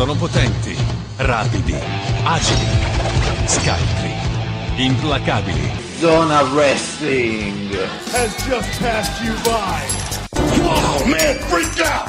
Sono 0.00 0.14
potenti, 0.14 0.74
rapidi, 1.18 1.76
agili, 2.24 2.66
scaltri, 3.44 4.10
implacabili. 4.76 5.70
Zona 5.98 6.42
Wrestling 6.54 7.68
has 8.10 8.34
just 8.46 8.80
passed 8.80 9.22
you 9.22 9.34
by. 9.44 9.84
Whoa, 10.56 11.04
man, 11.04 11.38
freak 11.50 11.80
out! 11.84 12.08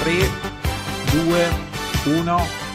Tre, 0.00 0.30
due, 1.12 2.16
uno. 2.16 2.67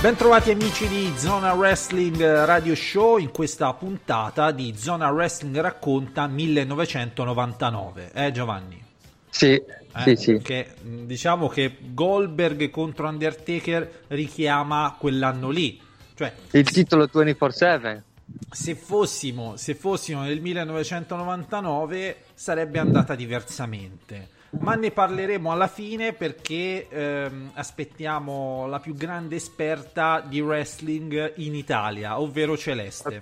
Bentrovati 0.00 0.50
amici 0.50 0.88
di 0.88 1.12
Zona 1.18 1.52
Wrestling 1.52 2.18
Radio 2.22 2.74
Show 2.74 3.18
in 3.18 3.30
questa 3.30 3.74
puntata 3.74 4.50
di 4.50 4.72
Zona 4.74 5.10
Wrestling 5.10 5.60
Racconta 5.60 6.26
1999. 6.26 8.10
Eh 8.14 8.32
Giovanni? 8.32 8.82
Sì, 9.28 9.52
Eh, 9.52 10.02
sì, 10.02 10.16
sì. 10.16 10.38
Che, 10.38 10.74
mh, 10.80 11.02
diciamo 11.04 11.48
che 11.48 11.76
Goldberg 11.92 12.70
contro 12.70 13.08
Undertaker 13.08 14.04
richiama 14.08 14.96
quell'anno 14.98 15.50
lì. 15.50 15.78
Cioè, 16.14 16.32
Il 16.52 16.70
titolo 16.70 17.04
24-7. 17.04 18.02
se 18.50 18.74
fossimo, 18.76 19.56
se 19.56 19.74
fossimo 19.74 20.22
nel 20.22 20.40
1999 20.40 22.16
sarebbe 22.32 22.78
andata 22.78 23.14
diversamente. 23.14 24.28
Ma 24.58 24.74
ne 24.74 24.90
parleremo 24.90 25.50
alla 25.52 25.68
fine 25.68 26.12
perché 26.12 26.86
ehm, 26.88 27.52
aspettiamo 27.54 28.66
la 28.66 28.78
più 28.80 28.94
grande 28.94 29.36
esperta 29.36 30.20
di 30.26 30.40
wrestling 30.40 31.32
in 31.36 31.54
Italia, 31.54 32.20
ovvero 32.20 32.58
Celeste, 32.58 33.20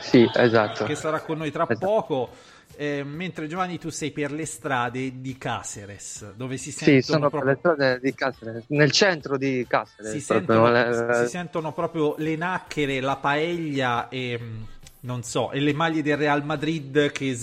Sì, 0.00 0.28
esatto. 0.34 0.84
che 0.84 0.94
sarà 0.96 1.20
con 1.20 1.38
noi 1.38 1.50
tra 1.52 1.64
Esatto. 1.64 1.78
poco. 1.86 2.30
eh, 2.76 3.02
mentre 3.04 3.46
Giovanni 3.46 3.78
tu 3.78 3.90
sei 3.90 4.10
per 4.10 4.32
le 4.32 4.46
strade 4.46 5.20
di 5.20 5.36
Caceres, 5.36 6.32
dove 6.34 6.56
si 6.56 6.70
Sì, 6.70 7.02
sentono 7.02 7.02
sono 7.02 7.30
per 7.30 7.30
proprio 7.30 7.50
le 7.52 7.58
strade 7.58 8.00
di 8.00 8.14
Caceres, 8.14 8.64
nel 8.68 8.90
centro 8.90 9.36
di 9.36 9.66
Caceres. 9.68 10.10
si 10.12 10.20
sentono, 10.20 10.74
eh, 10.74 11.14
si 11.14 11.26
sentono 11.28 11.72
proprio 11.72 12.14
le 12.16 12.36
nacchere, 12.36 13.00
la 13.00 13.16
paella 13.16 14.08
e 14.08 14.38
mh, 14.38 14.66
non 15.00 15.22
so, 15.22 15.50
e 15.50 15.60
le 15.60 15.74
maglie 15.74 16.00
del 16.02 16.16
Real 16.16 16.42
Madrid 16.44 17.10
che, 17.12 17.36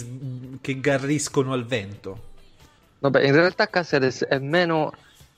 che 0.59 0.79
garriscono 0.79 1.53
al 1.53 1.65
vento. 1.65 2.25
Vabbè, 2.99 3.23
in 3.23 3.33
realtà 3.33 3.67
Caceres 3.67 4.23
è 4.25 4.39
meno, 4.39 4.91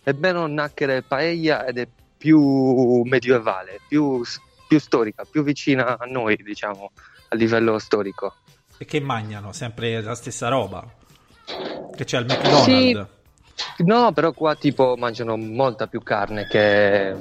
è 0.04 0.12
meno 0.12 0.48
nacchere 0.48 1.02
paella 1.02 1.66
ed 1.66 1.78
è 1.78 1.88
più 2.18 3.02
medievale, 3.04 3.80
più, 3.88 4.22
più 4.68 4.80
storica, 4.80 5.24
più 5.30 5.44
vicina 5.44 5.98
a 5.98 6.06
noi, 6.06 6.38
diciamo, 6.38 6.92
a 7.30 7.36
livello 7.36 7.80
storico. 7.80 8.36
E 8.78 8.86
che 8.86 9.00
mangiano 9.00 9.52
sempre 9.52 10.02
la 10.02 10.16
stessa 10.16 10.48
roba. 10.48 10.86
Che 11.96 12.06
c'è 12.06 12.18
al 12.18 12.26
McDonald's. 12.26 13.18
No, 13.80 14.14
però 14.14 14.32
qua 14.32 14.56
tipo 14.56 14.96
mangiano 14.98 15.36
molta 15.36 15.88
più 15.88 16.02
carne 16.02 16.48
che... 16.48 17.14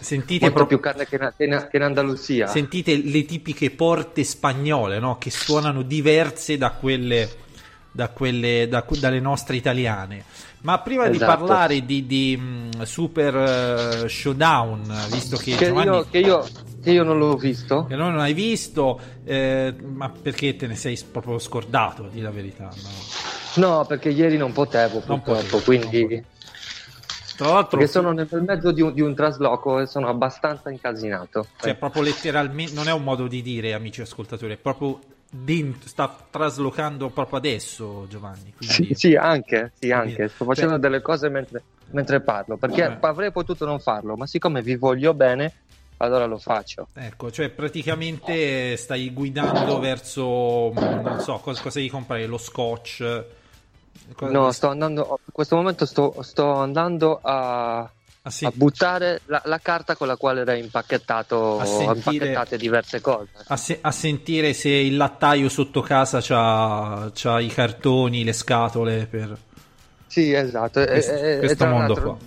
Sentite, 0.00 0.50
proprio- 0.50 0.66
più 0.66 0.80
carne 0.80 1.06
che 1.06 1.16
in, 1.16 1.32
che 1.36 1.44
in- 1.44 1.68
che 1.70 1.76
in 1.76 1.82
Andalusia. 1.82 2.46
sentite 2.46 2.96
le 3.02 3.24
tipiche 3.24 3.70
porte 3.70 4.24
spagnole, 4.24 4.98
no? 4.98 5.16
Che 5.16 5.30
suonano 5.30 5.82
diverse 5.82 6.58
da 6.58 6.72
quelle, 6.72 7.28
da 7.92 8.08
quelle 8.08 8.66
da- 8.68 8.84
dalle 8.98 9.20
nostre 9.20 9.56
italiane. 9.56 10.24
Ma 10.62 10.78
prima 10.80 11.08
di 11.08 11.16
Esatto. 11.16 11.36
parlare 11.38 11.86
di, 11.86 12.06
di, 12.06 12.36
mh, 12.36 12.82
Super 12.82 13.34
eh, 14.04 14.08
Showdown, 14.08 15.06
visto 15.10 15.36
che, 15.38 15.54
Che 15.56 15.66
Giovanni... 15.66 15.86
io, 15.96 16.06
che, 16.10 16.18
io, 16.18 16.46
che 16.82 16.90
io 16.90 17.02
non 17.02 17.18
l'ho 17.18 17.34
visto. 17.36 17.86
Che 17.86 17.96
non 17.96 18.18
hai 18.18 18.34
visto, 18.34 19.00
eh, 19.24 19.74
ma 19.82 20.10
perché 20.10 20.56
te 20.56 20.66
ne 20.66 20.74
sei 20.76 20.98
proprio 21.10 21.38
scordato, 21.38 22.08
di 22.12 22.20
la 22.20 22.30
verità. 22.30 22.64
no? 22.64 23.66
No, 23.66 23.84
perché 23.86 24.10
ieri 24.10 24.36
non 24.36 24.52
potevo 24.52 25.02
Non 25.06 25.22
purtroppo, 25.22 25.58
potevo, 25.58 25.88
quindi... 25.88 26.14
non. 26.16 26.24
Tra 27.36 27.52
l'altro, 27.52 27.78
Perché 27.78 27.90
sono 27.90 28.12
nel 28.12 28.28
mezzo 28.46 28.70
di 28.70 28.82
un, 28.82 28.92
di 28.92 29.00
un 29.00 29.14
trasloco 29.14 29.80
e 29.80 29.86
sono 29.86 30.08
abbastanza 30.08 30.68
incasinato. 30.68 31.46
cioè, 31.58 31.74
proprio 31.74 32.02
letteralmente, 32.02 32.74
non 32.74 32.86
è 32.86 32.92
un 32.92 33.02
modo 33.02 33.26
di 33.28 33.40
dire, 33.40 33.72
amici 33.72 34.02
ascoltatori, 34.02 34.52
è 34.52 34.56
proprio 34.58 34.98
dentro, 35.30 35.88
sta 35.88 36.14
traslocando 36.28 37.08
proprio 37.08 37.38
adesso, 37.38 38.06
Giovanni. 38.08 38.52
sì, 38.58 38.88
sì, 38.92 39.14
anche, 39.14 39.72
sì, 39.78 39.90
anche. 39.92 40.28
Sto 40.28 40.44
facendo 40.44 40.74
Beh. 40.74 40.80
delle 40.80 41.00
cose 41.00 41.28
mentre, 41.28 41.62
mentre 41.92 42.20
parlo, 42.20 42.56
perché 42.56 42.88
Vabbè. 42.88 43.06
avrei 43.06 43.30
potuto 43.32 43.64
non 43.64 43.78
farlo, 43.78 44.16
ma 44.16 44.26
siccome 44.26 44.60
vi 44.60 44.76
voglio 44.76 45.14
bene, 45.14 45.52
allora 45.98 46.26
lo 46.26 46.38
faccio. 46.38 46.88
Ecco, 46.92 47.30
cioè 47.30 47.48
praticamente 47.50 48.76
stai 48.76 49.12
guidando 49.12 49.78
verso, 49.78 50.72
non 50.72 51.20
so, 51.20 51.38
cosa, 51.38 51.62
cosa 51.62 51.78
devi 51.78 51.90
comprare, 51.90 52.26
lo 52.26 52.38
scotch? 52.38 53.24
Cosa- 54.14 54.32
No, 54.32 54.50
sto 54.50 54.68
andando, 54.68 55.20
in 55.24 55.32
questo 55.32 55.56
momento 55.56 55.86
sto, 55.86 56.22
sto 56.22 56.52
andando 56.54 57.20
a, 57.22 57.88
a 58.22 58.30
sen- 58.30 58.48
a 58.48 58.52
buttare 58.54 59.20
la, 59.26 59.40
la 59.46 59.58
carta 59.58 59.96
con 59.96 60.06
la 60.06 60.16
quale 60.16 60.40
era 60.42 60.54
impacchettato, 60.54 61.64
sentire- 61.64 61.94
impacchettate 62.26 62.56
diverse 62.58 63.00
cose. 63.00 63.28
a, 63.46 63.56
se- 63.56 63.78
a 63.80 63.90
sentire 63.90 64.52
se 64.52 64.68
il 64.68 64.96
lattaio 64.96 65.48
sotto 65.48 65.80
casa 65.80 66.20
c'ha, 66.20 67.10
c'ha 67.14 67.40
i 67.40 67.48
cartoni, 67.48 68.22
le 68.24 68.32
scatole 68.32 69.06
per... 69.06 69.36
Sì, 70.06 70.32
esatto. 70.32 70.84
Questo- 70.84 71.12
e- 71.12 71.38
questo 71.38 71.66
mondo 71.66 71.94
do- 71.94 72.18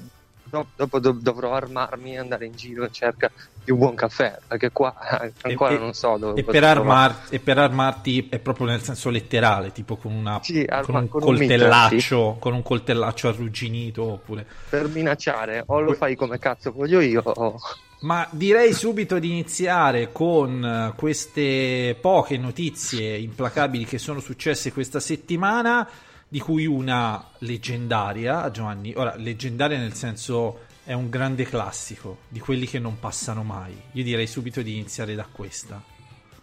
Dopo 0.76 1.00
dov- 1.00 1.20
dovrò 1.22 1.54
armarmi 1.56 2.14
e 2.14 2.18
andare 2.20 2.46
in 2.46 2.56
giro 2.56 2.84
in 2.84 2.94
cerca 2.94 3.32
di 3.64 3.72
un 3.72 3.78
buon 3.78 3.96
caffè, 3.96 4.38
perché 4.48 4.72
qua 4.72 4.96
ancora 5.42 5.74
E- 5.74 5.78
non 5.78 5.94
so 5.94 6.18
dove 6.18 6.40
E 6.40 6.44
per, 6.44 6.64
armar- 6.64 7.32
e 7.32 7.40
per 7.40 7.58
armarti 7.58 8.28
è 8.30 8.40
proprio 8.40 8.68
nel 8.68 8.82
senso 8.82 9.10
letterale, 9.10 9.72
tipo 9.72 9.96
con, 9.96 10.12
una, 10.12 10.40
Sì, 10.42 10.66
arma- 10.68 10.86
con 10.86 10.96
un 10.96 11.08
con 11.08 11.22
un 11.24 11.28
coltellaccio, 11.38 12.38
con 12.40 12.54
un 12.54 12.62
coltellaccio 12.62 13.28
arrugginito 13.28 14.04
oppure... 14.04 14.46
per 14.70 14.88
minacciare 14.88 15.64
o 15.66 15.80
lo 15.80 15.94
fai 15.94 16.16
come 16.16 16.40
cazzo 16.40 16.72
voglio 16.72 17.00
io 17.00 17.22
o... 17.24 17.60
Ma 18.04 18.28
direi 18.32 18.74
subito 18.74 19.18
di 19.18 19.30
iniziare 19.30 20.12
con 20.12 20.64
eh, 20.64 20.94
queste 20.98 21.98
poche 22.02 22.38
notizie 22.38 23.16
implacabili 23.18 23.86
che 23.86 23.98
sono 23.98 24.20
successe 24.20 24.74
questa 24.74 25.00
settimana, 25.00 25.88
di 26.28 26.40
cui 26.40 26.66
una 26.66 27.24
leggendaria, 27.40 28.52
Giovanni. 28.52 28.94
Ora, 28.96 29.16
leggendaria 29.16 29.78
nel 29.78 29.94
senso 29.94 30.72
è 30.84 30.94
un 30.94 31.10
grande 31.10 31.44
classico, 31.46 32.20
di 32.28 32.40
quelli 32.40 32.66
che 32.68 32.80
non 32.80 33.00
passano 33.00 33.44
mai. 33.44 33.76
Io 33.94 34.04
direi 34.04 34.28
subito 34.28 34.62
di 34.62 34.74
iniziare 34.74 35.16
da 35.16 35.26
questa. 35.32 35.82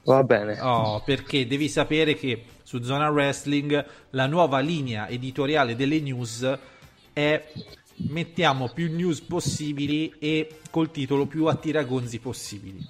va 0.05 0.23
bene 0.25 0.59
Oh, 0.61 1.03
perché 1.05 1.47
devi 1.47 1.69
sapere 1.69 2.15
che 2.15 2.45
su 2.63 2.81
Zona 2.83 3.11
Wrestling 3.11 3.85
la 4.11 4.27
nuova 4.27 4.59
linea 4.61 5.09
editoriale 5.09 5.77
delle 5.77 6.01
news 6.01 6.59
è 7.13 7.53
mettiamo 8.09 8.71
più 8.73 8.91
news 8.91 9.21
possibili 9.21 10.15
e 10.19 10.61
col 10.71 10.91
titolo 10.91 11.27
più 11.27 11.45
attiragonzi 11.47 12.19
possibili. 12.19 12.83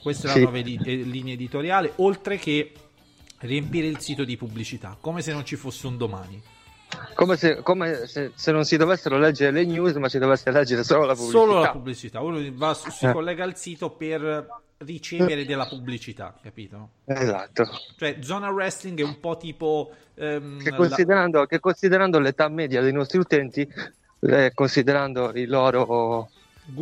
Questa 0.00 0.24
è 0.24 0.26
la 0.28 0.32
Sì. 0.36 0.40
nuova 0.40 0.58
edi- 0.58 0.80
eh, 0.82 0.94
linea 1.02 1.34
editoriale, 1.34 1.92
oltre 1.96 2.38
che 2.38 2.72
riempire 3.40 3.86
il 3.86 3.98
sito 4.00 4.24
di 4.24 4.38
pubblicità, 4.38 4.96
come 4.98 5.20
se 5.20 5.32
non 5.32 5.44
ci 5.44 5.56
fosse 5.56 5.86
un 5.86 5.98
domani. 5.98 6.40
Come, 7.14 7.36
se, 7.36 7.62
come 7.62 8.06
se, 8.06 8.32
se 8.34 8.52
non 8.52 8.64
si 8.64 8.76
dovessero 8.76 9.18
leggere 9.18 9.52
le 9.52 9.64
news 9.64 9.94
ma 9.94 10.08
si 10.08 10.18
dovesse 10.18 10.50
leggere 10.50 10.82
solo 10.84 11.04
la 11.04 11.14
pubblicità 11.14 11.38
Solo 11.38 11.60
la 11.60 11.70
pubblicità. 11.70 12.20
Uno 12.20 12.40
va 12.54 12.74
si 12.74 13.06
Eh. 13.06 13.12
collega 13.12 13.44
al 13.44 13.56
sito 13.56 13.90
per 13.90 14.48
ricevere 14.78 15.44
della 15.44 15.66
pubblicità, 15.66 16.34
capito? 16.42 16.88
esatto 17.04 17.68
Cioè, 17.96 18.16
Zona 18.20 18.50
Wrestling 18.50 18.98
è 19.00 19.04
un 19.04 19.20
po' 19.20 19.36
tipo... 19.36 19.90
ehm, 20.14 20.62
che 20.62 20.70
la- 20.70 20.76
considerando, 20.76 21.46
che 21.46 21.60
considerando 21.60 22.18
l'età 22.18 22.48
media 22.48 22.80
dei 22.80 22.92
nostri 22.92 23.18
utenti 23.18 23.68
eh, 24.20 24.52
considerando 24.54 25.32
i 25.34 25.46
loro 25.46 26.30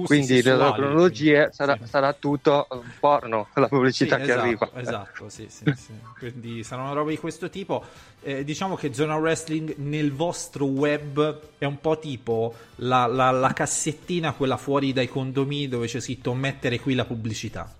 quindi 0.04 0.40
cronologie 0.42 1.34
quindi, 1.36 1.54
sarà, 1.54 1.78
sì. 1.80 1.88
sarà 1.88 2.12
tutto 2.12 2.66
un 2.70 2.90
porno 3.00 3.48
la 3.54 3.69
pubblicità 3.69 4.16
Sì, 4.19 4.25
che 4.25 4.30
esatto, 4.32 4.40
arriva 4.44 4.70
Esatto, 4.75 5.28
sì, 5.28 5.46
sì, 5.48 5.64
sì. 5.76 5.92
Quindi 6.19 6.62
sarà 6.64 6.82
una 6.82 6.92
roba 6.92 7.10
di 7.10 7.19
questo 7.19 7.48
tipo. 7.48 7.84
Eh, 8.22 8.44
diciamo 8.44 8.75
che 8.76 8.92
Zona 8.92 9.16
Wrestling 9.16 9.76
nel 9.78 10.12
vostro 10.12 10.66
web 10.66 11.40
è 11.58 11.64
un 11.64 11.80
po' 11.80 11.98
tipo 11.98 12.54
la, 12.76 13.06
la- 13.06 13.30
la 13.30 13.52
cassettina, 13.52 14.32
quella 14.32 14.56
fuori 14.56 14.92
dai 14.92 15.08
condomini 15.08 15.69
dove 15.69 15.86
c'è 15.86 16.00
scritto 16.00 16.34
mettere 16.34 16.80
qui 16.80 16.94
la 16.94 17.04
pubblicità. 17.04 17.72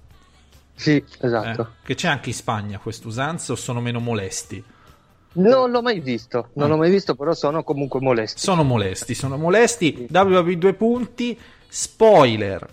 sì 0.75 0.93
Eh, 0.97 1.05
esatto 1.27 1.73
che 1.83 1.95
c'è 1.95 2.07
anche 2.09 2.29
in 2.31 2.35
Spagna 2.37 2.79
quest'usanza 2.79 3.53
o 3.53 3.57
sono 3.57 3.81
meno 3.81 3.99
molesti? 3.99 4.63
non 5.31 5.71
l'ho 5.71 5.83
mai 5.83 6.01
visto 6.01 6.49
non 6.55 6.67
Ah. 6.67 6.71
l'ho 6.71 6.77
mai 6.79 6.91
visto 6.91 7.15
però 7.15 7.35
sono 7.35 7.63
comunque 7.63 8.01
molesti 8.01 8.41
Sono 8.41 8.63
molesti, 8.63 9.15
sono 9.15 9.37
molesti. 9.37 10.07
WWE2 10.11 10.75
punti. 10.75 11.39
Spoiler. 11.69 12.67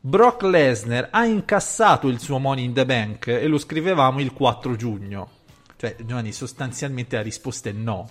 Brock 0.00 0.42
Lesnar 0.42 1.08
ha 1.12 1.24
incassato 1.24 2.08
il 2.08 2.18
suo 2.18 2.38
Money 2.38 2.64
in 2.64 2.72
the 2.74 2.84
Bank 2.84 3.28
e 3.28 3.46
lo 3.46 3.58
scrivevamo 3.58 4.20
il 4.20 4.32
4 4.32 4.74
giugno. 4.76 5.30
Cioè, 5.76 5.96
Giovanni, 6.00 6.32
sostanzialmente 6.32 7.16
la 7.16 7.22
risposta 7.22 7.68
è 7.68 7.72
no. 7.72 8.08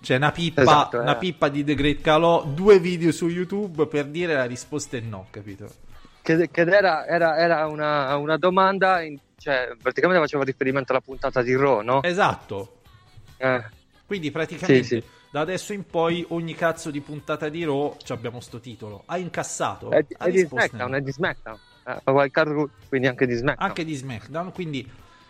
C'è 0.00 0.16
una 0.16 0.32
pippa, 0.32 0.62
Esatto, 0.62 0.98
eh. 0.98 1.00
una 1.00 1.16
pippa 1.16 1.48
di 1.48 1.64
The 1.64 1.74
Great 1.74 2.00
Calò, 2.02 2.44
due 2.44 2.78
video 2.78 3.10
su 3.10 3.26
YouTube 3.28 3.86
per 3.86 4.06
dire 4.06 4.34
la 4.34 4.44
risposta 4.44 4.96
è 4.96 5.00
no, 5.00 5.26
capito? 5.30 5.70
che, 6.22 6.48
che 6.50 6.60
era, 6.62 7.06
era- 7.06 7.36
era 7.36 7.66
una, 7.66 8.16
una 8.16 8.36
domanda 8.38 9.02
in 9.02 9.18
cioè, 9.36 9.76
praticamente 9.80 10.22
faceva 10.22 10.42
riferimento 10.42 10.92
alla 10.92 11.02
puntata 11.02 11.42
di 11.42 11.54
Raw, 11.54 11.82
no? 11.82 12.02
Esatto. 12.02 12.80
Eh, 13.36 13.62
Quindi 14.06 14.30
praticamente 14.30 14.84
Sì, 14.84 15.00
sì. 15.00 15.04
Da 15.34 15.40
adesso 15.40 15.72
in 15.72 15.84
poi 15.84 16.24
ogni 16.28 16.54
cazzo 16.54 16.92
di 16.92 17.00
puntata 17.00 17.48
di 17.48 17.64
Raw 17.64 17.96
ci 18.04 18.12
abbiamo 18.12 18.38
sto 18.38 18.60
titolo. 18.60 19.02
Ha 19.06 19.18
incassato? 19.18 19.90
è, 19.90 20.06
Ha 20.18 20.26
è 20.26 20.30
di 20.30 20.46
SmackDown, 20.46 20.94
è 20.94 21.00
di 21.00 21.10
SmackDown. 21.10 21.58
Eh, 21.84 22.30
quindi 22.88 23.08
anche 23.08 23.26
di 23.26 23.34
SmackDown. 23.34 23.68
Anche 23.68 23.84
di 23.84 23.94
SmackDown, 23.96 24.52
quindi 24.52 24.88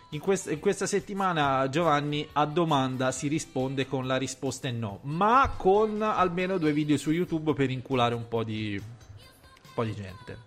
in, 0.09 0.19
quest- 0.19 0.51
in 0.51 0.59
questa 0.59 0.85
settimana 0.85 1.67
Giovanni 1.69 2.27
a 2.33 2.45
domanda 2.45 3.11
si 3.11 3.27
risponde 3.27 3.87
con 3.87 4.05
la 4.05 4.17
risposta 4.17 4.67
è 4.67 4.71
no, 4.71 4.99
ma 5.05 5.51
con 5.57 5.99
almeno 6.03 6.59
due 6.59 6.71
video 6.71 6.97
su 6.97 7.09
YouTube 7.09 7.55
per 7.55 7.71
inculare 7.71 8.13
un 8.13 8.27
po' 8.27 8.43
di, 8.43 8.79
un 8.79 9.69
po' 9.73 9.83
di 9.83 9.95
gente. 9.95 10.37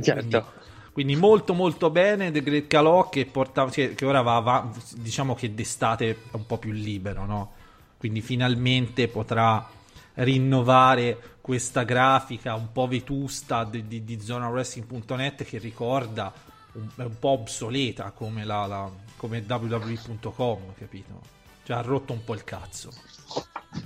Certo. 0.00 0.20
Quindi, 0.20 0.44
quindi 0.92 1.16
molto 1.16 1.52
molto 1.52 1.90
bene 1.90 2.30
The 2.30 2.42
Great 2.42 2.68
Calò 2.68 3.08
che, 3.08 3.26
porta- 3.26 3.66
che, 3.70 3.96
che 3.96 4.06
ora 4.06 4.22
va 4.22 4.36
avanti, 4.36 4.78
diciamo 4.98 5.34
che 5.34 5.52
d'estate 5.52 6.10
è 6.10 6.36
un 6.36 6.46
po' 6.46 6.58
più 6.58 6.70
libero, 6.70 7.24
no? 7.26 7.58
Quindi 8.00 8.22
finalmente 8.22 9.08
potrà 9.08 9.68
rinnovare 10.14 11.36
questa 11.42 11.82
grafica 11.84 12.54
un 12.54 12.72
po' 12.72 12.86
vetusta 12.88 13.64
di, 13.64 13.86
di, 13.86 14.04
di 14.04 14.18
zonawrestling.net 14.18 15.44
che 15.44 15.58
ricorda 15.58 16.32
un, 16.72 16.88
un 16.94 17.18
po' 17.18 17.28
obsoleta 17.28 18.10
come, 18.12 18.46
la, 18.46 18.64
la- 18.64 18.90
come 19.16 19.44
www.com, 19.46 20.72
capito? 20.78 21.20
Cioè 21.62 21.76
ha 21.76 21.82
rotto 21.82 22.14
un 22.14 22.24
po' 22.24 22.32
il 22.32 22.42
cazzo. 22.42 22.90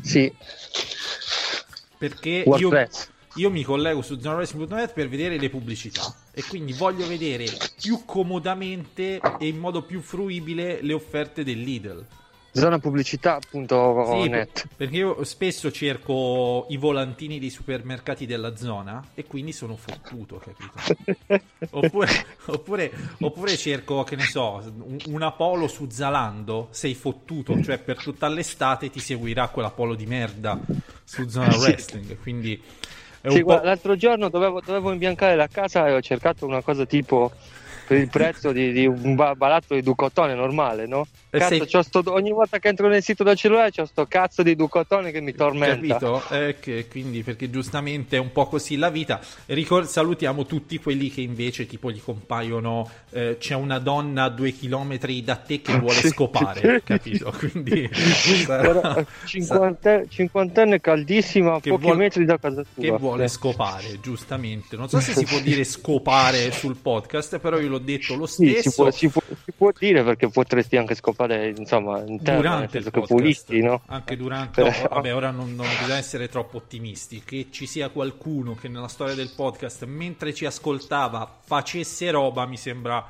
Sì, 0.00 0.32
Perché 1.98 2.44
io, 2.54 2.70
io 3.34 3.50
mi 3.50 3.64
collego 3.64 4.00
su 4.00 4.20
zonawrestling.net 4.20 4.92
per 4.92 5.08
vedere 5.08 5.38
le 5.38 5.50
pubblicità 5.50 6.14
e 6.30 6.44
quindi 6.44 6.72
voglio 6.72 7.06
vedere 7.08 7.46
più 7.80 8.04
comodamente 8.04 9.20
e 9.40 9.48
in 9.48 9.58
modo 9.58 9.82
più 9.82 10.00
fruibile 10.00 10.80
le 10.82 10.92
offerte 10.92 11.42
del 11.42 11.60
Lidl. 11.60 12.06
Zonapubblicità.net. 12.54 13.68
Sì, 14.00 14.28
per- 14.30 14.48
perché 14.76 14.96
io 14.96 15.24
spesso 15.24 15.70
cerco 15.72 16.66
i 16.68 16.76
volantini 16.76 17.38
dei 17.38 17.48
supermercati 17.50 18.26
della 18.26 18.54
zona 18.56 19.10
e 19.14 19.26
quindi 19.26 19.52
sono 19.52 19.76
fottuto, 19.76 20.38
capito? 20.38 20.78
Oppure, 21.70 22.08
oppure, 22.46 22.92
oppure 23.20 23.56
cerco, 23.56 24.04
che 24.04 24.16
ne 24.16 24.26
so, 24.26 24.62
un- 24.84 25.00
una 25.06 25.32
polo 25.32 25.66
su 25.68 25.88
Zalando, 25.90 26.68
sei 26.70 26.94
fottuto, 26.94 27.58
cioè 27.60 27.78
per 27.78 28.00
tutta 28.00 28.28
l'estate 28.28 28.90
ti 28.90 29.00
seguirà 29.00 29.48
quella 29.48 29.70
polo 29.70 29.94
di 29.94 30.06
merda 30.06 30.62
su 31.02 31.26
zona 31.28 31.54
Sì. 31.56 31.56
wrestling, 31.56 32.16
quindi 32.18 32.62
Sì, 33.26 33.42
guarda, 33.42 33.64
l'altro 33.64 33.96
giorno 33.96 34.28
dovevo, 34.28 34.60
dovevo 34.60 34.92
imbiancare 34.92 35.34
la 35.34 35.48
casa 35.48 35.86
e 35.88 35.94
ho 35.94 36.00
cercato 36.00 36.46
una 36.46 36.62
cosa 36.62 36.84
tipo 36.86 37.32
per 37.86 37.98
il 37.98 38.08
prezzo 38.08 38.52
di, 38.52 38.72
di 38.72 38.86
un 38.86 39.14
ba- 39.14 39.34
barattolo 39.34 39.78
di 39.78 39.84
Ducotone 39.84 40.34
normale, 40.34 40.86
no? 40.86 41.06
E 41.30 41.38
Cazzo, 41.38 41.66
sei- 41.66 41.82
sto- 41.82 42.02
ogni 42.12 42.30
volta 42.30 42.58
che 42.58 42.68
entro 42.68 42.86
nel 42.88 43.02
sito 43.02 43.24
del 43.24 43.36
cellulare 43.36 43.70
c'ho 43.72 43.84
sto 43.86 44.06
cazzo 44.06 44.42
di 44.42 44.54
Ducotone 44.54 45.10
che 45.10 45.20
mi 45.20 45.34
tormenta. 45.34 45.98
Capito? 45.98 46.22
Eh, 46.30 46.56
che- 46.60 46.86
quindi 46.88 47.22
perché 47.24 47.50
giustamente 47.50 48.16
è 48.16 48.20
un 48.20 48.30
po' 48.30 48.46
così 48.46 48.76
la 48.76 48.88
vita. 48.90 49.20
Ricor- 49.46 49.86
salutiamo 49.86 50.46
tutti 50.46 50.78
quelli 50.78 51.10
che 51.10 51.22
invece 51.22 51.66
tipo 51.66 51.90
gli 51.90 52.00
compaiono 52.00 52.88
eh, 53.10 53.36
c'è 53.38 53.54
una 53.54 53.78
donna 53.80 54.24
a 54.24 54.28
due 54.28 54.52
chilometri 54.52 55.22
da 55.24 55.36
te 55.36 55.60
che 55.60 55.76
vuole 55.78 56.00
scopare, 56.08 56.82
capito? 56.86 57.32
Quindi 57.36 57.88
Guarda, 58.44 58.96
eh, 58.96 59.06
cinquante- 59.26 60.06
cinquantenne 60.08 60.80
caldissima 60.80 61.54
a 61.54 61.60
pochi 61.60 61.82
vuol- 61.82 61.96
metri 61.96 62.24
da 62.24 62.38
casa 62.38 62.62
tua. 62.62 62.82
che 62.82 62.90
vuole 62.92 63.24
Eh. 63.24 63.28
scopare, 63.28 63.98
giustamente. 64.00 64.76
Non 64.76 64.88
so 64.88 65.00
se 65.00 65.12
si 65.14 65.24
può 65.24 65.38
dire 65.40 65.64
scopare 65.64 66.50
sul 66.52 66.76
podcast, 66.76 67.38
però 67.38 67.58
io 67.58 67.68
l'ho 67.74 67.78
detto 67.84 68.14
lo 68.16 68.26
Sì, 68.26 68.48
stesso. 68.50 68.70
si 68.70 68.74
può, 68.76 68.90
si 68.90 69.08
può- 69.08 69.36
si 69.44 69.52
può 69.52 69.70
dire 69.78 70.02
perché 70.02 70.28
potresti 70.28 70.76
anche 70.76 70.94
scopare 70.94 71.52
insomma 71.56 72.00
in 72.04 72.22
terra, 72.22 72.36
durante 72.40 72.78
il 72.78 72.84
podcast, 72.84 73.06
pulisci, 73.08 73.60
no? 73.62 73.82
anche 73.86 74.16
durante, 74.16 74.62
no, 74.62 74.70
vabbè, 74.90 75.14
ora 75.14 75.30
non, 75.30 75.54
non 75.54 75.66
bisogna 75.68 75.96
essere 75.96 76.28
troppo 76.28 76.56
ottimisti. 76.58 77.22
Che 77.24 77.48
ci 77.50 77.66
sia 77.66 77.88
qualcuno 77.90 78.54
che 78.54 78.68
nella 78.68 78.88
storia 78.88 79.14
del 79.14 79.32
podcast, 79.34 79.84
mentre 79.84 80.32
ci 80.32 80.46
ascoltava, 80.46 81.38
facesse 81.44 82.10
roba, 82.10 82.46
mi 82.46 82.56
sembra 82.56 83.06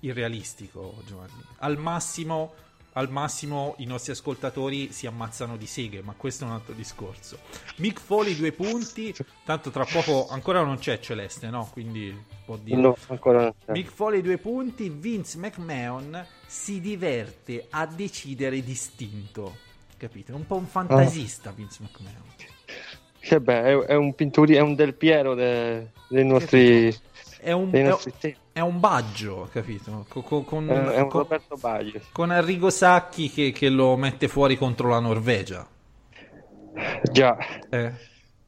irrealistico, 0.00 1.02
Giovanni. 1.06 1.42
Al 1.58 1.78
massimo, 1.78 2.52
al 2.96 3.10
massimo 3.10 3.74
i 3.78 3.84
nostri 3.84 4.12
ascoltatori 4.12 4.90
si 4.90 5.06
ammazzano 5.06 5.56
di 5.56 5.66
seghe, 5.66 6.02
ma 6.02 6.14
questo 6.16 6.44
è 6.44 6.46
un 6.46 6.54
altro 6.54 6.74
discorso. 6.74 7.38
Mick 7.76 8.00
Foley 8.00 8.34
due 8.34 8.52
punti, 8.52 9.14
tanto 9.44 9.70
tra 9.70 9.84
poco 9.84 10.28
ancora 10.28 10.62
non 10.62 10.78
c'è 10.78 10.98
Celeste, 10.98 11.48
no? 11.48 11.68
Quindi 11.72 12.14
può 12.44 12.56
dire. 12.56 12.80
No, 12.80 12.96
ancora 13.08 13.42
non 13.42 13.54
c'è. 13.64 13.72
Mick 13.72 13.90
Foley 13.90 14.22
due 14.22 14.38
punti, 14.38 14.88
Vince 14.88 15.36
McMahon 15.38 16.26
si 16.46 16.80
diverte 16.80 17.66
a 17.70 17.86
decidere 17.86 18.62
distinto. 18.62 19.58
Capito? 19.98 20.32
È 20.32 20.34
un 20.34 20.46
po' 20.46 20.56
un 20.56 20.66
fantasista 20.66 21.52
Vince 21.52 21.82
McMahon. 21.82 22.34
Che 23.18 23.40
beh, 23.40 23.62
è, 23.62 23.76
è 23.86 23.94
un 23.94 24.14
pinturi, 24.14 24.54
è 24.54 24.60
un 24.60 24.74
del 24.74 24.94
Piero 24.94 25.34
de- 25.34 25.88
dei 26.08 26.24
nostri, 26.24 26.94
È 27.46 27.52
un, 27.52 27.68
è, 27.70 27.96
tempi. 28.18 28.36
è 28.52 28.58
un 28.58 28.80
baggio, 28.80 29.48
capito? 29.52 30.04
Co- 30.08 30.22
co- 30.22 30.42
con, 30.42 30.68
È, 30.68 31.00
un 31.00 31.08
con- 31.08 31.20
Roberto 31.20 31.56
Baggio. 31.56 32.00
con 32.10 32.32
Arrigo 32.32 32.70
Sacchi 32.70 33.30
che, 33.30 33.52
che 33.52 33.68
lo 33.68 33.96
mette 33.96 34.26
fuori 34.26 34.56
contro 34.58 34.88
la 34.88 34.98
Norvegia. 34.98 35.64
Già. 37.12 37.36
Eh. 37.70 37.92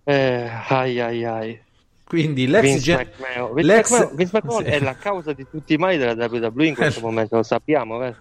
Eh, 0.03 0.51
ai 0.69 1.01
ai 1.01 1.25
ai. 1.25 1.61
Quindi 2.05 2.47
l'ex, 2.49 2.63
Vince 2.63 2.81
gen- 2.81 2.97
McMahon. 3.19 3.55
Vince 3.55 3.73
l'ex- 3.73 3.91
McMahon, 3.93 4.17
Vince 4.17 4.31
McMahon 4.39 4.65
sì. 4.65 4.71
è 4.71 4.81
la 4.81 4.97
causa 4.97 5.33
di 5.33 5.47
tutti 5.49 5.75
i 5.75 5.77
mali 5.77 5.97
della 5.99 6.27
WWE 6.27 6.67
in 6.67 6.75
questo 6.75 6.99
Eh. 7.01 7.03
momento, 7.05 7.37
lo 7.37 7.43
sappiamo, 7.45 7.99
vero? 7.99 8.17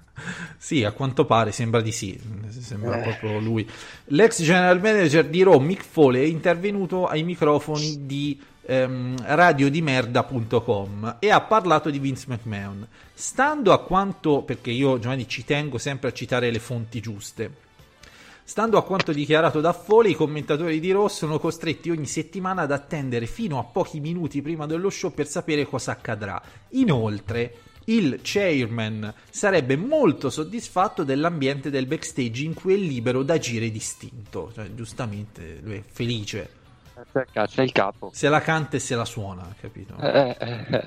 Sì, 0.57 0.83
a 0.83 0.91
quanto 0.91 1.25
pare 1.25 1.51
sembra 1.51 1.81
di 1.81 1.91
sì, 1.91 2.19
sembra 2.49 2.99
Eh. 2.99 3.01
proprio 3.01 3.39
lui. 3.39 3.67
L'ex 4.09 4.43
general 4.43 4.79
manager 4.79 5.25
di 5.25 5.41
Raw, 5.41 5.57
Mick 5.59 5.83
Foley, 5.83 6.21
è 6.23 6.27
intervenuto 6.27 7.07
ai 7.07 7.23
microfoni 7.23 8.05
di 8.05 8.39
ehm, 8.67 9.15
radiodimerda.com 9.23 11.15
e 11.19 11.31
ha 11.31 11.41
parlato 11.41 11.89
di 11.89 11.99
Vince 11.99 12.25
McMahon. 12.27 12.85
Stando 13.13 13.71
a 13.71 13.81
quanto, 13.81 14.43
perché 14.43 14.71
io 14.71 14.99
Giovanni 14.99 15.27
ci 15.27 15.45
tengo 15.45 15.77
sempre 15.77 16.09
a 16.09 16.13
citare 16.13 16.51
le 16.51 16.59
fonti 16.59 16.99
giuste, 16.99 17.65
Stando 18.47 18.77
a 18.77 18.83
quanto 18.85 19.11
dichiarato 19.11 19.59
da 19.59 19.73
Foley, 19.73 20.11
i 20.11 20.15
commentatori 20.15 20.79
di 20.79 20.93
Raw 20.93 21.09
sono 21.09 21.37
costretti 21.37 21.89
ogni 21.89 22.05
settimana 22.05 22.61
ad 22.61 22.71
attendere 22.71 23.25
fino 23.25 23.59
a 23.59 23.65
pochi 23.65 23.99
minuti 23.99 24.41
prima 24.41 24.65
dello 24.65 24.89
show 24.89 25.13
per 25.13 25.27
sapere 25.27 25.65
cosa 25.65 25.91
accadrà. 25.91 26.41
Inoltre, 26.69 27.55
il 27.89 28.21
chairman 28.23 29.13
sarebbe 29.29 29.75
molto 29.75 30.29
soddisfatto 30.29 31.03
dell'ambiente 31.03 31.69
del 31.69 31.87
backstage 31.87 32.43
in 32.43 32.53
cui 32.53 32.75
è 32.75 32.77
libero 32.77 33.21
da 33.21 33.33
agire 33.33 33.69
distinto. 33.69 34.49
Cioè, 34.55 34.73
giustamente, 34.73 35.59
lui 35.61 35.75
è 35.75 35.83
felice. 35.85 36.49
Cioè, 37.11 37.25
cazzo, 37.31 37.61
è 37.61 37.63
il 37.63 37.71
capo. 37.71 38.09
Se 38.13 38.27
la 38.29 38.41
canta 38.41 38.77
e 38.77 38.79
se 38.79 38.95
la 38.95 39.05
suona, 39.05 39.53
capito? 39.59 39.95
Eh, 39.99 40.35
eh, 40.39 40.65
eh. 40.69 40.83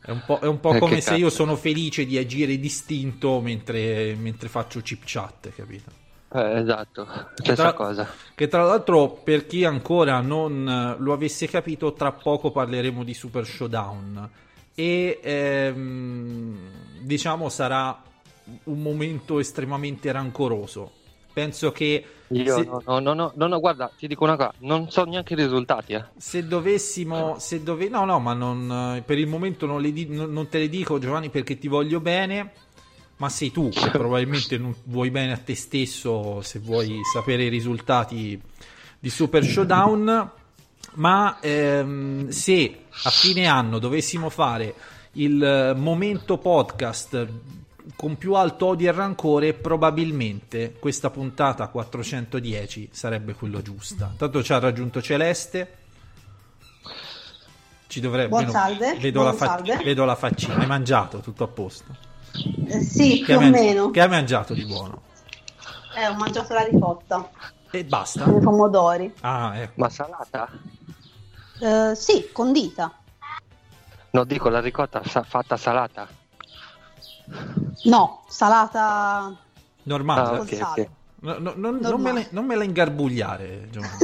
È 0.00 0.10
un 0.10 0.22
po', 0.26 0.40
è 0.40 0.46
un 0.46 0.58
po' 0.60 0.74
Eh, 0.74 0.78
come 0.78 1.00
se 1.00 1.14
io 1.14 1.26
cazzo. 1.26 1.36
sono 1.36 1.56
felice 1.56 2.04
di 2.04 2.18
agire 2.18 2.58
distinto 2.58 3.40
mentre, 3.40 4.14
mentre 4.16 4.48
faccio 4.48 4.80
chip 4.80 5.02
chat, 5.04 5.52
capito? 5.54 5.90
Eh, 6.34 6.58
esatto, 6.60 7.06
stessa 7.34 7.54
Tra- 7.54 7.72
cosa. 7.74 8.08
Che 8.34 8.48
tra 8.48 8.64
l'altro, 8.64 9.08
per 9.10 9.46
chi 9.46 9.64
ancora 9.64 10.20
non 10.20 10.96
lo 10.98 11.12
avesse 11.12 11.46
capito, 11.46 11.92
tra 11.92 12.10
poco 12.12 12.50
parleremo 12.50 13.04
di 13.04 13.14
Super 13.14 13.44
Showdown. 13.46 14.30
E 14.74 15.20
ehm, 15.22 16.58
diciamo 17.02 17.48
sarà 17.50 18.02
un 18.64 18.80
momento 18.82 19.38
estremamente 19.38 20.10
rancoroso. 20.10 20.92
Penso 21.32 21.72
che 21.72 22.04
Io 22.28 22.56
se, 22.56 22.64
no, 22.64 22.82
no, 22.84 22.98
no, 22.98 23.14
no, 23.14 23.32
no, 23.34 23.46
no, 23.46 23.60
guarda, 23.60 23.90
ti 23.96 24.06
dico 24.06 24.24
una 24.24 24.36
cosa, 24.36 24.52
non 24.58 24.90
so 24.90 25.04
neanche 25.04 25.32
i 25.32 25.36
risultati, 25.36 25.94
eh. 25.94 26.04
se 26.16 26.46
dovessimo, 26.46 27.38
se 27.38 27.62
dove, 27.62 27.88
no, 27.88 28.04
no, 28.04 28.18
ma 28.18 28.34
non, 28.34 28.96
eh, 28.96 29.02
per 29.02 29.18
il 29.18 29.26
momento 29.26 29.66
non 29.66 30.48
te 30.48 30.58
le 30.58 30.68
dico, 30.68 30.98
Giovanni, 30.98 31.30
perché 31.30 31.58
ti 31.58 31.68
voglio 31.68 32.00
bene. 32.00 32.52
Ma 33.16 33.28
sei 33.28 33.52
tu 33.52 33.68
che 33.68 33.90
probabilmente 33.92 34.58
non 34.58 34.74
vuoi 34.84 35.10
bene 35.10 35.32
a 35.32 35.36
te 35.36 35.54
stesso 35.54 36.40
se 36.42 36.58
vuoi 36.58 36.98
sapere 37.12 37.44
i 37.44 37.48
risultati 37.48 38.40
di 38.98 39.10
Super 39.10 39.44
Showdown. 39.44 40.30
Ma 40.94 41.38
ehm, 41.40 42.28
se 42.30 42.84
a 43.04 43.10
fine 43.10 43.46
anno 43.46 43.78
dovessimo 43.78 44.28
fare 44.28 44.74
il 45.12 45.42
eh, 45.42 45.74
momento 45.74 46.38
podcast 46.38 47.28
con 47.96 48.16
più 48.16 48.34
alto 48.34 48.66
odio 48.66 48.88
e 48.88 48.92
rancore, 48.92 49.54
probabilmente 49.54 50.74
questa 50.78 51.10
puntata 51.10 51.66
410 51.68 52.90
sarebbe 52.92 53.34
quella 53.34 53.60
giusta. 53.62 54.12
Tanto 54.16 54.42
ci 54.42 54.52
ha 54.52 54.58
raggiunto 54.58 55.02
Celeste. 55.02 55.76
Ci 57.86 58.00
dovrebbe. 58.00 58.28
Buon 58.28 58.48
salve, 58.50 58.96
Vedo, 58.98 59.20
buon 59.20 59.32
la 59.32 59.36
fa- 59.36 59.46
salve. 59.46 59.76
vedo 59.84 60.04
la 60.04 60.14
faccina. 60.14 60.56
Hai 60.56 60.66
mangiato 60.66 61.18
tutto 61.20 61.44
a 61.44 61.48
posto. 61.48 61.94
Eh, 62.66 62.80
sì, 62.80 63.18
Che 63.18 63.24
più 63.24 63.36
o 63.36 63.40
man- 63.40 63.50
meno. 63.50 63.90
che 63.90 64.00
hai 64.00 64.08
mangiato 64.08 64.54
di 64.54 64.64
buono? 64.64 65.02
Eh, 65.94 66.06
ho 66.06 66.14
mangiato 66.14 66.54
la 66.54 66.62
ricotta 66.64 67.28
E 67.70 67.84
basta. 67.84 68.24
con 68.24 68.36
i 68.36 68.40
pomodori. 68.40 69.12
Ah, 69.20 69.58
ecco. 69.58 69.72
Ma 69.76 69.90
salata? 69.90 70.48
Eh, 71.60 71.94
sì, 71.94 72.30
condita. 72.32 72.96
No, 74.12 74.24
dico 74.24 74.48
la 74.48 74.60
ricotta 74.60 75.02
sa- 75.04 75.22
fatta 75.22 75.58
salata. 75.58 76.08
No, 77.84 78.24
salata 78.28 79.34
Normale. 79.84 80.20
Ah, 80.20 80.28
col 80.30 80.40
ok, 80.40 80.54
sale. 80.54 80.80
ok. 80.82 80.88
No, 81.20 81.32
no, 81.38 81.52
non, 81.56 81.76
non 81.76 81.80
Normale. 81.80 82.12
me 82.12 82.20
la, 82.22 82.26
non 82.30 82.44
me 82.46 82.54
la 82.56 82.64
ingarbugliare, 82.64 83.68
Giovanni. 83.70 83.98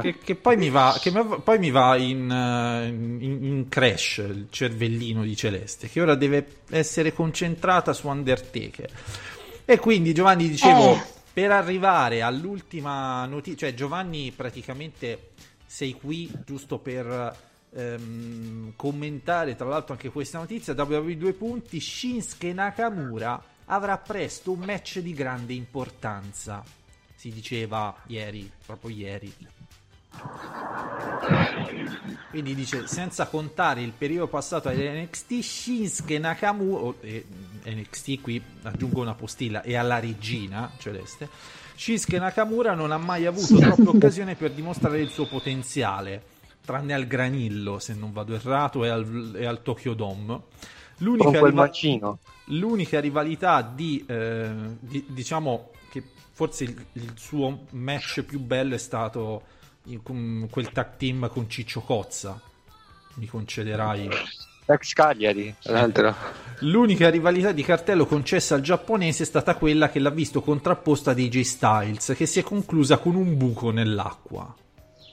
che, 0.00 0.18
che 0.18 0.34
poi 0.36 0.56
mi 0.56 0.70
va, 0.70 0.96
che 1.00 1.10
mi- 1.10 1.40
poi 1.42 1.58
mi 1.58 1.70
va 1.70 1.96
in, 1.96 2.30
eh, 2.30 2.86
in- 2.88 3.44
in 3.44 3.66
crash 3.68 4.16
il 4.26 4.46
cervellino 4.50 5.22
di 5.22 5.36
Celeste, 5.36 5.88
che 5.88 6.00
ora 6.00 6.14
deve 6.14 6.60
essere 6.70 7.12
concentrata 7.12 7.92
su 7.92 8.08
Undertaker. 8.08 8.90
E 9.66 9.78
quindi 9.78 10.12
Giovanni 10.14 10.48
dicevo, 10.48 10.92
Eh. 10.94 11.02
per 11.32 11.50
arrivare 11.50 12.22
all'ultima 12.22 13.24
notizia, 13.26 13.68
cioè 13.68 13.74
Giovanni 13.76 14.32
praticamente 14.34 15.30
sei 15.66 15.92
qui 15.92 16.30
giusto 16.46 16.78
per 16.78 17.36
ehm, 17.74 18.72
commentare 18.76 19.56
tra 19.56 19.68
l'altro 19.68 19.94
anche 19.94 20.10
questa 20.10 20.38
notizia, 20.38 20.74
WWE 20.74 21.16
due 21.16 21.32
punti, 21.32 21.80
Shinsuke 21.80 22.52
Nakamura 22.52 23.42
avrà 23.66 23.98
presto 23.98 24.52
un 24.52 24.60
match 24.60 24.98
di 25.00 25.12
grande 25.12 25.54
importanza, 25.54 26.62
si 27.14 27.30
diceva 27.30 27.94
ieri, 28.06 28.50
proprio 28.64 28.90
ieri. 28.90 29.32
Quindi 32.30 32.54
dice, 32.54 32.86
senza 32.86 33.26
contare 33.26 33.82
il 33.82 33.92
periodo 33.96 34.28
passato 34.28 34.68
ad 34.68 34.76
NXT, 34.76 35.38
Shinsuke 35.40 36.18
Nakamura, 36.18 36.82
o, 36.82 36.96
eh, 37.00 37.24
NXT 37.64 38.20
qui 38.20 38.42
aggiungo 38.62 39.00
una 39.00 39.14
postilla, 39.14 39.62
e 39.62 39.76
alla 39.76 39.98
regina 39.98 40.70
Celeste, 40.78 41.28
Shinsuke 41.74 42.18
Nakamura 42.18 42.74
non 42.74 42.92
ha 42.92 42.98
mai 42.98 43.26
avuto 43.26 43.56
troppe 43.56 43.88
occasioni 43.88 44.34
per 44.36 44.52
dimostrare 44.52 45.00
il 45.00 45.08
suo 45.08 45.26
potenziale, 45.26 46.33
tranne 46.64 46.94
al 46.94 47.06
Granillo, 47.06 47.78
se 47.78 47.94
non 47.94 48.12
vado 48.12 48.34
errato, 48.34 48.84
e 48.84 48.88
al, 48.88 49.34
e 49.36 49.44
al 49.44 49.62
Tokyo 49.62 49.94
Dome. 49.94 50.26
Con 50.26 50.42
L'unica, 50.98 51.38
quel 51.38 51.50
riva- 51.50 51.62
mancino. 51.62 52.18
l'unica 52.46 53.00
rivalità 53.00 53.62
di, 53.62 54.04
eh, 54.06 54.50
di- 54.80 55.04
diciamo 55.08 55.70
che 55.90 56.02
forse 56.32 56.64
il, 56.64 56.86
il 56.92 57.12
suo 57.16 57.64
match 57.70 58.22
più 58.22 58.38
bello 58.40 58.74
è 58.74 58.78
stato 58.78 59.42
in- 59.84 60.46
quel 60.50 60.70
tag 60.70 60.96
team 60.96 61.28
con 61.30 61.48
Ciccio 61.50 61.80
Cozza. 61.80 62.40
Mi 63.14 63.26
concederai. 63.26 64.08
Ex 64.66 64.92
Cagliari, 64.94 65.54
tra 65.62 65.72
l'altro. 65.74 66.14
L'unica 66.60 67.10
rivalità 67.10 67.52
di 67.52 67.62
cartello 67.62 68.06
concessa 68.06 68.54
al 68.54 68.62
giapponese 68.62 69.24
è 69.24 69.26
stata 69.26 69.56
quella 69.56 69.90
che 69.90 69.98
l'ha 69.98 70.08
visto 70.10 70.40
contrapposta 70.40 71.10
ad 71.10 71.18
AJ 71.18 71.40
Styles, 71.42 72.14
che 72.16 72.24
si 72.24 72.38
è 72.38 72.42
conclusa 72.42 72.96
con 72.98 73.14
un 73.14 73.36
buco 73.36 73.70
nell'acqua. 73.70 74.54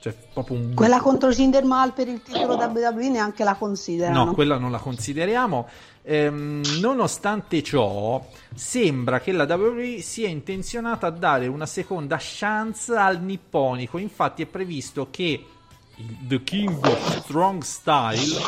Cioè, 0.02 0.12
proprio 0.32 0.56
un. 0.56 0.74
Quella 0.74 0.98
contro 1.00 1.30
Jinder 1.30 1.62
Mahal 1.64 1.92
per 1.92 2.08
il 2.08 2.22
titolo 2.22 2.56
WWE 2.56 3.08
neanche 3.08 3.44
la 3.44 3.54
considerano. 3.54 4.24
No, 4.24 4.32
quella 4.32 4.58
non 4.58 4.72
la 4.72 4.78
consideriamo. 4.78 5.68
Ehm, 6.02 6.60
nonostante 6.80 7.62
ciò, 7.62 8.20
sembra 8.52 9.20
che 9.20 9.30
la 9.30 9.44
WWE 9.44 10.00
sia 10.00 10.26
intenzionata 10.26 11.06
a 11.06 11.10
dare 11.10 11.46
una 11.46 11.66
seconda 11.66 12.16
chance 12.18 12.92
al 12.92 13.22
nipponico. 13.22 13.96
Infatti, 13.98 14.42
è 14.42 14.46
previsto 14.46 15.06
che 15.08 15.46
il 15.94 16.16
The 16.26 16.42
King 16.42 16.84
of 16.84 17.18
Strong 17.20 17.62
Style. 17.62 18.40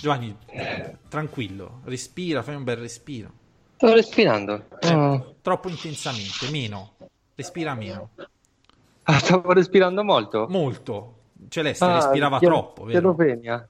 Giovanni, 0.00 0.36
tranquillo, 1.08 1.82
respira, 1.84 2.42
fai 2.42 2.56
un 2.56 2.64
bel 2.64 2.78
respiro. 2.78 3.30
Sto 3.76 3.94
respirando. 3.94 4.64
Eh, 4.80 4.92
Oh. 4.92 5.34
Troppo 5.42 5.68
intensamente, 5.68 6.50
meno. 6.50 6.94
Respira 7.36 7.74
meno. 7.74 8.10
Ah, 9.04 9.18
stavo 9.18 9.52
respirando 9.52 10.04
molto. 10.04 10.46
Molto. 10.48 11.14
Celeste 11.48 11.84
Ah, 11.84 11.94
respirava 11.96 12.38
chiedo- 12.38 12.54
troppo, 12.54 12.84
vero? 12.84 13.14
venia. 13.14 13.66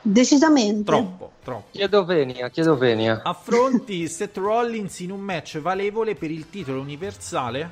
Decisamente. 0.00 0.84
Troppo, 0.84 1.32
troppo. 1.44 1.66
Chiedo 1.72 2.04
venia, 2.04 2.48
chiedo 2.48 2.76
venia. 2.76 3.20
affronti 3.22 4.08
Seth 4.08 4.36
Rollins 4.38 5.00
in 5.00 5.10
un 5.10 5.20
match 5.20 5.58
valevole 5.58 6.14
per 6.14 6.30
il 6.30 6.48
titolo 6.48 6.80
universale, 6.80 7.68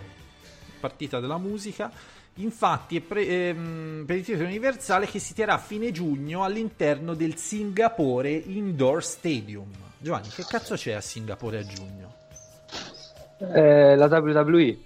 partita 0.81 1.19
della 1.21 1.39
musica. 1.39 1.91
Infatti, 2.39 2.99
è 2.99 3.01
pre- 3.01 3.27
ehm, 3.27 4.05
per 4.07 4.17
il 4.17 4.25
titolo 4.25 4.45
universale 4.47 5.07
che 5.07 5.19
si 5.19 5.33
terrà 5.33 5.55
a 5.55 5.59
fine 5.59 5.91
giugno 5.93 6.45
all'interno 6.45 7.15
del 7.15 7.37
Singapore 7.37 8.31
Indoor 8.31 9.03
Stadium. 9.03 9.71
Giovanni, 9.97 10.29
che 10.29 10.45
cazzo 10.47 10.75
c'è 10.75 10.93
a 10.93 11.01
Singapore 11.01 11.59
a 11.61 11.65
giugno? 11.65 12.15
Eh, 13.39 13.97
la 13.97 14.07
WWE, 14.07 14.79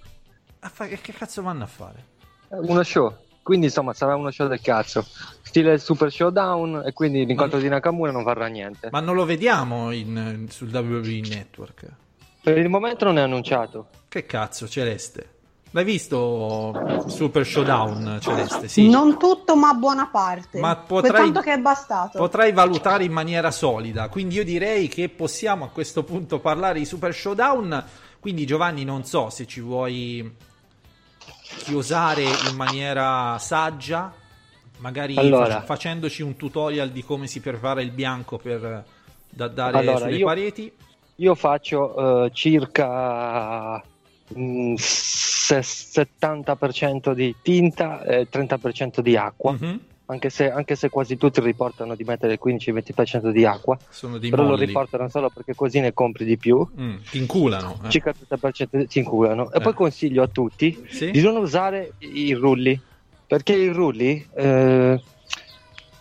fa- 0.69 0.87
che 0.87 0.99
che 1.01 1.13
cazzo 1.13 1.41
vanno 1.41 1.63
a 1.63 1.67
fare? 1.67 2.05
è 2.49 2.55
uno 2.55 2.83
show. 2.83 3.15
Quindi 3.43 3.67
insomma 3.67 3.93
sarà 3.93 4.15
uno 4.15 4.29
show 4.29 4.47
del 4.47 4.61
cazzo. 4.61 5.05
Stile 5.41 5.79
Super 5.79 6.11
Showdown 6.11 6.83
e 6.85 6.93
quindi 6.93 7.25
l'incontro 7.25 7.57
di 7.59 7.67
Nakamura 7.67 8.11
non 8.11 8.23
varrà 8.23 8.45
niente. 8.47 8.89
Ma 8.91 8.99
non 8.99 9.15
lo 9.15 9.25
vediamo 9.25 9.91
in- 9.91 10.45
sul 10.49 10.69
WWE 10.73 11.21
Network. 11.27 11.85
Per 12.43 12.57
il 12.57 12.69
momento 12.69 13.05
non 13.05 13.17
è 13.17 13.21
annunciato. 13.21 13.87
Che 14.07 14.25
cazzo, 14.25 14.67
Celeste? 14.67 15.29
L'hai 15.71 15.85
visto 15.85 17.03
Super 17.07 17.45
Showdown, 17.45 18.17
Celeste? 18.21 18.67
Sì. 18.67 18.89
Non 18.89 19.17
tutto, 19.17 19.55
ma 19.55 19.73
buona 19.73 20.07
parte. 20.07 20.59
Ma 20.59 20.75
potrai- 20.75 21.23
tanto 21.31 21.39
che 21.39 21.53
è 21.53 21.57
bastato. 21.57 22.17
potrai 22.17 22.51
valutare 22.51 23.05
in 23.05 23.11
maniera 23.13 23.51
solida. 23.51 24.09
Quindi 24.09 24.35
io 24.35 24.43
direi 24.43 24.87
che 24.89 25.07
possiamo 25.09 25.65
a 25.65 25.69
questo 25.69 26.03
punto 26.03 26.39
parlare 26.39 26.79
di 26.79 26.85
Super 26.85 27.13
Showdown. 27.13 27.83
Quindi 28.19 28.45
Giovanni, 28.45 28.83
non 28.83 29.03
so 29.05 29.29
se 29.29 29.47
ci 29.47 29.61
vuoi 29.61 30.49
chiosare 31.57 32.23
in 32.23 32.53
maniera 32.53 33.37
saggia, 33.39 34.11
magari 34.77 35.15
Allora. 35.17 35.55
fac- 35.55 35.65
facendoci 35.65 36.21
un 36.21 36.35
tutorial 36.35 36.89
di 36.89 37.03
come 37.03 37.27
si 37.27 37.39
prepara 37.39 37.81
il 37.81 37.91
bianco 37.91 38.37
per 38.37 38.83
da 39.29 39.47
dare 39.47 39.77
Allora, 39.77 39.99
sulle 39.99 40.15
io- 40.17 40.25
pareti. 40.25 40.71
Io 41.15 41.35
faccio 41.35 42.25
eh, 42.25 42.31
circa 42.33 43.81
mm, 44.37 44.73
se- 44.75 45.61
70% 45.61 47.13
di 47.13 47.35
tinta 47.41 48.01
e 48.03 48.27
30% 48.29 49.01
di 49.01 49.15
acqua. 49.15 49.51
Mhm. 49.51 49.79
Anche, 50.11 50.29
se, 50.29 50.51
anche 50.51 50.75
se 50.75 50.89
quasi 50.89 51.15
tutti 51.15 51.39
riportano 51.39 51.95
di 51.95 52.03
mettere 52.03 52.33
il 52.33 52.39
15-20% 52.43 53.29
di 53.31 53.45
acqua. 53.45 53.77
Sono 53.89 54.17
dei 54.17 54.29
però 54.29 54.43
lo 54.43 54.49
molli. 54.49 54.65
riportano 54.65 55.07
solo 55.07 55.29
perché 55.29 55.55
così 55.55 55.79
ne 55.79 55.93
compri 55.93 56.25
di 56.25 56.37
più. 56.37 56.67
Mm, 56.79 56.95
ti 57.09 57.17
inculano. 57.17 57.79
eh. 57.85 57.89
Circa 57.89 58.09
il 58.09 58.15
30% 58.27 58.85
si 58.89 58.99
inculano. 58.99 59.49
E 59.51 59.57
Eh. 59.57 59.61
poi 59.61 59.73
consiglio 59.73 60.21
a 60.23 60.27
tutti 60.27 60.85
Sì? 60.89 61.11
di 61.11 61.21
non 61.21 61.37
usare 61.37 61.93
i 61.99 62.33
rulli. 62.33 62.77
Perché 63.25 63.53
i 63.55 63.69
rulli, 63.69 64.27
eh, 64.35 64.99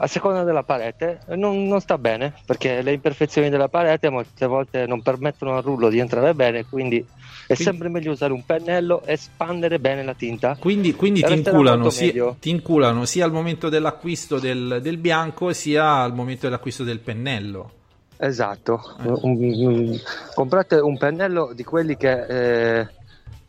a 0.02 0.06
seconda 0.06 0.44
della 0.44 0.62
parete, 0.62 1.20
non, 1.34 1.66
non 1.68 1.80
sta 1.80 1.98
bene. 1.98 2.32
Perché 2.46 2.80
le 2.80 2.92
imperfezioni 2.92 3.50
della 3.50 3.68
parete 3.68 4.08
molte 4.08 4.46
volte 4.46 4.86
non 4.86 5.02
permettono 5.02 5.56
al 5.56 5.62
rullo 5.62 5.90
di 5.90 5.98
entrare 5.98 6.32
bene. 6.34 6.64
Quindi 6.64 6.96
è 6.98 7.54
Quindi- 7.54 7.62
sempre 7.64 7.88
meglio 7.90 8.12
usare 8.12 8.32
un 8.32 8.44
pennello 8.44 9.02
e 9.04 9.16
spandere 9.18 9.78
bene 9.78 10.02
la 10.02 10.14
tinta. 10.14 10.56
Quindi, 10.58 10.94
quindi 10.94 11.22
ti, 11.22 11.32
inculano, 11.34 11.90
meglio. 12.00 12.36
ti 12.40 12.48
inculano 12.48 13.04
sia 13.04 13.26
al 13.26 13.32
momento 13.32 13.68
dell'acquisto 13.68 14.38
del, 14.38 14.78
del 14.80 14.96
bianco 14.96 15.52
sia 15.52 15.96
al 15.96 16.14
momento 16.14 16.46
dell'acquisto 16.46 16.82
del 16.82 17.00
pennello. 17.00 17.72
Esatto, 18.22 18.80
Eh. 19.02 20.00
Comprate 20.34 20.76
un 20.76 20.96
pennello 20.98 21.52
di 21.54 21.64
quelli 21.64 21.96
che 21.96 22.80
eh, 22.80 22.88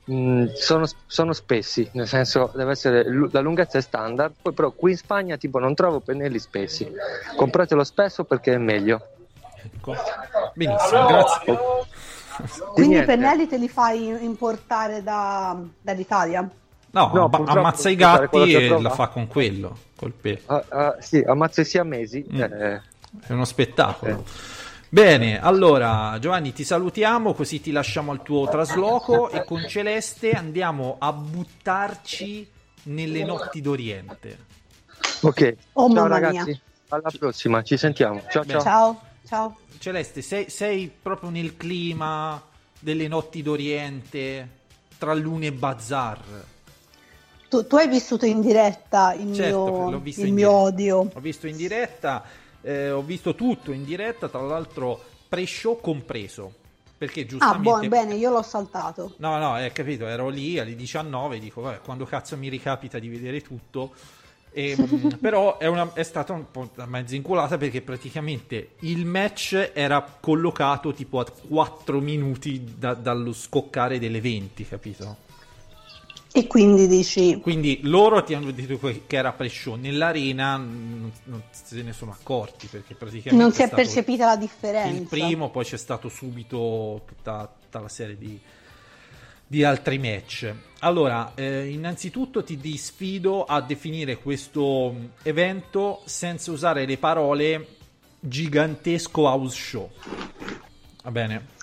mh, 0.05 0.45
sono, 0.53 0.85
sono 1.05 1.33
spessi, 1.33 1.87
nel 1.93 2.07
senso 2.07 2.51
deve 2.55 2.71
essere 2.71 3.03
la 3.31 3.39
lunghezza 3.39 3.77
è 3.77 3.81
standard, 3.81 4.33
poi 4.41 4.53
però 4.53 4.71
qui 4.71 4.91
in 4.91 4.97
Spagna 4.97 5.37
tipo 5.37 5.59
non 5.59 5.75
trovo 5.75 5.99
pennelli 5.99 6.39
spessi, 6.39 6.89
compratelo 7.35 7.83
spesso 7.83 8.23
perché 8.23 8.53
è 8.53 8.57
meglio. 8.57 9.07
Ecco. 9.63 9.95
Benissimo, 10.55 11.05
grazie. 11.05 11.57
Quindi 12.73 12.93
niente. 12.93 13.13
i 13.13 13.15
pennelli 13.15 13.47
te 13.47 13.57
li 13.57 13.69
fai 13.69 14.07
importare 14.23 15.03
da- 15.03 15.59
dall'Italia? 15.81 16.41
No, 16.93 17.11
No, 17.13 17.29
purtroppo 17.29 17.59
ammazza 17.59 17.89
i 17.89 17.95
gatti 17.95 18.53
e 18.53 18.67
la 18.81 18.89
fa 18.89 19.07
con 19.07 19.27
quello, 19.27 19.77
col 19.95 20.11
pe- 20.11 20.41
Ah, 20.47 20.63
ah, 20.69 20.95
sì, 20.99 21.19
ammazzo 21.25 21.61
i 21.61 21.65
siamesi. 21.65 22.25
Mm. 22.33 22.41
eh, 22.41 22.81
È 23.27 23.31
uno 23.31 23.45
spettacolo. 23.45 24.11
Eh. 24.11 24.60
Bene, 24.93 25.39
allora 25.39 26.17
Giovanni 26.19 26.51
ti 26.51 26.65
salutiamo 26.65 27.33
così 27.33 27.61
ti 27.61 27.71
lasciamo 27.71 28.11
al 28.11 28.21
tuo 28.23 28.49
trasloco 28.49 29.29
e 29.29 29.45
con 29.45 29.65
Celeste 29.65 30.31
andiamo 30.31 30.97
a 30.99 31.13
buttarci 31.13 32.45
nelle 32.83 33.23
notti 33.23 33.61
d'Oriente. 33.61 34.37
ok, 35.21 35.55
Oh, 35.73 35.93
ciao 35.93 36.07
ragazzi, 36.07 36.43
mia. 36.49 36.59
alla 36.89 37.09
prossima, 37.17 37.63
ci 37.63 37.77
sentiamo. 37.77 38.21
Ciao 38.29 38.43
ciao. 38.45 38.59
Ciao, 38.59 39.01
ciao. 39.25 39.57
Celeste, 39.77 40.21
sei, 40.21 40.49
sei 40.49 40.91
proprio 41.01 41.29
nel 41.29 41.55
clima 41.55 42.41
delle 42.77 43.07
notti 43.07 43.41
d'Oriente 43.41 44.49
tra 44.97 45.13
Lune 45.13 45.45
e 45.47 45.53
Bazar. 45.53 46.19
Tu, 47.47 47.65
tu 47.65 47.75
hai 47.77 47.87
vissuto 47.87 48.25
in 48.25 48.41
diretta 48.41 49.13
il 49.13 49.33
Certo, 49.33 49.63
mio, 49.63 49.89
l'ho 49.91 49.99
visto 49.99 50.21
il 50.21 50.27
in 50.27 50.33
mio 50.33 50.49
diretta. 50.49 50.65
odio. 50.67 51.11
Ho 51.13 51.19
visto 51.21 51.47
in 51.47 51.55
diretta, 51.55 52.23
eh, 52.61 52.91
ho 52.91 53.01
visto 53.01 53.35
tutto 53.35 53.71
in 53.71 53.83
diretta, 53.83 54.27
tra 54.29 54.41
l'altro 54.41 55.01
pre-show 55.27 55.79
compreso. 55.81 56.53
Perché 56.97 57.21
Ah, 57.21 57.25
giustamente... 57.25 57.61
buono, 57.63 57.87
bene, 57.87 58.13
io 58.15 58.29
l'ho 58.31 58.43
saltato. 58.43 59.13
No, 59.17 59.37
no, 59.39 59.53
hai 59.53 59.71
capito, 59.71 60.05
ero 60.05 60.29
lì 60.29 60.59
alle 60.59 60.75
19, 60.75 61.39
dico, 61.39 61.61
vabbè, 61.61 61.79
quando 61.81 62.05
cazzo 62.05 62.37
mi 62.37 62.47
ricapita 62.49 62.99
di 62.99 63.09
vedere 63.09 63.41
tutto, 63.41 63.93
E, 64.53 64.75
mh, 64.75 65.17
però 65.21 65.57
è, 65.57 65.65
una- 65.67 65.93
è 65.93 66.03
stata 66.03 66.33
un 66.33 66.51
po' 66.51 66.69
mezza 66.85 67.15
inculata 67.15 67.57
perché 67.57 67.81
praticamente 67.81 68.71
il 68.81 69.05
match 69.05 69.71
era 69.73 70.01
collocato 70.19 70.91
tipo 70.93 71.19
a 71.19 71.25
4 71.25 72.01
minuti 72.01 72.75
da- 72.77 72.93
dallo 72.93 73.31
scoccare 73.31 73.97
delle 73.97 74.19
20, 74.19 74.67
capito? 74.67 75.17
E 76.33 76.47
quindi 76.47 76.87
dici, 76.87 77.41
Quindi 77.41 77.81
loro 77.83 78.23
ti 78.23 78.33
hanno 78.33 78.51
detto 78.51 78.77
che 78.77 79.03
era 79.17 79.33
pre-show, 79.33 79.75
nell'arena 79.75 80.55
non, 80.55 81.11
non 81.25 81.43
se 81.51 81.81
ne 81.81 81.91
sono 81.91 82.11
accorti 82.11 82.67
perché 82.67 82.95
praticamente 82.95 83.35
non 83.35 83.51
si 83.51 83.63
è 83.63 83.67
stato 83.67 83.81
percepita 83.81 84.25
la 84.25 84.37
differenza. 84.37 85.01
il 85.01 85.07
primo, 85.07 85.49
poi 85.49 85.65
c'è 85.65 85.77
stato 85.77 86.07
subito 86.07 87.01
tutta, 87.05 87.53
tutta 87.59 87.79
la 87.81 87.89
serie 87.89 88.17
di, 88.17 88.39
di 89.45 89.63
altri 89.65 89.97
match. 89.97 90.53
Allora, 90.79 91.33
eh, 91.35 91.67
innanzitutto 91.67 92.43
ti 92.45 92.77
sfido 92.77 93.43
a 93.43 93.59
definire 93.61 94.17
questo 94.17 94.91
mh, 94.91 95.09
evento 95.23 96.01
senza 96.05 96.51
usare 96.51 96.85
le 96.85 96.97
parole 96.97 97.67
gigantesco 98.21 99.23
house 99.23 99.55
show. 99.57 99.89
Va 101.03 101.11
bene? 101.11 101.59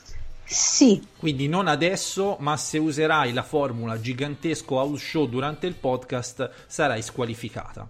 Sì, 0.51 1.07
Quindi 1.19 1.47
non 1.47 1.69
adesso, 1.69 2.37
ma 2.41 2.57
se 2.57 2.79
userai 2.79 3.33
la 3.35 3.43
formula 3.43 4.01
gigantesco 4.01 4.77
house 4.77 5.05
show 5.05 5.27
durante 5.27 5.67
il 5.67 5.75
podcast 5.75 6.51
sarai 6.67 7.03
squalificata. 7.03 7.87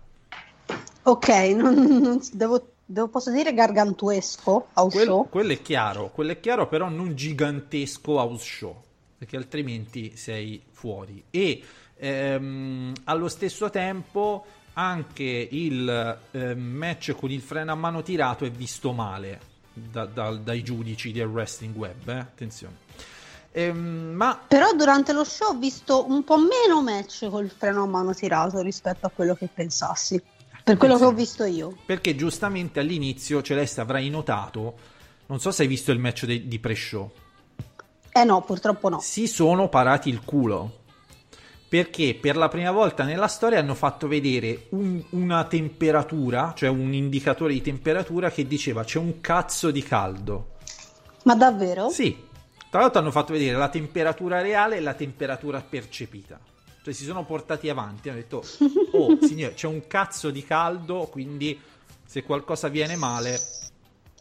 ok, 1.05 1.29
non, 1.55 1.75
non- 1.75 2.21
devo, 2.33 2.73
devo- 2.85 3.09
posso 3.09 3.31
dire 3.31 3.55
gargantuesco 3.55 4.69
house 4.75 4.97
Quel- 4.97 5.07
show? 5.07 5.29
quello 5.29 5.53
è 5.53 5.62
chiaro, 5.62 6.11
quello 6.11 6.33
è 6.33 6.41
chiaro, 6.41 6.67
però 6.69 6.88
non 6.88 7.15
gigantesco 7.15 8.19
house 8.19 8.45
show, 8.45 8.83
perché 9.17 9.37
altrimenti 9.37 10.17
sei 10.17 10.61
fuori. 10.73 11.23
E 11.31 11.62
ehm, 11.97 12.93
allo 13.05 13.29
stesso 13.29 13.71
tempo 13.71 14.45
anche 14.75 15.49
il 15.50 16.19
ehm, 16.33 16.59
match 16.61 17.12
con 17.15 17.31
il 17.31 17.41
freno 17.41 17.71
a 17.73 17.75
mano 17.77 18.03
tirato 18.03 18.45
è 18.45 18.50
visto 18.50 18.93
male 18.93 19.41
da- 19.90 20.06
da- 20.06 20.35
dai 20.35 20.62
giudici 20.62 21.12
del 21.12 21.26
wrestling 21.26 21.75
web, 21.76 22.08
eh? 22.08 22.18
attenzione. 22.18 22.76
Ehm, 23.52 24.12
ma 24.14 24.38
Però 24.47 24.73
durante 24.75 25.12
lo 25.12 25.25
show 25.25 25.50
ho 25.54 25.58
visto 25.58 26.04
un 26.08 26.23
po' 26.23 26.37
meno 26.37 26.82
match 26.82 27.28
col 27.30 27.49
freno 27.50 27.85
a 27.85 27.87
mano 27.87 28.14
tirato 28.14 28.61
rispetto 28.61 29.06
a 29.06 29.11
quello 29.11 29.35
che 29.35 29.49
pensassi. 29.52 30.23
Per 30.62 30.76
quello 30.76 30.99
che 30.99 31.04
ho 31.04 31.12
visto 31.12 31.44
io. 31.44 31.75
perché 31.87 32.14
giustamente 32.14 32.78
all'inizio 32.80 33.40
Celeste 33.40 33.80
avrai 33.80 34.11
notato, 34.11 34.75
non 35.26 35.40
so 35.40 35.50
se 35.50 35.62
hai 35.62 35.68
visto 35.68 35.92
il 35.92 35.99
match 35.99 36.26
de- 36.26 36.47
di 36.47 36.58
pre-show, 36.58 37.11
Eh 38.12 38.25
no, 38.25 38.42
purtroppo 38.42 38.88
no. 38.90 39.00
si 39.00 39.26
sono 39.26 39.68
parati 39.70 40.11
il 40.11 40.20
culo. 40.23 40.77
Perché 41.68 42.14
per 42.14 42.37
la 42.37 42.48
prima 42.48 42.70
volta 42.70 43.04
nella 43.04 43.26
storia 43.28 43.58
hanno 43.58 43.75
fatto 43.75 44.08
vedere 44.08 44.66
un- 44.70 45.04
una 45.10 45.44
temperatura, 45.44 46.54
cioè 46.56 46.70
un 46.70 46.94
indicatore 46.94 47.52
di 47.52 47.60
temperatura 47.60 48.30
che 48.30 48.46
diceva 48.46 48.84
c'è 48.84 48.98
un 48.98 49.20
cazzo 49.20 49.70
di 49.70 49.82
caldo. 49.82 50.56
Ma 51.25 51.34
davvero? 51.34 51.90
Sì, 51.90 52.25
tra 52.70 52.80
l'altro 52.80 53.00
hanno 53.00 53.10
fatto 53.10 53.34
vedere 53.34 53.58
la 53.58 53.68
temperatura 53.68 54.40
reale 54.40 54.76
e 54.76 54.80
la 54.80 54.94
temperatura 54.94 55.60
percepita. 55.60 56.38
Cioè 56.82 56.94
si 56.94 57.04
sono 57.04 57.26
portati 57.26 57.68
avanti, 57.68 58.08
hanno 58.08 58.18
detto, 58.18 58.42
oh 58.92 59.18
signore, 59.20 59.52
c'è 59.52 59.66
un 59.66 59.87
cazzo 59.87 60.30
di 60.30 60.42
caldo, 60.44 61.06
quindi 61.10 61.60
se 62.06 62.22
qualcosa 62.22 62.68
viene 62.68 62.96
male, 62.96 63.38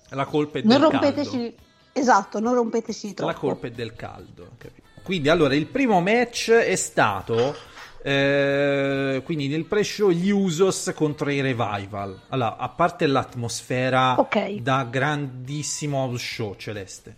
la 0.10 0.26
colpa 0.26 0.60
è 0.60 0.64
del 0.64 0.78
Non 0.80 0.90
caldo. 0.90 1.06
rompeteci. 1.06 1.56
Esatto, 1.94 2.40
non 2.42 2.54
rompeteci 2.56 3.14
troppo. 3.14 3.32
La 3.32 3.38
colpa 3.38 3.68
è 3.68 3.72
del 3.72 3.94
caldo. 3.96 4.50
capito? 4.58 4.86
Quindi, 5.08 5.30
allora, 5.30 5.56
il 5.56 5.68
primo 5.68 6.02
match 6.02 6.52
è 6.52 6.76
stato. 6.76 7.56
eh, 8.04 9.22
quindi 9.24 9.48
nel 9.48 9.64
pre-show 9.64 10.10
gli 10.10 10.30
Usos 10.32 10.92
contro 10.94 11.30
i 11.30 11.40
Revival. 11.40 12.24
Allora, 12.28 12.58
a 12.58 12.68
parte 12.68 13.08
l'atmosfera 13.08 14.20
Ok. 14.20 14.56
da 14.56 14.84
grandissimo 14.84 16.00
house 16.00 16.18
show 16.26 16.56
celeste. 16.58 17.16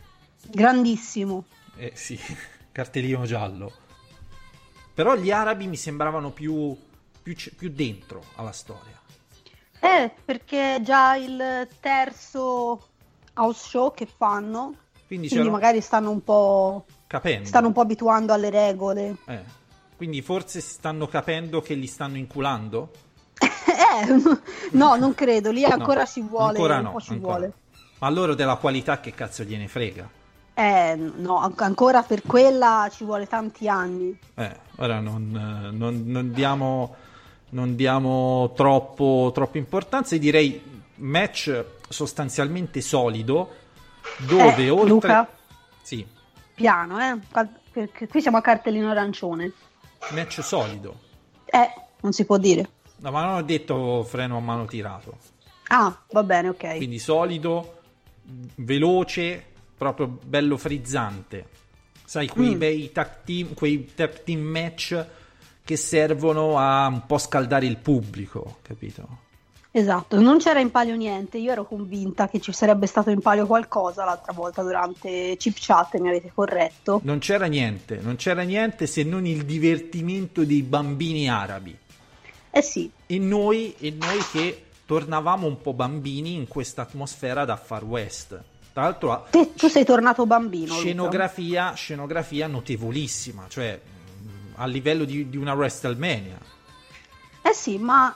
Grandissimo. 0.52 1.46
Eh 1.78 1.94
sì, 1.96 2.20
cartellino 2.72 3.26
giallo. 3.26 3.72
Però 4.94 5.16
gli 5.16 5.32
arabi 5.32 5.66
mi 5.66 5.76
sembravano 5.76 6.30
più, 6.30 6.78
più, 7.24 7.36
più 7.58 7.70
dentro 7.72 8.24
alla 8.36 8.52
storia. 8.52 9.02
Eh, 9.80 10.12
perché 10.24 10.76
è 10.76 10.82
già 10.82 11.16
il 11.16 11.68
terzo 11.80 12.88
house 13.34 13.68
show 13.68 13.92
che 13.96 14.06
fanno. 14.06 14.76
Quindi, 15.08 15.28
Quindi 15.28 15.50
magari 15.50 15.82
stanno 15.82 16.12
un 16.12 16.24
po'. 16.24 16.86
Capendo. 17.10 17.48
Stanno 17.48 17.68
un 17.68 17.74
po' 17.74 17.82
abituando 17.82 18.34
alle 18.34 18.52
regole. 18.52 19.16
Eh, 19.26 19.40
Quindi 19.98 20.22
forse 20.22 20.62
stanno 20.62 21.08
capendo 21.08 21.60
che 21.62 21.74
li 21.74 21.88
stanno 21.88 22.18
inculando? 22.18 22.92
Eh, 23.70 24.22
no, 24.72 24.96
non 24.96 25.14
credo. 25.16 25.50
Lì 25.52 25.64
ancora 25.66 26.02
No, 26.02 26.06
ci 26.06 26.22
vuole. 26.22 26.50
ancora 26.50 26.80
no, 26.82 26.90
ancora. 26.96 27.18
vuole. 27.20 27.54
Ma 28.00 28.10
loro 28.10 28.36
della 28.36 28.56
qualità 28.56 29.00
che 29.00 29.14
cazzo 29.14 29.44
gliene 29.44 29.68
frega? 29.68 30.08
Eh, 30.54 30.96
no, 30.96 31.38
an- 31.38 31.54
ancora 31.58 32.04
per 32.04 32.22
quella 32.26 32.88
ci 32.92 33.04
vuole 33.04 33.26
tanti 33.28 33.68
anni. 33.68 34.18
Eh, 34.36 34.56
ora 34.78 35.00
non, 35.00 35.72
non- 35.74 36.04
non 36.06 36.32
diamo, 36.34 36.96
non 37.50 37.76
diamo 37.76 38.52
troppo, 38.56 39.32
troppo 39.34 39.58
importanza 39.58 40.16
e 40.16 40.20
direi 40.20 40.62
match 40.96 41.64
sostanzialmente 41.88 42.82
solido 42.82 43.56
dove 44.18 44.64
Eh, 44.66 44.70
oltre... 44.70 44.88
Luca? 44.90 45.30
Sì, 45.82 46.06
Piano, 46.60 47.00
eh? 47.00 47.18
Perché 47.72 48.08
qui 48.10 48.20
siamo 48.22 48.36
a 48.36 48.42
cartellino 48.42 48.90
arancione. 48.90 49.54
match 50.12 50.42
solido. 50.44 51.00
Eh, 51.46 51.70
non 52.02 52.12
si 52.12 52.26
può 52.26 52.38
dire. 52.38 52.70
No, 52.98 53.12
ma 53.12 53.24
non 53.24 53.36
ho 53.36 53.42
detto 53.44 54.04
freno 54.04 54.36
a 54.36 54.40
mano 54.42 54.66
tirato. 54.66 55.18
Ah, 55.70 55.98
va 56.12 56.24
bene, 56.24 56.50
ok. 56.50 56.76
Quindi 56.76 57.00
solido, 57.00 57.80
veloce, 58.56 59.46
proprio 59.78 60.08
bello 60.08 60.58
frizzante. 60.58 61.48
Sai, 62.04 62.28
quei 62.28 62.56
Mm. 62.56 62.58
bei 62.58 62.92
tag 62.92 63.24
team, 63.24 63.54
quei 63.54 63.94
tag 63.96 64.24
team 64.24 64.42
match 64.42 65.06
che 65.64 65.78
servono 65.78 66.58
a 66.58 66.88
un 66.88 67.06
po' 67.06 67.18
scaldare 67.18 67.68
il 67.68 67.78
pubblico, 67.78 68.58
capito? 68.64 69.28
Esatto, 69.80 70.20
non 70.20 70.40
c'era 70.40 70.60
in 70.60 70.72
palio 70.72 70.96
niente. 70.96 71.38
Io 71.38 71.54
ero 71.54 71.66
convinta 71.66 72.28
che 72.28 72.42
ci 72.42 72.52
sarebbe 72.52 72.86
stato 72.86 73.12
in 73.12 73.22
palio 73.22 73.46
qualcosa 73.46 74.04
l'altra 74.04 74.34
volta 74.34 74.62
durante 74.62 75.38
Chip 75.38 75.56
Chat, 75.58 75.98
mi 76.00 76.10
avete 76.10 76.32
corretto. 76.34 77.00
Non 77.04 77.20
c'era 77.20 77.46
niente, 77.46 78.00
non 78.02 78.18
c'era 78.18 78.42
niente 78.42 78.88
se 78.88 79.04
non 79.04 79.26
il 79.26 79.46
divertimento 79.46 80.44
dei 80.44 80.64
bambini 80.64 81.30
arabi. 81.30 81.78
Eh 82.52 82.62
sì, 82.62 82.92
E 83.06 83.18
noi, 83.20 83.74
e 83.80 83.96
noi 83.98 84.20
che 84.32 84.66
tornavamo 84.86 85.48
un 85.48 85.62
po' 85.62 85.74
bambini 85.74 86.34
in 86.34 86.48
questa 86.48 86.82
atmosfera 86.82 87.46
da 87.46 87.56
Far 87.56 87.86
West. 87.86 88.42
Tra 88.74 88.82
l'altro 88.84 89.12
a 89.14 89.24
te, 89.30 89.54
tu 89.54 89.68
sei 89.68 89.86
tornato 89.86 90.26
bambino. 90.26 90.74
Luca. 90.74 90.80
scenografia, 90.80 91.74
scenografia 91.74 92.48
notevolissima, 92.48 93.46
cioè 93.48 93.80
mh, 93.80 94.28
a 94.56 94.66
livello 94.66 95.06
di, 95.06 95.30
di 95.30 95.38
una 95.38 95.54
WrestleMania. 95.54 96.38
Eh 97.44 97.54
sì, 97.54 97.78
ma 97.78 98.14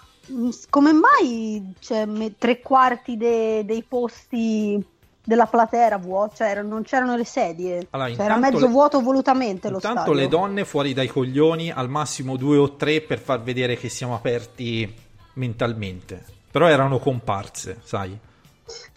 come 0.70 0.94
mai 0.94 1.74
cioè, 1.80 2.08
tre 2.38 2.60
quarti 2.62 3.18
de- 3.18 3.64
dei 3.66 3.84
posti 3.84 4.84
della 5.26 5.46
platea 5.46 5.86
era? 5.86 6.02
Cioè, 6.34 6.62
non 6.64 6.84
c'erano 6.84 7.16
le 7.16 7.26
sedie. 7.26 7.88
Allora, 7.92 8.14
Cioè, 8.14 8.26
era 8.26 8.38
mezzo 8.38 8.66
le- 8.66 8.72
vuoto 8.72 9.02
volutamente 9.02 9.70
lo 9.70 9.76
Intanto 9.76 10.02
stadio. 10.02 10.20
le 10.20 10.28
donne 10.28 10.66
fuori 10.66 10.94
dai 10.94 11.08
coglioni, 11.08 11.72
al 11.72 11.90
massimo 11.90 12.36
due 12.38 12.58
o 12.58 12.76
tre 12.76 13.02
per 13.02 13.20
far 13.20 13.42
vedere 13.42 13.76
che 13.78 13.90
siamo 13.90 14.16
aperti 14.16 14.94
mentalmente. 15.34 16.26
Però 16.52 16.68
erano 16.68 17.00
comparse, 17.00 17.80
sai. 17.84 18.18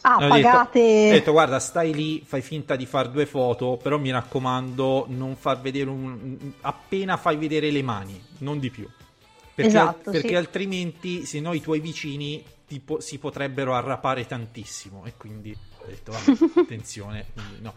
Ah, 0.02 0.18
detto- 0.18 0.28
pagate... 0.28 1.08
ho 1.08 1.12
detto, 1.12 1.32
guarda, 1.32 1.58
stai 1.58 1.92
lì, 1.92 2.22
fai 2.24 2.40
finta 2.40 2.76
di 2.76 2.86
fare 2.86 3.10
due 3.10 3.26
foto, 3.26 3.78
però 3.82 3.98
mi 3.98 4.10
raccomando, 4.10 5.06
non 5.08 5.34
far 5.36 5.60
vedere 5.60 5.90
un... 5.90 6.36
appena 6.60 7.16
fai 7.16 7.36
vedere 7.36 7.70
le 7.70 7.82
mani, 7.82 8.22
non 8.38 8.58
di 8.60 8.70
più. 8.70 8.86
Perché, 9.56 9.70
Esatto, 9.70 10.10
perché 10.10 10.28
sì. 10.28 10.34
altrimenti, 10.34 11.24
se 11.24 11.40
no, 11.40 11.54
i 11.54 11.62
tuoi 11.62 11.80
vicini 11.80 12.44
ti 12.68 12.78
po- 12.78 13.00
si 13.00 13.16
potrebbero 13.18 13.74
arrapare 13.74 14.26
tantissimo. 14.26 15.06
E 15.06 15.14
quindi 15.16 15.56
ho 15.78 15.84
detto, 15.86 16.12
vabbè, 16.12 16.60
attenzione, 16.60 17.24
quindi 17.32 17.62
no. 17.62 17.72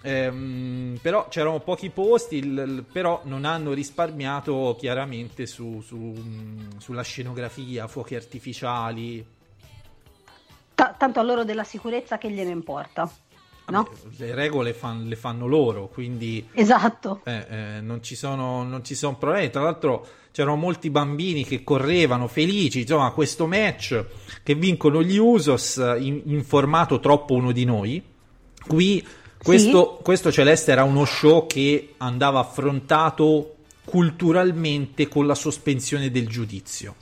Ehm, 0.00 0.98
però 1.02 1.28
c'erano 1.28 1.60
pochi 1.60 1.90
posti, 1.90 2.36
il- 2.36 2.46
il- 2.66 2.84
però 2.90 3.20
non 3.24 3.44
hanno 3.44 3.74
risparmiato 3.74 4.74
chiaramente 4.78 5.44
su- 5.44 5.82
su- 5.82 6.14
sulla 6.78 7.02
scenografia, 7.02 7.86
fuochi 7.88 8.14
artificiali. 8.14 9.24
Ta- 10.74 10.94
tanto 10.98 11.20
a 11.20 11.22
loro 11.22 11.44
della 11.44 11.64
sicurezza 11.64 12.16
che 12.16 12.30
gliene 12.30 12.50
importa. 12.50 13.10
No? 13.68 13.82
Vabbè, 13.84 14.16
Le 14.16 14.34
regole 14.34 14.72
fan- 14.74 15.06
le 15.06 15.16
fanno 15.16 15.46
loro, 15.46 15.88
quindi 15.88 16.46
Esatto. 16.52 17.20
eh, 17.24 17.46
eh, 17.48 17.80
non, 17.80 18.02
ci 18.02 18.14
sono, 18.16 18.62
non 18.64 18.84
ci 18.84 18.94
sono 18.94 19.16
problemi. 19.16 19.50
Tra 19.50 19.62
l'altro 19.62 20.06
c'erano 20.32 20.56
molti 20.56 20.90
bambini 20.90 21.44
che 21.44 21.62
correvano 21.62 22.26
felici, 22.26 22.80
insomma, 22.80 23.10
questo 23.12 23.46
match 23.46 24.04
che 24.42 24.54
vincono 24.54 25.02
gli 25.02 25.16
Usos 25.16 25.76
in, 25.98 26.22
in 26.26 26.44
formato 26.44 27.00
troppo 27.00 27.34
uno 27.34 27.52
di 27.52 27.64
noi. 27.64 28.02
Qui 28.66 29.06
questo, 29.42 29.98
questo 30.02 30.30
Celeste 30.30 30.70
era 30.72 30.84
uno 30.84 31.04
show 31.04 31.46
che 31.46 31.94
andava 31.98 32.40
affrontato 32.40 33.56
culturalmente 33.84 35.08
con 35.08 35.26
la 35.26 35.34
sospensione 35.34 36.10
del 36.10 36.28
giudizio. 36.28 36.94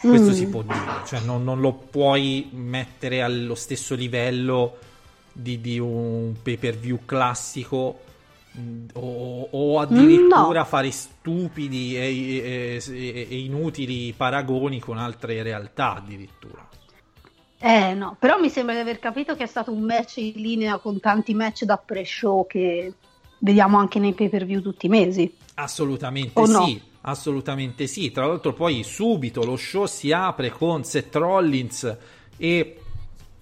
Questo 0.00 0.30
Mm. 0.30 0.32
si 0.32 0.46
può 0.48 0.62
dire, 0.62 0.76
cioè 1.06 1.20
non, 1.20 1.44
non 1.44 1.60
lo 1.60 1.72
puoi 1.74 2.48
mettere 2.52 3.22
allo 3.22 3.54
stesso 3.54 3.94
livello 3.94 4.78
di, 5.32 5.60
di 5.60 5.78
un 5.78 6.34
pay 6.42 6.56
per 6.56 6.76
view 6.76 7.00
classico 7.06 8.00
o, 8.94 9.48
o 9.50 9.78
addirittura 9.78 10.58
No. 10.60 10.64
fare 10.64 10.90
stupidi 10.90 11.96
e, 11.96 12.02
e- 12.02 12.82
e- 12.86 13.26
e 13.30 13.38
inutili 13.38 14.12
paragoni 14.14 14.78
con 14.78 14.98
altre 14.98 15.42
realtà 15.42 15.94
addirittura. 15.96 16.68
Eh 17.58 17.94
no, 17.94 18.16
però 18.18 18.38
mi 18.40 18.50
sembra 18.50 18.74
di 18.74 18.80
aver 18.80 18.98
capito 18.98 19.36
che 19.36 19.44
è 19.44 19.46
stato 19.46 19.72
un 19.72 19.82
match 19.82 20.16
in 20.16 20.32
linea 20.34 20.78
con 20.78 20.98
tanti 21.00 21.32
match 21.32 21.62
da 21.62 21.76
pre-show 21.76 22.46
che 22.46 22.92
vediamo 23.38 23.78
anche 23.78 23.98
nei 24.00 24.12
pay 24.14 24.28
per 24.28 24.44
view 24.44 24.60
tutti 24.60 24.86
i 24.86 24.88
mesi. 24.88 25.32
Assolutamente 25.54 26.40
O 26.40 26.46
no? 26.46 26.64
sì, 26.66 26.80
assolutamente 27.02 27.86
sì. 27.86 28.10
Tra 28.10 28.26
l'altro 28.26 28.52
poi 28.52 28.82
subito 28.82 29.44
lo 29.44 29.56
show 29.56 29.86
si 29.86 30.10
apre 30.12 30.50
con 30.50 30.82
Seth 30.84 31.14
Rollins 31.14 31.96
e 32.36 32.76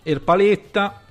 Erpaletta 0.03 1.03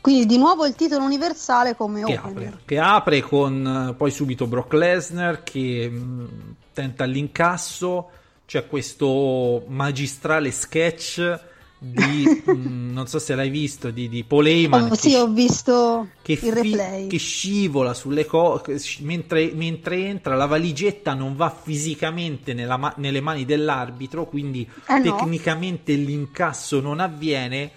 Quindi 0.00 0.26
di 0.26 0.38
nuovo 0.38 0.64
il 0.66 0.74
titolo 0.74 1.04
universale 1.04 1.74
come 1.76 2.02
che 2.04 2.16
opener. 2.16 2.46
apre, 2.48 2.60
che 2.64 2.78
apre 2.78 3.20
con 3.20 3.88
eh, 3.90 3.94
poi 3.94 4.10
subito 4.10 4.46
Brock 4.46 4.72
Lesnar 4.74 5.42
che 5.42 5.88
mh, 5.88 6.54
tenta 6.72 7.04
l'incasso. 7.04 8.10
C'è 8.46 8.66
questo 8.66 9.64
magistrale 9.68 10.50
sketch 10.50 11.40
di 11.80 12.42
mh, 12.46 12.92
non 12.92 13.06
so 13.06 13.18
se 13.18 13.34
l'hai 13.34 13.50
visto 13.50 13.90
di, 13.90 14.08
di 14.08 14.24
Paul 14.24 14.46
Heyman 14.46 14.90
Oh, 14.90 14.94
sì, 14.94 15.14
ho 15.14 15.28
visto 15.28 16.08
che, 16.22 16.32
il 16.32 16.38
fi- 16.38 16.50
replay. 16.50 17.06
che 17.06 17.18
scivola 17.18 17.94
sulle 17.94 18.24
cose 18.26 18.80
mentre, 19.02 19.52
mentre 19.54 20.06
entra 20.06 20.34
la 20.34 20.46
valigetta 20.46 21.14
non 21.14 21.36
va 21.36 21.50
fisicamente 21.50 22.52
ma- 22.54 22.94
nelle 22.96 23.20
mani 23.20 23.44
dell'arbitro 23.44 24.26
quindi 24.26 24.68
Eh 24.88 24.98
no. 24.98 25.02
tecnicamente 25.16 25.92
l'incasso 25.92 26.80
non 26.80 26.98
avviene 26.98 27.70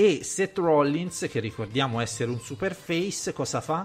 e 0.00 0.22
Seth 0.22 0.58
Rollins 0.58 1.26
che 1.28 1.40
ricordiamo 1.40 1.98
essere 1.98 2.30
un 2.30 2.38
super 2.38 2.72
face 2.72 3.32
cosa 3.32 3.60
fa? 3.60 3.84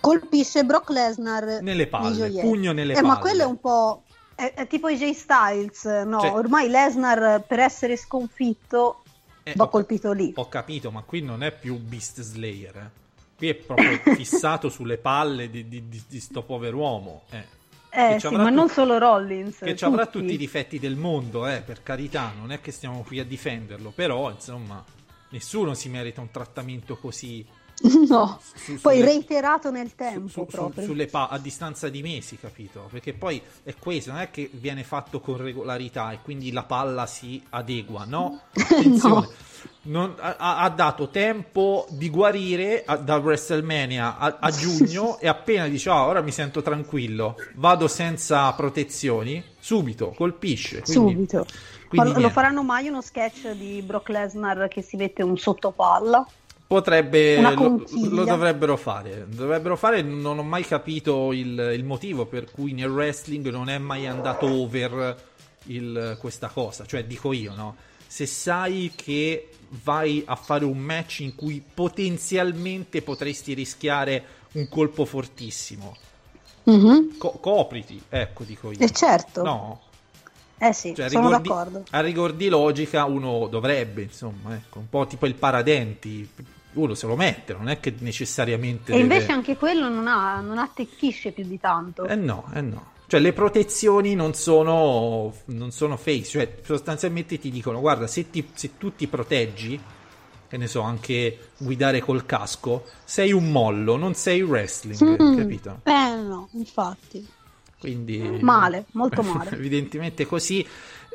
Colpisce 0.00 0.64
Brock 0.64 0.90
Lesnar 0.90 1.60
Nelle 1.62 1.86
palle, 1.86 2.30
pugno 2.40 2.72
nelle 2.72 2.94
Eh, 2.94 3.02
Ma 3.02 3.10
palle. 3.10 3.20
quello 3.20 3.42
è 3.42 3.46
un 3.46 3.60
po'... 3.60 4.02
È, 4.34 4.54
è 4.54 4.66
tipo 4.66 4.88
AJ 4.88 5.10
Styles, 5.12 5.84
no? 6.04 6.20
Cioè- 6.20 6.32
Ormai 6.32 6.68
Lesnar 6.68 7.42
per 7.46 7.60
essere 7.60 7.96
sconfitto 7.96 9.02
Eh, 9.44 9.52
va 9.54 9.64
ho- 9.64 9.68
colpito 9.68 10.10
lì. 10.12 10.32
ho 10.34 10.48
capito 10.48 10.90
ma 10.90 11.02
qui 11.02 11.22
non 11.22 11.42
è 11.44 11.52
più 11.52 11.76
Beast 11.78 12.20
Slayer 12.20 12.76
eh. 12.76 12.90
qui 13.36 13.48
è 13.50 13.54
proprio 13.54 13.98
fissato 14.14 14.68
sulle 14.68 14.98
palle 14.98 15.48
di, 15.48 15.68
di, 15.68 15.88
di, 15.88 16.02
di 16.08 16.20
sto 16.20 16.42
pover'uomo 16.42 17.22
eh. 17.30 17.44
Eh 17.90 18.20
sì, 18.20 18.28
ma 18.34 18.48
tu- 18.48 18.54
non 18.54 18.68
solo 18.68 18.98
Rollins. 18.98 19.58
che 19.58 19.74
ci 19.76 19.84
avrà 19.84 20.06
tutti. 20.06 20.20
tutti 20.20 20.34
i 20.34 20.36
difetti 20.36 20.78
del 20.78 20.96
mondo, 20.96 21.46
eh, 21.46 21.62
per 21.64 21.82
carità, 21.82 22.32
non 22.38 22.52
è 22.52 22.60
che 22.60 22.70
stiamo 22.70 23.02
qui 23.02 23.18
a 23.18 23.24
difenderlo, 23.24 23.90
però 23.94 24.30
insomma, 24.30 24.84
nessuno 25.30 25.74
si 25.74 25.88
merita 25.88 26.20
un 26.20 26.30
trattamento 26.30 26.96
così 26.96 27.44
No, 28.08 28.40
su- 28.54 28.78
poi 28.80 28.96
sulle- 28.98 29.04
reiterato 29.04 29.70
nel 29.70 29.94
tempo 29.94 30.28
su- 30.28 30.46
su- 30.48 31.06
pa- 31.10 31.28
a 31.28 31.38
distanza 31.38 31.88
di 31.88 32.02
mesi, 32.02 32.36
capito? 32.38 32.88
Perché 32.90 33.12
poi 33.12 33.40
è 33.62 33.74
questo, 33.78 34.10
non 34.12 34.20
è 34.20 34.30
che 34.30 34.50
viene 34.52 34.82
fatto 34.84 35.20
con 35.20 35.36
regolarità 35.36 36.10
e 36.12 36.18
quindi 36.22 36.50
la 36.52 36.64
palla 36.64 37.06
si 37.06 37.42
adegua, 37.50 38.04
no? 38.04 38.40
Attenzione. 38.54 39.28
Non- 39.82 40.14
ha, 40.18 40.58
ha 40.58 40.68
dato 40.70 41.08
tempo 41.08 41.86
di 41.90 42.10
guarire 42.10 42.84
a- 42.84 42.96
da 42.96 43.16
WrestleMania 43.16 44.18
a, 44.18 44.36
a 44.40 44.50
giugno 44.50 45.18
e 45.20 45.26
appena 45.28 45.66
dice 45.66 45.88
"Ah, 45.90 46.04
ora 46.06 46.20
mi 46.20 46.30
sento 46.30 46.62
tranquillo, 46.62 47.36
vado 47.54 47.88
senza 47.88 48.52
protezioni, 48.52 49.42
subito 49.58 50.10
colpisce. 50.16 50.82
Quindi, 50.82 51.12
Subito. 51.12 51.46
quindi 51.88 52.08
Ma 52.10 52.14
lo- 52.16 52.20
lo 52.22 52.30
faranno 52.30 52.62
mai 52.62 52.88
uno 52.88 53.00
sketch 53.00 53.50
di 53.52 53.82
Brock 53.82 54.08
Lesnar 54.10 54.68
che 54.68 54.82
si 54.82 54.96
mette 54.96 55.22
un 55.22 55.36
sottopalla? 55.38 56.26
Potrebbe, 56.68 57.40
lo, 57.40 57.82
lo 58.10 58.24
dovrebbero 58.26 58.76
fare. 58.76 59.26
Dovrebbero 59.26 59.74
fare, 59.74 60.02
non 60.02 60.38
ho 60.38 60.42
mai 60.42 60.64
capito 60.64 61.32
il, 61.32 61.58
il 61.74 61.82
motivo 61.82 62.26
per 62.26 62.50
cui 62.50 62.72
nel 62.72 62.90
wrestling 62.90 63.48
non 63.48 63.70
è 63.70 63.78
mai 63.78 64.06
andato 64.06 64.44
over 64.46 65.16
il- 65.64 66.18
questa 66.20 66.48
cosa. 66.48 66.84
Cioè, 66.84 67.04
dico 67.06 67.32
io, 67.32 67.54
no? 67.54 67.74
Se 68.06 68.26
sai 68.26 68.92
che 68.94 69.48
vai 69.82 70.22
a 70.26 70.36
fare 70.36 70.66
un 70.66 70.76
match 70.76 71.20
in 71.20 71.34
cui 71.34 71.62
potenzialmente 71.74 73.00
potresti 73.00 73.54
rischiare 73.54 74.24
un 74.52 74.68
colpo 74.68 75.06
fortissimo, 75.06 75.96
co- 77.16 77.38
copriti, 77.40 78.00
ecco, 78.10 78.44
dico 78.44 78.72
io. 78.72 78.78
E 78.78 78.90
certo. 78.90 79.42
No, 79.42 79.80
Eh 80.58 80.72
sì, 80.74 80.94
cioè, 80.94 81.08
sono 81.08 81.28
rigor 81.28 81.40
di- 81.40 81.48
d'accordo. 81.48 81.84
a 81.90 82.00
rigor 82.00 82.32
di 82.34 82.48
logica 82.48 83.04
uno 83.04 83.46
dovrebbe, 83.46 84.02
insomma, 84.02 84.54
ecco, 84.54 84.78
un 84.80 84.88
po' 84.90 85.06
tipo 85.06 85.26
il 85.26 85.34
paradenti, 85.34 86.28
uno 86.74 86.94
se 86.94 87.06
lo 87.06 87.16
mette, 87.16 87.52
non 87.54 87.68
è 87.68 87.80
che 87.80 87.94
necessariamente 87.98 88.92
E 88.92 88.96
deve... 88.96 89.02
invece 89.02 89.32
anche 89.32 89.56
quello 89.56 89.88
non, 89.88 90.06
ha, 90.06 90.40
non 90.40 90.58
attecchisce 90.58 91.32
più 91.32 91.44
di 91.44 91.58
tanto. 91.58 92.06
Eh 92.06 92.14
no, 92.14 92.50
eh 92.54 92.60
no. 92.60 92.92
Cioè 93.06 93.20
le 93.20 93.32
protezioni 93.32 94.14
non 94.14 94.34
sono, 94.34 95.32
non 95.46 95.70
sono 95.70 95.96
face, 95.96 96.24
cioè 96.24 96.58
sostanzialmente 96.62 97.38
ti 97.38 97.50
dicono 97.50 97.80
guarda 97.80 98.06
se, 98.06 98.28
ti- 98.30 98.46
se 98.52 98.76
tu 98.76 98.94
ti 98.94 99.06
proteggi, 99.06 99.80
che 100.46 100.56
ne 100.58 100.66
so, 100.66 100.82
anche 100.82 101.52
guidare 101.56 102.00
col 102.00 102.26
casco, 102.26 102.84
sei 103.04 103.32
un 103.32 103.50
mollo, 103.50 103.96
non 103.96 104.14
sei 104.14 104.42
wrestling, 104.42 105.20
Mm. 105.22 105.36
capito? 105.38 105.80
Eh 105.84 106.14
no, 106.16 106.48
infatti. 106.52 107.26
Quindi 107.78 108.18
Male, 108.40 108.84
molto 108.92 109.22
male. 109.24 109.50
Evidentemente 109.52 110.26
così. 110.26 110.66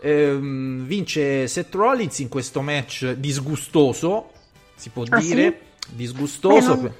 Ehm, 0.01 0.85
vince 0.85 1.47
Seth 1.47 1.73
Rollins 1.75 2.19
in 2.19 2.27
questo 2.27 2.61
match 2.61 3.11
disgustoso, 3.13 4.31
si 4.83 4.89
può 4.89 5.03
Ah, 5.09 5.19
dire, 5.19 5.61
sì? 5.79 5.95
disgustoso 5.95 6.75
non- 6.75 6.93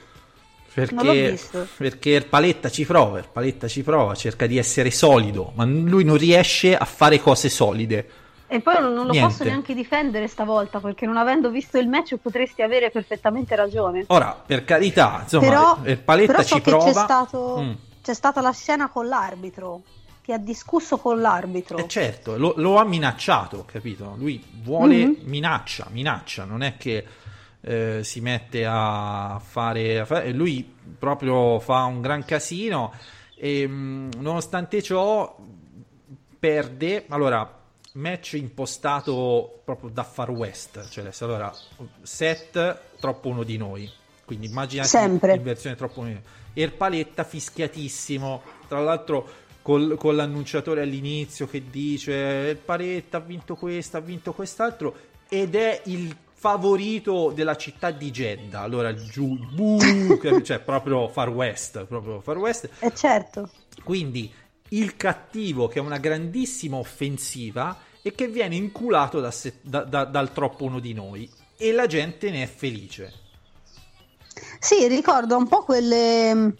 perché, 0.73 1.37
perché 1.77 2.09
il 2.11 2.25
Paletta 2.25 2.69
ci 2.69 2.85
prova, 2.85 3.21
Paletta 3.21 3.67
ci 3.67 3.83
prova, 3.83 4.15
cerca 4.15 4.47
di 4.47 4.57
essere 4.57 4.89
solido, 4.89 5.51
ma 5.55 5.65
lui 5.65 6.03
non 6.05 6.15
riesce 6.17 6.75
a 6.77 6.85
fare 6.85 7.19
cose 7.19 7.49
solide. 7.49 8.09
E 8.47 8.59
poi 8.61 8.75
non, 8.79 8.93
non 8.93 9.05
lo 9.05 9.11
Niente. 9.11 9.27
posso 9.29 9.43
neanche 9.43 9.73
difendere 9.75 10.27
stavolta 10.27 10.79
perché 10.79 11.05
non 11.05 11.17
avendo 11.17 11.49
visto 11.49 11.77
il 11.77 11.87
match 11.89 12.15
potresti 12.15 12.61
avere 12.61 12.89
perfettamente 12.89 13.55
ragione. 13.55 14.05
Ora, 14.07 14.41
per 14.45 14.63
carità, 14.63 15.19
insomma, 15.23 15.47
però 15.47 15.79
Paletta 16.03 16.31
però 16.33 16.43
so 16.43 16.55
ci 16.55 16.61
prova. 16.61 16.83
C'è, 16.85 16.91
stato, 16.93 17.57
Mm. 17.61 17.71
c'è 18.01 18.13
stata 18.13 18.41
la 18.41 18.51
scena 18.51 18.89
con 18.89 19.07
l'arbitro 19.07 19.81
che 20.21 20.33
ha 20.33 20.37
discusso 20.37 20.97
con 20.97 21.19
l'arbitro. 21.19 21.77
Eh 21.77 21.87
certo, 21.87 22.37
lo, 22.37 22.53
lo 22.57 22.77
ha 22.77 22.85
minacciato, 22.85 23.65
capito? 23.69 24.13
Lui 24.17 24.41
vuole, 24.63 25.05
Mhm. 25.05 25.15
minaccia, 25.25 25.87
minaccia, 25.91 26.45
non 26.45 26.63
è 26.63 26.77
che 26.77 27.03
eh, 27.65 28.03
si 28.03 28.19
mette 28.19 28.65
a 28.67 29.41
fare, 29.43 29.99
a 29.99 30.05
fare- 30.05 30.31
Lui 30.31 30.75
proprio 30.99 31.59
fa 31.59 31.83
un 31.85 32.01
gran 32.01 32.25
casino 32.25 32.93
e 33.35 33.67
mh, 33.67 34.09
nonostante 34.17 34.81
ciò 34.81 35.35
perde... 36.37 37.05
Allora, 37.07 37.61
match 37.93 38.33
impostato 38.33 39.61
proprio 39.63 39.89
da 39.89 40.03
Far 40.03 40.31
West, 40.31 40.89
cioè 40.89 41.09
allora, 41.19 41.53
set 42.01 42.79
troppo 42.99 43.29
uno 43.29 43.43
di 43.43 43.57
noi, 43.57 43.89
quindi 44.25 44.47
immaginate 44.47 44.87
Sempre. 44.87 45.35
in 45.35 45.43
versione 45.43 45.75
troppo 45.75 45.99
uno 45.99 46.09
di 46.09 46.15
noi. 46.15 46.23
E 46.53 46.63
il 46.63 46.71
Paletta 46.71 47.23
fischiatissimo, 47.23 48.41
tra 48.67 48.79
l'altro 48.79 49.27
col- 49.61 49.95
con 49.97 50.15
l'annunciatore 50.15 50.81
all'inizio 50.81 51.47
che 51.47 51.63
dice 51.69 52.13
il 52.51 52.57
Paletta 52.57 53.17
ha 53.17 53.21
vinto 53.21 53.55
questo, 53.55 53.97
ha 53.97 54.01
vinto 54.01 54.33
quest'altro 54.33 54.95
ed 55.29 55.55
è 55.55 55.81
il 55.85 56.15
favorito 56.43 57.31
della 57.33 57.55
città 57.55 57.89
di 57.91 58.11
Jeddah. 58.11 58.59
Allora 58.59 58.93
giù, 58.93 59.37
buh, 59.37 60.41
cioè 60.43 60.59
proprio 60.59 61.07
Far 61.07 61.29
West, 61.29 61.85
proprio 61.85 62.19
Far 62.19 62.37
West. 62.37 62.69
E 62.79 62.93
certo. 62.93 63.49
Quindi 63.81 64.29
il 64.69 64.97
cattivo 64.97 65.69
che 65.69 65.79
è 65.79 65.81
una 65.81 65.99
grandissima 65.99 66.75
offensiva 66.75 67.77
e 68.01 68.11
che 68.13 68.27
viene 68.27 68.57
inculato 68.57 69.21
da 69.21 69.31
se- 69.31 69.59
da- 69.61 69.85
da- 69.85 70.03
dal 70.03 70.33
troppo 70.33 70.65
uno 70.65 70.79
di 70.81 70.91
noi 70.91 71.29
e 71.55 71.71
la 71.71 71.87
gente 71.87 72.29
ne 72.29 72.43
è 72.43 72.47
felice. 72.47 73.13
Sì, 74.59 74.85
ricordo 74.89 75.37
un 75.37 75.47
po' 75.47 75.63
quelle, 75.63 76.55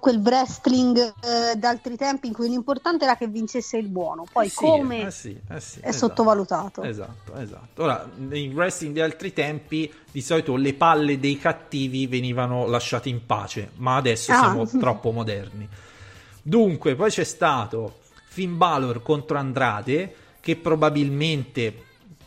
quel 0.00 0.18
wrestling 0.18 0.96
eh, 1.22 1.56
d'altri 1.56 1.96
tempi 1.96 2.26
in 2.26 2.32
cui 2.32 2.48
l'importante 2.48 3.04
era 3.04 3.16
che 3.16 3.28
vincesse 3.28 3.76
il 3.78 3.86
buono, 3.88 4.24
poi 4.30 4.46
Eh 4.46 4.48
sì, 4.50 4.54
come 4.56 5.06
eh 5.06 5.10
sì, 5.10 5.40
eh 5.48 5.60
sì, 5.60 5.80
è 5.80 5.88
esatto. 5.88 6.06
sottovalutato. 6.08 6.82
Esatto, 6.82 7.34
esatto. 7.36 7.82
Ora, 7.82 8.08
nei 8.16 8.48
wrestling 8.48 8.92
di 8.94 9.00
altri 9.00 9.32
tempi, 9.32 9.92
di 10.10 10.20
solito 10.20 10.56
le 10.56 10.74
palle 10.74 11.20
dei 11.20 11.38
cattivi 11.38 12.06
venivano 12.06 12.66
lasciate 12.66 13.08
in 13.08 13.24
pace, 13.24 13.70
ma 13.76 13.96
adesso 13.96 14.32
Ah. 14.32 14.38
siamo 14.38 14.66
troppo 14.78 15.12
moderni. 15.12 15.68
Dunque, 16.42 16.94
poi 16.96 17.10
c'è 17.10 17.24
stato 17.24 18.00
Finn 18.28 18.56
Balor 18.56 19.02
contro 19.02 19.38
Andrade, 19.38 20.14
che 20.40 20.56
probabilmente 20.56 21.84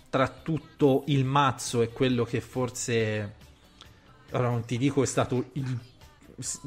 tra 0.10 0.28
tutto 0.28 1.04
il 1.08 1.26
mazzo 1.26 1.82
è 1.82 1.92
quello 1.92 2.24
che 2.24 2.40
forse 2.42 3.34
ora 4.32 4.50
non 4.50 4.64
ti 4.66 4.78
dico 4.78 5.04
è 5.04 5.06
stato 5.06 5.46
il 5.54 5.78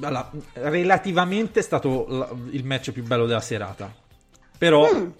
allora, 0.03 0.31
relativamente 0.55 1.61
è 1.61 1.63
stato 1.63 2.37
il 2.51 2.65
match 2.65 2.93
più 2.93 3.03
bello 3.03 3.27
della 3.27 3.41
serata. 3.41 3.93
Però 4.57 4.89
Mm. 4.93 5.11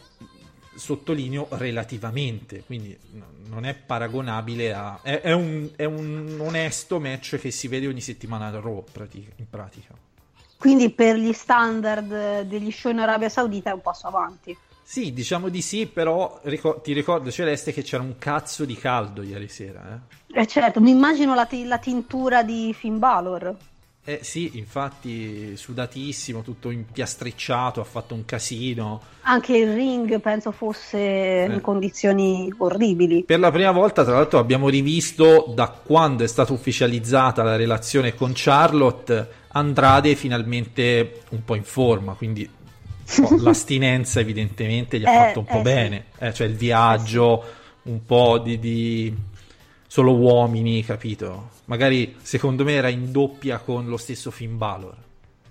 sottolineo 0.77 1.49
relativamente, 1.53 2.63
quindi 2.65 2.97
no- 3.13 3.33
non 3.49 3.65
è 3.65 3.75
paragonabile 3.75 4.73
a... 4.73 4.99
È, 5.03 5.21
è 5.21 5.33
un, 5.33 5.71
è 5.77 5.85
un 5.85 6.37
onesto 6.41 6.99
match 6.99 7.37
che 7.39 7.51
si 7.51 7.69
vede 7.69 7.87
ogni 7.87 8.01
settimana 8.01 8.51
da 8.51 8.61
Raw 8.61 8.85
in 9.37 9.49
pratica. 9.49 9.95
Quindi 10.57 10.91
per 10.91 11.17
gli 11.17 11.33
standard 11.33 12.43
degli 12.43 12.71
show 12.71 12.91
in 12.91 12.99
Arabia 13.01 13.29
Saudita 13.29 13.71
è 13.71 13.75
un 13.75 13.83
passo 13.83 14.07
avanti. 14.07 14.57
Sì, 14.83 15.13
diciamo 15.13 15.49
di 15.49 15.63
sì, 15.63 15.87
però 15.87 16.41
ricor- 16.45 16.81
ti 16.81 16.93
ricordo 16.93 17.31
Celeste 17.31 17.73
che 17.73 17.83
c'era 17.83 18.03
un 18.03 18.17
cazzo 18.19 18.65
di 18.65 18.75
caldo 18.75 19.23
ieri 19.23 19.49
sera, 19.49 20.01
eh? 20.31 20.41
Eh 20.41 20.47
certo, 20.47 20.81
mi 20.81 20.91
immagino 20.91 21.35
la, 21.35 21.47
ti- 21.47 21.65
la 21.65 21.79
tintura 21.79 22.43
di 22.43 22.75
Finn 22.77 22.99
Balor. 22.99 23.55
Eh 24.07 24.19
sì, 24.23 24.59
infatti 24.59 25.57
sudatissimo, 25.57 26.43
tutto 26.43 26.69
impiastricciato, 26.71 27.81
ha 27.81 27.85
fatto 27.85 28.15
un 28.15 28.27
casino. 28.27 29.01
Anche 29.23 29.57
il 29.57 29.73
ring 29.75 30.21
penso 30.21 30.51
fosse 30.53 30.99
Eh. 30.99 31.45
in 31.47 31.61
condizioni 31.63 32.53
orribili. 32.59 33.25
Per 33.25 33.39
la 33.41 33.51
prima 33.51 33.71
volta, 33.71 34.05
tra 34.05 34.13
l'altro, 34.13 34.39
abbiamo 34.39 34.69
rivisto 34.69 35.51
da 35.55 35.69
quando 35.69 36.23
è 36.23 36.27
stata 36.27 36.53
ufficializzata 36.53 37.43
la 37.43 37.57
relazione 37.57 38.15
con 38.15 38.33
Charlotte, 38.35 39.27
Andrade 39.53 40.15
finalmente 40.17 41.23
un 41.31 41.43
po' 41.43 41.55
in 41.55 41.65
forma, 41.65 42.13
quindi 42.13 42.47
po' 43.21 43.37
l'astinenza 43.41 44.21
evidentemente 44.21 44.99
gli 44.99 45.05
ha 45.07 45.11
Eh, 45.13 45.27
fatto 45.29 45.39
un 45.41 45.47
po' 45.47 45.53
eh, 45.55 45.57
sì. 45.57 45.63
bene, 45.63 46.05
Eh, 46.19 46.35
cioè 46.35 46.47
il 46.47 46.57
viaggio, 46.57 47.43
un 47.85 48.05
po' 48.05 48.39
di, 48.39 48.59
di 48.59 49.15
solo 49.95 50.13
uomini, 50.17 50.83
capito? 50.83 51.51
Magari 51.67 52.17
secondo 52.21 52.65
me 52.65 52.73
era 52.73 52.89
in 52.89 53.13
doppia 53.13 53.59
con 53.61 53.87
lo 53.87 53.97
stesso 53.97 54.33
Finn 54.33 54.57
Balor. 54.57 54.97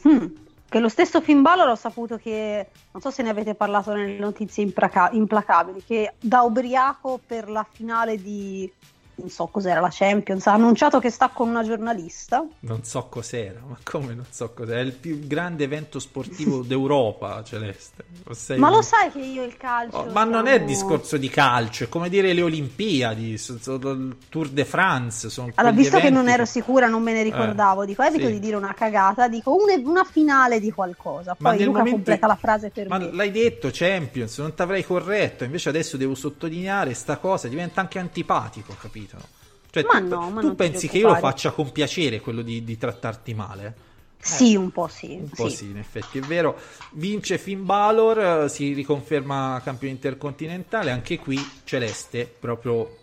Hmm. 0.05 0.25
Che 0.67 0.79
lo 0.79 0.89
stesso 0.89 1.21
Finn 1.21 1.41
Balor 1.41 1.69
ho 1.69 1.75
saputo 1.75 2.17
che, 2.17 2.67
non 2.91 3.01
so 3.01 3.09
se 3.09 3.23
ne 3.23 3.29
avete 3.29 3.55
parlato 3.55 3.93
nelle 3.93 4.19
notizie 4.19 4.61
implaca- 4.61 5.11
implacabili, 5.13 5.81
che 5.85 6.15
da 6.19 6.41
ubriaco 6.41 7.21
per 7.25 7.49
la 7.49 7.65
finale 7.71 8.17
di, 8.17 8.69
non 9.15 9.29
so 9.29 9.47
cos'era, 9.47 9.79
la 9.79 9.89
Champions, 9.91 10.47
ha 10.47 10.53
annunciato 10.53 10.99
che 10.99 11.09
sta 11.09 11.29
con 11.29 11.47
una 11.49 11.63
giornalista. 11.63 12.43
Non 12.61 12.83
so 12.83 13.05
cos'era, 13.09 13.59
ma 13.67 13.77
come 13.83 14.13
non 14.15 14.25
so 14.29 14.51
cos'era? 14.53 14.79
È 14.79 14.83
il 14.83 14.93
più 14.93 15.19
grande 15.27 15.63
evento 15.65 15.99
sportivo 15.99 16.61
d'Europa, 16.65 17.43
Celeste. 17.43 18.03
Sei 18.31 18.57
Ma 18.57 18.69
lo 18.69 18.81
sai 18.81 19.11
che 19.11 19.19
io 19.19 19.43
il 19.43 19.55
calcio... 19.57 19.97
Oh, 19.97 20.11
ma 20.11 20.23
non 20.23 20.47
è 20.47 20.63
discorso 20.63 21.17
di 21.17 21.29
calcio, 21.29 21.83
è 21.85 21.89
come 21.89 22.09
dire 22.09 22.33
le 22.33 22.41
Olimpiadi, 22.41 23.29
il 23.31 24.15
Tour 24.29 24.49
de 24.49 24.65
France. 24.65 25.29
Sono 25.29 25.51
Allora, 25.55 25.73
visto 25.75 25.99
che 25.99 26.09
non 26.09 26.27
ero 26.27 26.45
sicura, 26.45 26.87
non 26.87 27.01
me 27.03 27.13
ne 27.13 27.23
ricordavo, 27.23 27.83
Eh, 27.83 27.85
dico, 27.85 28.01
evito 28.03 28.25
sì. 28.25 28.33
di 28.33 28.39
dire 28.39 28.55
una 28.55 28.73
cagata, 28.73 29.27
dico 29.27 29.53
un- 29.53 29.83
una 29.85 30.03
finale 30.03 30.59
di 30.59 30.71
qualcosa. 30.71 31.35
Poi 31.35 31.57
Luca 31.63 31.79
momento- 31.79 31.91
completa 31.97 32.27
la 32.27 32.35
frase 32.35 32.69
per 32.69 32.87
Ma 32.87 32.97
me. 32.97 33.11
l'hai 33.11 33.31
detto 33.31 33.69
Champions, 33.71 34.37
non 34.39 34.53
ti 34.55 34.61
avrei 34.61 34.83
corretto, 34.83 35.43
invece 35.43 35.69
adesso 35.69 35.97
devo 35.97 36.15
sottolineare 36.15 36.93
sta 36.93 37.17
cosa, 37.17 37.47
diventa 37.47 37.81
anche 37.81 37.99
antipatico, 37.99 38.75
capito? 38.79 39.02
Cioè, 39.07 39.83
Ma 39.83 39.99
tu, 39.99 40.07
no, 40.07 40.29
ma 40.29 40.41
tu 40.41 40.55
pensi 40.55 40.87
che 40.87 40.99
io 40.99 41.07
lo 41.07 41.15
faccia 41.15 41.51
con 41.51 41.71
piacere 41.71 42.19
quello 42.19 42.41
di, 42.41 42.63
di 42.63 42.77
trattarti 42.77 43.33
male? 43.33 43.75
Sì, 44.23 44.55
un 44.55 44.71
po' 44.71 44.87
sì. 44.87 45.17
Un 45.19 45.29
po' 45.29 45.49
sì. 45.49 45.65
in 45.65 45.77
effetti 45.77 46.19
è 46.19 46.21
vero. 46.21 46.57
Vince 46.91 47.37
Finn 47.37 47.65
Balor, 47.65 48.43
eh, 48.43 48.49
si 48.49 48.73
riconferma 48.73 49.59
campione 49.63 49.93
intercontinentale. 49.93 50.91
Anche 50.91 51.19
qui 51.19 51.37
Celeste, 51.65 52.33
proprio 52.39 52.99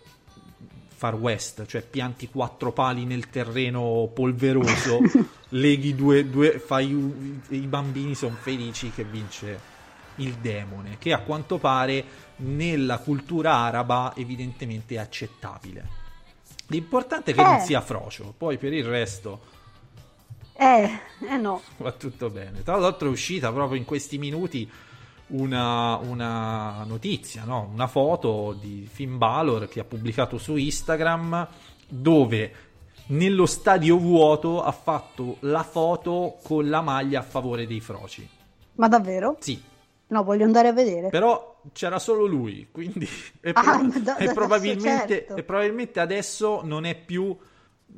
Far 0.95 1.15
West, 1.15 1.65
cioè 1.65 1.81
pianti 1.81 2.27
quattro 2.29 2.71
pali 2.71 3.05
nel 3.05 3.29
terreno 3.29 4.09
polveroso, 4.13 4.99
leghi 5.49 5.93
due, 5.95 6.29
due 6.29 6.59
fai 6.59 6.89
i 7.49 7.67
bambini 7.67 8.15
sono 8.15 8.37
felici 8.39 8.91
che 8.91 9.03
vince 9.03 9.59
il 10.15 10.33
demone, 10.35 10.97
che 10.99 11.13
a 11.13 11.19
quanto 11.19 11.57
pare 11.57 12.03
nella 12.41 12.99
cultura 12.99 13.55
araba 13.55 14.13
evidentemente 14.15 14.97
accettabile. 14.99 15.99
L'importante 16.67 17.31
è 17.31 17.33
che 17.33 17.41
non 17.43 17.55
Eh. 17.55 17.59
sia 17.61 17.81
frocio, 17.81 18.33
poi 18.37 18.57
per 18.57 18.73
il 18.73 18.85
resto 18.85 19.41
Eh, 20.53 20.89
eh 21.29 21.37
no. 21.37 21.61
va 21.77 21.91
tutto 21.91 22.29
bene. 22.29 22.63
Tra 22.63 22.77
l'altro 22.77 23.07
è 23.07 23.11
uscita 23.11 23.51
proprio 23.51 23.77
in 23.77 23.85
questi 23.85 24.17
minuti 24.17 24.69
una, 25.27 25.95
una 25.97 26.83
notizia, 26.85 27.43
no? 27.45 27.69
una 27.73 27.87
foto 27.87 28.55
di 28.59 28.87
Finn 28.91 29.17
Balor 29.17 29.67
che 29.69 29.79
ha 29.79 29.83
pubblicato 29.85 30.37
su 30.37 30.55
Instagram 30.57 31.47
dove 31.87 32.53
nello 33.07 33.45
stadio 33.45 33.97
vuoto 33.97 34.61
ha 34.63 34.71
fatto 34.71 35.37
la 35.41 35.63
foto 35.63 36.37
con 36.43 36.69
la 36.69 36.81
maglia 36.81 37.19
a 37.19 37.23
favore 37.23 37.65
dei 37.65 37.79
froci. 37.79 38.27
Ma 38.75 38.87
davvero? 38.87 39.37
Sì, 39.39 39.61
No, 40.07 40.23
voglio 40.23 40.43
andare 40.43 40.67
a 40.67 40.73
vedere. 40.73 41.07
però 41.09 41.50
c'era 41.73 41.99
solo 41.99 42.25
lui, 42.25 42.67
quindi 42.71 43.07
e, 43.41 43.51
Ah, 43.53 43.61
proba- 43.61 43.81
ma 43.83 43.99
da- 43.99 44.17
e 44.17 44.33
probabilmente, 44.33 45.07
certo. 45.25 45.35
e 45.35 45.43
probabilmente 45.43 45.99
adesso 45.99 46.61
non 46.63 46.85
è 46.85 46.95
più 46.95 47.35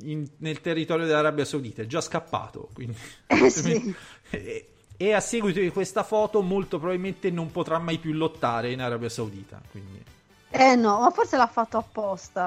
in- 0.01 0.27
nel 0.37 0.61
territorio 0.61 1.05
dell'Arabia 1.05 1.45
Saudita, 1.45 1.81
è 1.81 1.85
già 1.85 2.01
scappato. 2.01 2.69
Quindi... 2.73 2.95
Eh 3.27 3.49
sì. 3.49 3.95
e, 4.29 4.67
e 4.95 5.11
a 5.13 5.19
seguito 5.19 5.59
di 5.59 5.69
questa 5.69 6.03
foto 6.03 6.41
molto 6.41 6.77
probabilmente 6.77 7.29
non 7.31 7.51
potrà 7.51 7.79
mai 7.79 7.97
più 7.97 8.13
lottare 8.13 8.71
in 8.71 8.81
Arabia 8.81 9.09
Saudita. 9.09 9.61
Quindi 9.71 10.03
Eh 10.49 10.75
no, 10.75 10.99
ma 10.99 11.09
forse 11.09 11.35
l'ha 11.37 11.47
fatto 11.47 11.77
apposta. 11.77 12.45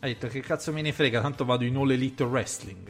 ha 0.00 0.06
detto 0.06 0.26
che 0.28 0.40
cazzo 0.40 0.72
me 0.72 0.82
ne 0.82 0.92
frega, 0.92 1.20
tanto 1.20 1.44
vado 1.44 1.64
in 1.64 1.76
All 1.76 1.90
Elite 1.90 2.24
Wrestling. 2.24 2.88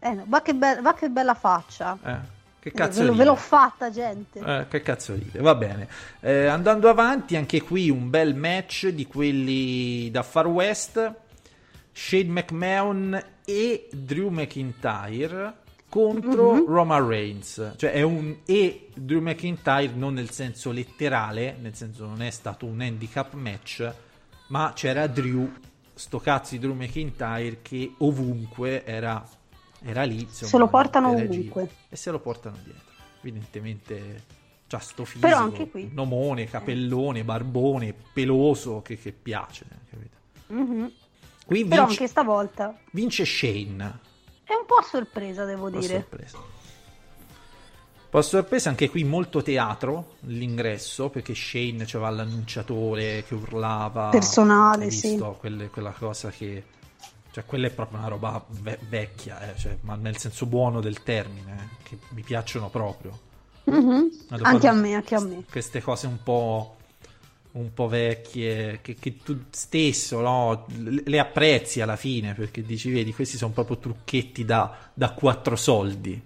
Eh 0.00 0.12
no, 0.14 0.24
va 0.26 0.42
che, 0.42 0.54
be- 0.54 0.80
va 0.82 0.92
che 0.94 1.08
bella 1.08 1.34
faccia. 1.34 1.96
Eh, 2.04 2.16
che 2.62 2.70
cazzo 2.70 3.00
ve, 3.00 3.06
lo- 3.08 3.14
ve 3.14 3.24
l'ho 3.24 3.34
fatta, 3.34 3.90
gente. 3.90 4.38
Eh, 4.38 4.66
che 4.68 4.82
cazzo 4.82 5.14
ride, 5.14 5.40
va 5.40 5.56
bene. 5.56 5.88
Eh, 6.20 6.46
andando 6.46 6.88
avanti, 6.88 7.34
anche 7.34 7.60
qui 7.60 7.90
un 7.90 8.08
bel 8.08 8.36
match 8.36 8.86
di 8.88 9.04
quelli 9.06 10.08
da 10.12 10.22
Far 10.22 10.46
West. 10.46 11.14
Shane 11.92 12.24
McMahon 12.30 13.22
e 13.44 13.88
Drew 13.92 14.28
McIntyre 14.30 15.54
contro 15.88 16.52
Mhm. 16.54 16.64
Roman 16.66 17.06
Reigns. 17.06 17.72
Cioè 17.76 17.90
è 17.92 18.02
un 18.02 18.36
e 18.46 18.88
Drew 18.94 19.20
McIntyre 19.20 19.90
non 19.94 20.14
nel 20.14 20.30
senso 20.30 20.70
letterale, 20.70 21.56
nel 21.60 21.74
senso 21.74 22.06
non 22.06 22.22
è 22.22 22.30
stato 22.30 22.64
un 22.64 22.80
handicap 22.80 23.34
match, 23.34 23.92
ma 24.48 24.72
c'era 24.74 25.06
Drew, 25.08 25.50
sto 25.92 26.18
cazzo 26.20 26.54
di 26.54 26.60
Drew 26.60 26.74
McIntyre 26.74 27.58
che 27.60 27.92
ovunque 27.98 28.84
era, 28.86 29.22
era 29.84 30.02
lì. 30.04 30.20
insomma, 30.22 30.50
Se 30.50 30.58
lo 30.58 30.68
portano 30.68 31.10
ovunque. 31.10 31.68
E 31.88 31.96
se 31.96 32.10
lo 32.10 32.18
portano 32.20 32.56
dietro. 32.62 32.90
Evidentemente 33.20 34.22
c'ha 34.66 34.78
sto 34.78 35.04
fisico, 35.04 35.26
Però 35.26 35.38
anche 35.40 35.68
qui. 35.70 35.88
un 35.92 35.98
omone, 35.98 36.44
capellone, 36.46 37.24
barbone, 37.24 37.94
peloso 38.12 38.80
che, 38.82 38.96
che 38.98 39.12
piace. 39.12 39.64
capito? 39.90 40.16
Mhm. 40.48 40.92
Qui 41.44 41.64
Però 41.66 41.84
vince, 41.86 42.00
anche 42.02 42.06
stavolta 42.10 42.78
vince 42.92 43.24
Shane. 43.24 43.98
è 44.44 44.52
un 44.54 44.64
po' 44.66 44.76
a 44.76 44.82
sorpresa, 44.82 45.44
devo 45.44 45.66
Un 45.66 45.78
dire. 45.80 45.94
sorpresa. 46.00 46.38
Un 46.38 48.08
po' 48.08 48.18
a 48.18 48.22
sorpresa 48.22 48.68
anche 48.68 48.90
qui 48.90 49.04
molto 49.04 49.42
teatro 49.42 50.16
l'ingresso 50.20 51.08
perché 51.08 51.34
Shane 51.34 51.84
c'aveva 51.86 52.10
l'annunciatore 52.10 53.24
che 53.26 53.34
urlava 53.34 54.10
Personale, 54.10 54.90
sì. 54.90 55.18
Quelle- 55.38 55.68
quella 55.68 55.92
cosa 55.92 56.28
che 56.30 56.62
cioè 57.32 57.44
quella 57.44 57.66
è 57.66 57.70
proprio 57.70 57.98
una 57.98 58.08
roba 58.08 58.44
ve- 58.48 58.78
vecchia 58.88 59.52
eh, 59.52 59.58
cioè, 59.58 59.76
ma 59.82 59.94
nel 59.96 60.16
senso 60.18 60.46
buono 60.46 60.80
del 60.80 61.02
termine 61.02 61.52
eh, 61.52 61.76
che 61.88 61.98
mi 62.10 62.22
piacciono 62.22 62.68
proprio 62.68 63.18
Mhm. 63.64 64.10
Dopo- 64.28 64.44
Anche 64.44 64.66
a 64.66 64.72
me, 64.72 64.94
anche 64.94 65.14
a 65.14 65.20
me. 65.20 65.44
queste 65.48 65.80
cose 65.80 66.08
un 66.08 66.20
po' 66.22 66.76
un 67.52 67.72
po' 67.72 67.86
vecchie 67.86 68.80
che, 68.82 68.94
che 68.94 69.18
tu 69.22 69.44
stesso 69.50 70.20
no, 70.20 70.66
le 70.78 71.02
le 71.04 71.18
apprezzi 71.20 71.80
alla 71.80 71.96
fine 71.96 72.34
perché 72.34 72.62
dici 72.62 72.90
vedi 72.90 73.12
questi 73.14 73.36
sono 73.36 73.52
proprio 73.52 73.76
trucchetti 73.78 74.44
da, 74.44 74.76
da 74.92 75.10
quattro 75.12 75.54
soldi 75.54 76.20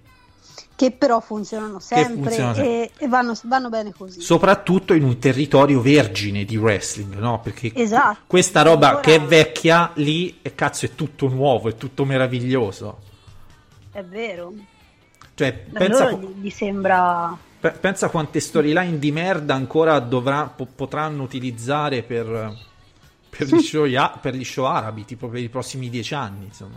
Che 0.76 0.90
però 0.90 1.20
funzionano 1.20 1.80
sempre, 1.80 2.22
funzionano 2.24 2.54
sempre. 2.54 2.70
E, 2.84 2.90
e 2.98 3.08
vanno, 3.08 3.34
vanno 3.44 3.70
bene 3.70 3.92
così. 3.96 4.20
soprattutto 4.20 4.92
in 4.92 5.04
un 5.04 5.18
territorio 5.18 5.80
vergine 5.80 6.44
di 6.44 6.56
wrestling 6.58 7.14
no? 7.16 7.40
perché 7.40 7.72
Esatto. 7.74 8.18
questa 8.26 8.60
roba 8.62 8.92
Ora- 8.92 9.00
che 9.00 9.14
è 9.14 9.20
vecchia 9.22 9.90
lì 9.94 10.38
e 10.42 10.54
cazzo 10.54 10.84
è 10.84 10.94
tutto 10.94 11.28
nuovo 11.28 11.70
è 11.70 11.76
tutto 11.76 12.04
meraviglioso 12.04 12.98
È 13.90 14.02
vero. 14.04 14.52
cioè 15.34 15.64
Da 15.66 15.78
pensa, 15.78 16.10
gli, 16.12 16.26
gli 16.42 16.50
sembra... 16.50 17.34
Pe- 17.58 17.70
Pensa 17.80 18.10
quante 18.10 18.38
storyline 18.38 18.98
di 18.98 19.10
merda 19.12 19.54
ancora 19.54 19.98
dovrà- 19.98 20.52
po- 20.54 20.68
potranno 20.72 21.22
utilizzare 21.22 22.02
per, 22.02 22.54
per, 23.30 23.46
gli 23.46 23.60
show, 23.64 23.86
ia- 23.86 24.18
per 24.20 24.34
gli 24.34 24.44
show 24.44 24.66
arabi, 24.66 25.06
tipo 25.06 25.28
per 25.28 25.40
i 25.40 25.48
prossimi 25.48 25.88
dieci 25.88 26.12
anni. 26.14 26.44
Insomma. 26.44 26.76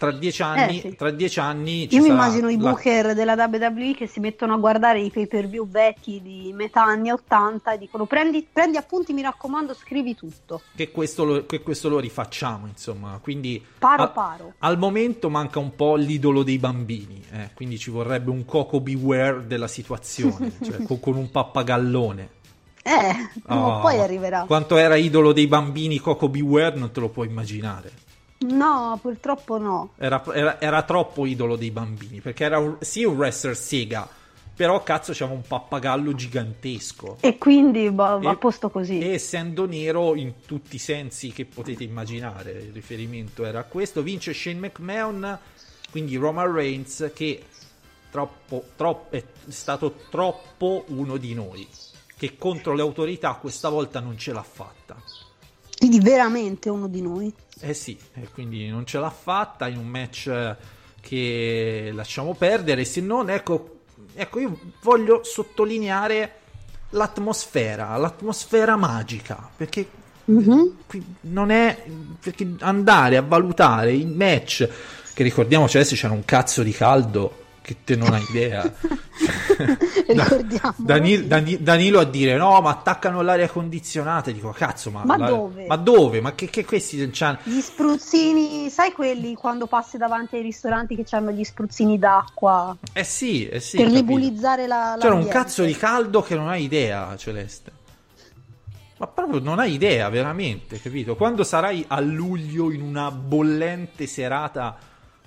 Tra 0.00 0.12
dieci 0.12 0.40
anni, 0.40 0.78
Eh, 0.78 0.80
sì. 0.80 0.96
tra 0.96 1.10
dieci 1.10 1.40
anni 1.40 1.86
Io 1.94 2.00
mi 2.00 2.08
immagino 2.08 2.48
i 2.48 2.56
la- 2.58 2.70
booker 2.70 3.12
della 3.14 3.34
WWE 3.34 3.94
che 3.94 4.06
si 4.06 4.18
mettono 4.18 4.54
a 4.54 4.56
guardare 4.56 4.98
i 5.02 5.10
pay 5.10 5.26
per 5.26 5.46
view 5.46 5.68
vecchi 5.68 6.22
di 6.22 6.54
metà 6.54 6.82
anni 6.82 7.10
80 7.10 7.72
e 7.74 7.78
dicono 7.78 8.06
prendi, 8.06 8.46
prendi 8.50 8.78
appunti, 8.78 9.12
mi 9.12 9.20
raccomando, 9.20 9.74
scrivi 9.74 10.14
tutto. 10.14 10.62
che, 10.74 10.90
questo 10.90 11.24
lo, 11.24 11.44
che 11.44 11.60
questo 11.60 11.90
lo 11.90 11.98
rifacciamo. 11.98 12.66
Insomma, 12.66 13.18
quindi 13.20 13.62
Paro 13.78 14.04
a- 14.04 14.08
paro. 14.08 14.52
al 14.60 14.78
momento 14.78 15.28
manca 15.28 15.58
un 15.58 15.74
po' 15.76 15.96
l'idolo 15.96 16.42
dei 16.44 16.56
bambini, 16.56 17.22
eh, 17.32 17.50
quindi 17.52 17.76
ci 17.78 17.90
vorrebbe 17.90 18.30
un 18.30 18.46
Coco 18.46 18.80
Beware 18.80 19.46
della 19.46 19.68
situazione, 19.68 20.52
cioè 20.64 20.82
co- 20.82 20.96
con 20.98 21.16
un 21.16 21.30
pappagallone. 21.30 22.28
Eh, 22.82 23.28
Oh, 23.48 23.80
poi 23.80 23.98
arriverà. 24.00 24.44
Quanto 24.46 24.78
era 24.78 24.96
idolo 24.96 25.32
dei 25.34 25.46
bambini 25.46 25.98
Coco 25.98 26.30
Beware 26.30 26.78
non 26.78 26.90
te 26.90 27.00
lo 27.00 27.10
puoi 27.10 27.26
immaginare. 27.28 27.92
No, 28.42 28.98
purtroppo 29.02 29.58
no. 29.58 29.92
Era, 29.98 30.22
era- 30.32 30.60
era 30.60 30.82
troppo 30.82 31.26
idolo 31.26 31.56
dei 31.56 31.70
bambini, 31.70 32.20
perché 32.20 32.44
era 32.44 32.58
un- 32.58 32.78
sì 32.80 33.04
un 33.04 33.16
wrestler 33.16 33.54
sega, 33.54 34.08
però 34.54 34.82
cazzo 34.82 35.12
c'era 35.12 35.30
un 35.30 35.42
pappagallo 35.46 36.14
gigantesco. 36.14 37.18
E 37.20 37.36
quindi 37.36 37.90
boh, 37.90 38.18
va 38.18 38.30
a 38.30 38.36
posto 38.36 38.70
così. 38.70 38.98
E 38.98 39.12
essendo 39.12 39.66
nero 39.66 40.14
in 40.14 40.32
tutti 40.46 40.76
i 40.76 40.78
sensi 40.78 41.32
che 41.32 41.44
potete 41.44 41.84
immaginare, 41.84 42.52
il 42.52 42.72
riferimento 42.72 43.44
era 43.44 43.60
a 43.60 43.64
questo. 43.64 44.02
Vince 44.02 44.32
Shane 44.32 44.58
McMahon, 44.58 45.38
quindi 45.90 46.16
Roman 46.16 46.50
Reigns, 46.50 47.10
che 47.14 47.42
troppo, 48.10 48.64
troppo- 48.74 49.14
è 49.16 49.22
stato 49.48 49.96
troppo 50.08 50.84
uno 50.88 51.18
di 51.18 51.34
noi, 51.34 51.68
che 52.16 52.38
contro 52.38 52.72
le 52.74 52.80
autorità 52.80 53.34
questa 53.34 53.68
volta 53.68 54.00
non 54.00 54.16
ce 54.16 54.32
l'ha 54.32 54.42
fatta. 54.42 54.96
Quindi 55.76 56.00
veramente 56.00 56.68
uno 56.70 56.88
di 56.88 57.00
noi. 57.02 57.32
Eh 57.60 57.74
sì, 57.74 57.98
e 58.14 58.28
quindi 58.32 58.68
non 58.68 58.86
ce 58.86 58.98
l'ha 58.98 59.10
fatta 59.10 59.68
in 59.68 59.76
un 59.76 59.86
match 59.86 60.56
che 61.00 61.90
lasciamo 61.92 62.34
perdere, 62.34 62.84
se 62.84 63.00
non, 63.00 63.30
ecco, 63.30 63.80
ecco 64.14 64.38
io 64.40 64.58
voglio 64.82 65.22
sottolineare 65.24 66.34
l'atmosfera, 66.90 67.96
l'atmosfera 67.96 68.76
magica, 68.76 69.48
perché 69.56 69.88
Mhm. 70.26 70.76
qui 70.86 71.04
non 71.22 71.50
è 71.50 71.82
perché 72.20 72.54
andare 72.60 73.16
a 73.16 73.22
valutare 73.22 73.92
il 73.94 74.06
match 74.06 74.68
che 75.12 75.22
ricordiamoci 75.24 75.76
adesso 75.76 75.96
c'era 75.96 76.12
un 76.12 76.24
cazzo 76.24 76.62
di 76.62 76.70
caldo 76.72 77.39
che 77.62 77.76
te 77.84 77.96
non 77.96 78.12
hai 78.12 78.24
idea 78.28 78.72
Ricordiamo. 80.06 80.74
Danilo, 80.78 81.26
Dani- 81.26 81.62
Danilo 81.62 82.00
a 82.00 82.04
dire 82.04 82.36
no 82.36 82.60
ma 82.60 82.70
attaccano 82.70 83.20
l'aria 83.22 83.48
condizionata 83.48 84.30
dico 84.30 84.50
cazzo 84.50 84.90
ma, 84.90 85.04
Ma 85.04 85.16
la- 85.16 85.26
dove? 85.28 85.66
ma 85.66 85.76
dove 85.76 86.20
ma 86.20 86.34
che, 86.34 86.48
che 86.48 86.64
questi 86.64 87.08
c'hanno 87.10 87.38
Gli 87.42 87.60
spruzzini, 87.60 88.70
sai 88.70 88.92
quelli 88.92 89.34
quando 89.34 89.66
passi 89.66 89.98
davanti 89.98 90.36
ai 90.36 90.42
ristoranti 90.42 90.96
che 90.96 91.04
hanno 91.14 91.30
gli 91.30 91.44
spruzzini 91.44 91.98
d'acqua 91.98 92.76
eh 92.92 93.04
sì 93.04 93.46
eh 93.48 93.60
sì 93.60 93.76
per 93.76 93.86
capito. 93.86 94.04
nebulizzare 94.04 94.66
la, 94.66 94.96
c'era 94.98 95.14
un 95.14 95.20
l'ambiente? 95.20 95.30
cazzo 95.32 95.64
di 95.64 95.74
caldo 95.76 96.22
che 96.22 96.34
non 96.34 96.48
hai 96.48 96.64
idea 96.64 97.14
Celeste 97.16 97.72
ma 98.96 99.06
proprio 99.06 99.40
non 99.40 99.58
hai 99.58 99.72
idea 99.74 100.08
veramente 100.08 100.80
capito 100.80 101.16
quando 101.16 101.44
sarai 101.44 101.84
a 101.88 102.00
luglio 102.00 102.70
in 102.70 102.82
una 102.82 103.10
bollente 103.10 104.06
serata 104.06 104.76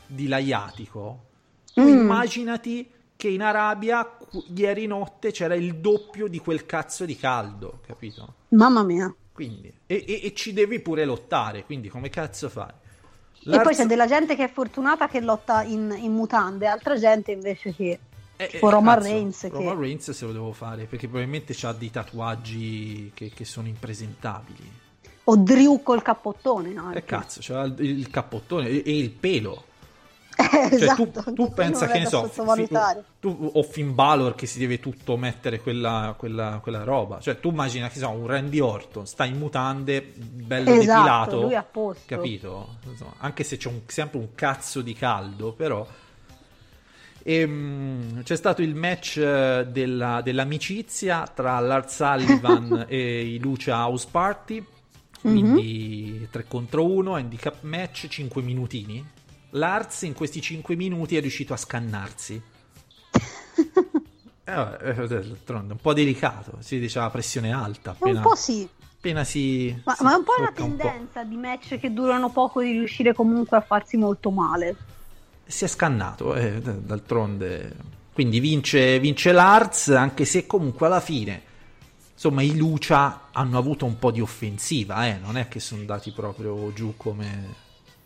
di 0.05 0.27
laiatico 0.27 1.25
tu 1.73 1.81
Mm. 1.81 1.87
immaginati 1.87 2.89
che 3.15 3.27
in 3.29 3.41
Arabia 3.41 4.17
ieri 4.55 4.85
notte 4.85 5.31
c'era 5.31 5.55
il 5.55 5.75
doppio 5.75 6.27
di 6.27 6.39
quel 6.39 6.65
cazzo 6.65 7.05
di 7.05 7.15
caldo, 7.15 7.79
capito? 7.85 8.33
Mamma 8.49 8.83
mia. 8.83 9.13
Quindi, 9.31 9.73
e, 9.87 10.03
e- 10.07 10.21
e 10.23 10.33
ci 10.35 10.53
devi 10.53 10.79
pure 10.79 11.05
lottare, 11.05 11.63
quindi 11.63 11.89
come 11.89 12.09
cazzo 12.09 12.49
fai? 12.49 12.71
E 13.45 13.59
poi 13.61 13.75
c'è 13.75 13.85
della 13.85 14.05
gente 14.05 14.35
che 14.35 14.45
è 14.45 14.49
fortunata 14.51 15.07
che 15.07 15.19
lotta 15.19 15.63
in, 15.63 15.93
in 15.99 16.13
mutande, 16.13 16.67
altra 16.67 16.97
gente 16.97 17.31
invece 17.31 17.73
che... 17.75 17.99
eh, 18.37 18.47
tipo 18.47 18.67
eh, 18.67 18.71
Roman 18.71 19.01
Reigns 19.01 19.39
che- 19.41 19.49
Roman 19.49 19.79
Reigns 19.79 20.11
se 20.11 20.25
lo 20.25 20.31
devo 20.31 20.53
fare, 20.53 20.85
perché 20.85 21.07
probabilmente 21.07 21.55
ha 21.65 21.73
dei 21.73 21.89
tatuaggi 21.91 23.11
che, 23.13 23.31
che 23.33 23.45
sono 23.45 23.67
impresentabili. 23.67 24.81
O 25.25 25.35
Drew 25.37 25.81
col 25.83 26.01
cappottone 26.01 26.75
anche. 26.77 26.97
E 26.99 27.03
cazzo, 27.05 27.39
c'ha 27.41 27.63
il, 27.63 27.79
il 27.79 28.09
cappottone 28.09 28.67
e, 28.67 28.83
e 28.85 28.97
il 28.97 29.09
pelo. 29.11 29.65
Eh, 30.35 30.69
Cioè, 30.69 30.73
esatto, 30.73 31.23
tu, 31.23 31.33
tu 31.33 31.53
pensa 31.53 31.87
che 31.87 31.99
ne 31.99 32.05
so, 32.07 32.23
fi- 32.27 32.41
tu, 33.19 33.51
o 33.53 33.63
Finn 33.63 33.93
Balor 33.93 34.35
che 34.35 34.45
si 34.47 34.57
deve 34.59 34.79
tutto 34.79 35.15
mettere 35.17 35.59
quella, 35.59 36.15
quella, 36.17 36.59
quella 36.61 36.83
roba. 36.83 37.19
Cioè, 37.19 37.39
tu 37.39 37.49
immagina 37.49 37.87
che 37.89 37.99
so, 37.99 38.09
un 38.09 38.25
Randy 38.27 38.59
Orton 38.59 39.05
sta 39.05 39.25
in 39.25 39.37
mutande, 39.37 40.01
bello 40.01 40.71
Esatto, 40.71 41.39
depilato, 41.39 41.47
capito? 42.05 42.75
Insomma, 42.89 43.13
anche 43.19 43.43
se 43.43 43.57
c'è 43.57 43.67
un- 43.69 43.81
sempre 43.85 44.19
un 44.19 44.29
cazzo 44.35 44.81
di 44.81 44.93
caldo, 44.93 45.51
però. 45.53 45.85
Ehm, 47.25 48.21
c'è 48.23 48.35
stato 48.35 48.61
il 48.61 48.75
match 48.75 49.17
eh, 49.17 49.65
della- 49.69 50.21
dell'amicizia 50.21 51.25
tra 51.33 51.57
Lars 51.59 51.95
Sullivan 51.95 52.85
e 52.89 53.21
i 53.33 53.39
Lucha 53.39 53.85
House 53.85 54.07
Party. 54.09 54.65
Quindi 55.21 56.27
3 56.29 56.45
contro 56.49 56.85
1, 56.85 57.15
handicap 57.15 57.61
match, 57.61 58.07
5 58.09 58.41
minutini. 58.41 59.05
Lars 59.55 60.01
in 60.03 60.13
questi 60.13 60.41
5 60.41 60.75
minuti 60.75 61.15
è 61.17 61.21
riuscito 61.21 61.53
a 61.53 61.57
scannarsi. 61.57 62.41
Eh, 64.45 64.53
vabbè, 64.53 64.89
eh, 64.89 65.07
d'altronde, 65.07 65.71
un 65.73 65.79
po' 65.79 65.93
delicato, 65.93 66.57
si 66.59 66.77
diceva 66.77 67.09
pressione 67.09 67.53
alta. 67.53 67.95
Un 67.99 68.17
Appena, 68.17 68.19
po' 68.19 68.35
sì, 68.35 68.69
appena 68.97 69.23
si. 69.23 69.73
ma, 69.85 69.95
si 69.95 70.03
ma 70.03 70.13
è 70.13 70.15
un 70.17 70.23
po' 70.25 70.33
una 70.37 70.51
un 70.57 70.75
po'. 70.77 70.87
tendenza 70.91 71.23
di 71.23 71.37
match 71.37 71.77
che 71.79 71.93
durano 71.93 72.29
poco 72.31 72.61
di 72.61 72.71
riuscire 72.71 73.13
comunque 73.13 73.55
a 73.57 73.61
farsi 73.61 73.95
molto 73.97 74.31
male. 74.31 74.75
si 75.45 75.63
è 75.65 75.67
scannato, 75.67 76.35
eh, 76.35 76.59
d'altronde. 76.61 77.75
Quindi 78.13 78.39
vince, 78.39 78.99
vince 78.99 79.31
Lars, 79.31 79.89
anche 79.89 80.25
se 80.25 80.45
comunque 80.45 80.85
alla 80.87 80.99
fine, 81.01 81.43
insomma, 82.13 82.41
i 82.43 82.55
Lucia 82.55 83.29
hanno 83.31 83.57
avuto 83.57 83.85
un 83.85 83.97
po' 83.99 84.11
di 84.11 84.21
offensiva, 84.21 85.07
eh, 85.07 85.17
non 85.17 85.37
è 85.37 85.47
che 85.47 85.59
sono 85.59 85.81
andati 85.81 86.11
proprio 86.11 86.71
giù 86.73 86.95
come... 86.97 87.61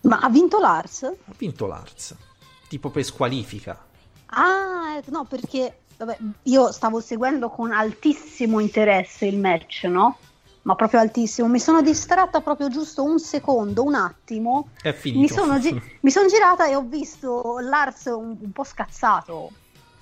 Ma 0.07 0.19
ha 0.19 0.29
vinto 0.29 0.59
Lars? 0.59 1.03
Ha 1.03 1.33
vinto 1.37 1.65
Lars, 1.67 2.15
tipo 2.67 2.89
per 2.89 3.03
squalifica. 3.03 3.77
Ah, 4.27 4.95
eh, 4.97 5.03
no, 5.07 5.25
perché 5.25 5.79
vabbè, 5.97 6.17
io 6.43 6.71
stavo 6.71 6.99
seguendo 7.01 7.49
con 7.49 7.71
altissimo 7.71 8.59
interesse 8.59 9.25
il 9.25 9.37
match, 9.37 9.83
no? 9.83 10.17
Ma 10.63 10.75
proprio 10.75 10.99
altissimo. 10.99 11.47
Mi 11.47 11.59
sono 11.59 11.81
distratta 11.81 12.41
proprio 12.41 12.67
giusto 12.69 13.03
un 13.03 13.19
secondo, 13.19 13.83
un 13.83 13.95
attimo. 13.95 14.69
È 14.81 14.91
finito. 14.93 15.19
Mi 15.21 15.29
sono, 15.29 15.59
gi- 15.59 15.81
mi 16.01 16.11
sono 16.11 16.27
girata 16.27 16.67
e 16.67 16.75
ho 16.75 16.81
visto 16.81 17.57
Lars 17.61 18.05
un, 18.05 18.35
un 18.39 18.51
po' 18.51 18.63
scazzato 18.63 19.51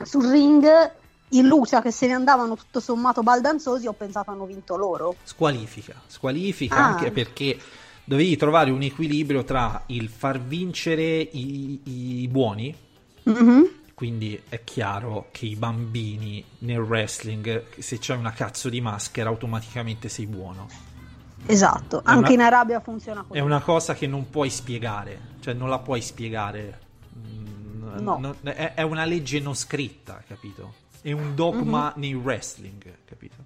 sul 0.04 0.26
ring. 0.28 0.94
In 1.30 1.48
Lucia 1.48 1.82
che 1.82 1.92
se 1.92 2.06
ne 2.08 2.14
andavano 2.14 2.56
tutto 2.56 2.80
sommato 2.80 3.22
baldanzosi, 3.24 3.88
ho 3.88 3.94
pensato 3.94 4.30
hanno 4.32 4.46
vinto 4.46 4.76
loro. 4.78 5.16
Squalifica, 5.24 5.96
squalifica 6.08 6.76
Ah. 6.76 6.86
anche 6.86 7.12
perché 7.12 7.60
dovevi 8.06 8.36
trovare 8.38 8.72
un 8.72 8.82
equilibrio 8.84 9.44
tra 9.44 9.84
il 9.88 10.08
far 10.10 10.40
vincere 10.40 11.20
i, 11.20 11.82
i 12.22 12.28
buoni, 12.30 12.74
Mhm. 13.24 13.70
quindi 13.96 14.40
è 14.48 14.64
chiaro 14.64 15.28
che 15.32 15.46
i 15.48 15.56
bambini 15.56 16.44
nel 16.60 16.80
wrestling, 16.80 17.64
se 17.80 17.98
c'è 17.98 18.16
una 18.16 18.32
cazzo 18.32 18.70
di 18.70 18.80
maschera, 18.82 19.30
automaticamente 19.30 20.08
sei 20.10 20.28
buono. 20.28 20.68
Esatto, 21.48 22.00
È 22.00 22.04
anche 22.06 22.20
una- 22.20 22.32
in 22.34 22.42
Arabia 22.42 22.80
funziona 22.80 23.22
così. 23.24 23.40
È 23.40 23.42
una 23.42 23.62
cosa 23.62 23.94
che 23.94 24.08
non 24.08 24.30
puoi 24.30 24.50
spiegare, 24.50 25.20
cioè 25.42 25.54
non 25.54 25.70
la 25.70 25.80
puoi 25.80 26.02
spiegare. 26.02 26.80
Mm, 27.18 28.00
No. 28.04 28.18
non- 28.20 28.36
è, 28.44 28.74
è 28.76 28.82
una 28.82 29.06
legge 29.06 29.40
non 29.40 29.56
scritta, 29.56 30.24
capito? 30.28 30.74
È 31.02 31.12
un 31.12 31.36
dogma 31.36 31.94
Mhm. 31.96 32.02
nei 32.02 32.14
wrestling, 32.16 32.84
capito? 33.06 33.45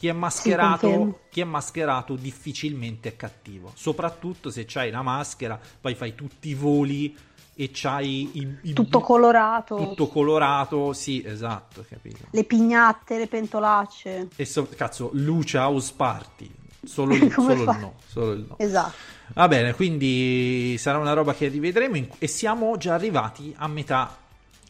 Chi 0.00 0.06
è, 0.08 0.12
mascherato, 0.12 1.20
chi 1.28 1.42
è 1.42 1.44
mascherato 1.44 2.14
difficilmente 2.14 3.10
è 3.10 3.16
cattivo, 3.16 3.70
soprattutto 3.74 4.48
se 4.50 4.64
c'hai 4.66 4.90
la 4.90 5.02
maschera, 5.02 5.60
poi 5.78 5.94
fai 5.94 6.14
tutti 6.14 6.48
i 6.48 6.54
voli 6.54 7.14
e 7.54 7.68
c'hai 7.70 8.30
i, 8.38 8.56
i- 8.62 8.72
Tutto 8.72 9.00
colorato, 9.00 9.76
tutto 9.76 10.08
colorato, 10.08 10.94
sì, 10.94 11.22
esatto, 11.22 11.84
capito? 11.86 12.20
le 12.30 12.44
pignatte, 12.44 13.18
le 13.18 13.26
pentolacce. 13.26 14.28
E 14.36 14.44
so- 14.46 14.68
cazzo, 14.74 15.10
Lucia 15.12 15.66
House 15.68 15.92
Party, 15.94 16.50
solo 16.82 17.12
il, 17.14 17.30
solo 17.30 17.52
il 17.52 17.62
no, 17.78 17.94
solo 18.06 18.32
il 18.32 18.46
no. 18.48 18.54
Esatto. 18.58 18.94
Va 19.34 19.48
bene, 19.48 19.74
quindi 19.74 20.76
sarà 20.78 20.96
una 20.96 21.12
roba 21.12 21.34
che 21.34 21.48
rivedremo 21.48 21.96
in- 21.96 22.08
e 22.16 22.26
siamo 22.26 22.74
già 22.78 22.94
arrivati 22.94 23.52
a 23.58 23.68
metà 23.68 24.16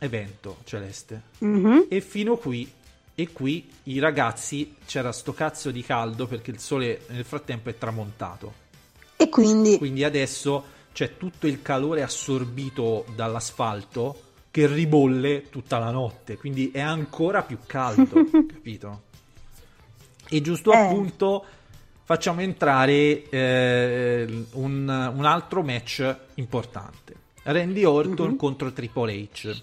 evento 0.01 0.57
celeste. 0.65 1.23
Mhm. 1.39 1.87
E 1.89 2.01
fino 2.01 2.35
qui, 2.37 2.69
e 3.21 3.33
qui 3.33 3.71
i 3.85 3.99
ragazzi 3.99 4.77
c'era 4.87 5.13
sto 5.13 5.33
cazzo 5.35 5.71
di 5.71 5.83
caldo 5.83 6.27
perché 6.27 6.51
il 6.51 6.59
sole 6.59 7.03
nel 7.09 7.25
frattempo 7.25 7.69
è 7.69 7.77
tramontato. 7.77 8.53
E 9.17 9.29
quindi 9.29 9.77
Quindi 9.79 10.05
adesso 10.05 10.65
c'è 10.93 11.17
tutto 11.17 11.47
il 11.47 11.61
calore 11.63 12.03
assorbito 12.03 13.05
dall'asfalto 13.15 14.23
che 14.51 14.67
ribolle 14.67 15.49
tutta 15.51 15.79
la 15.79 15.91
notte, 15.91 16.37
quindi 16.37 16.71
è 16.73 16.81
ancora 16.81 17.43
più 17.43 17.59
caldo, 17.67 18.27
capito? 18.53 19.03
E 20.29 20.41
giusto 20.41 20.73
Eh. 20.73 20.77
appunto 20.79 21.45
facciamo 22.05 22.41
entrare 22.41 23.29
eh, 23.29 24.45
un, 24.53 25.13
un 25.15 25.25
altro 25.25 25.63
match 25.63 26.17
importante. 26.35 27.15
Randy 27.43 27.85
Orton 27.85 28.31
Mhm. 28.31 28.37
contro 28.37 28.73
Triple 28.73 29.13
H. 29.33 29.63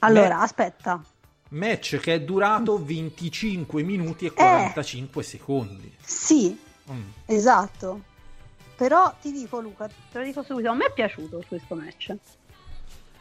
allora, 0.00 0.36
Beh. 0.38 0.42
aspetta. 0.42 1.04
Match 1.50 1.98
che 1.98 2.14
è 2.14 2.20
durato 2.20 2.82
25 2.82 3.82
minuti 3.82 4.26
e 4.26 4.32
45 4.32 5.22
secondi. 5.22 5.94
Sì, 6.00 6.58
Mm. 6.90 7.02
esatto. 7.26 8.00
Però 8.76 9.14
ti 9.20 9.30
dico 9.32 9.60
Luca, 9.60 9.86
te 9.86 10.18
lo 10.18 10.24
dico 10.24 10.42
subito, 10.42 10.68
a 10.70 10.74
me 10.74 10.86
è 10.86 10.92
piaciuto 10.92 11.42
questo 11.48 11.74
match. 11.74 12.14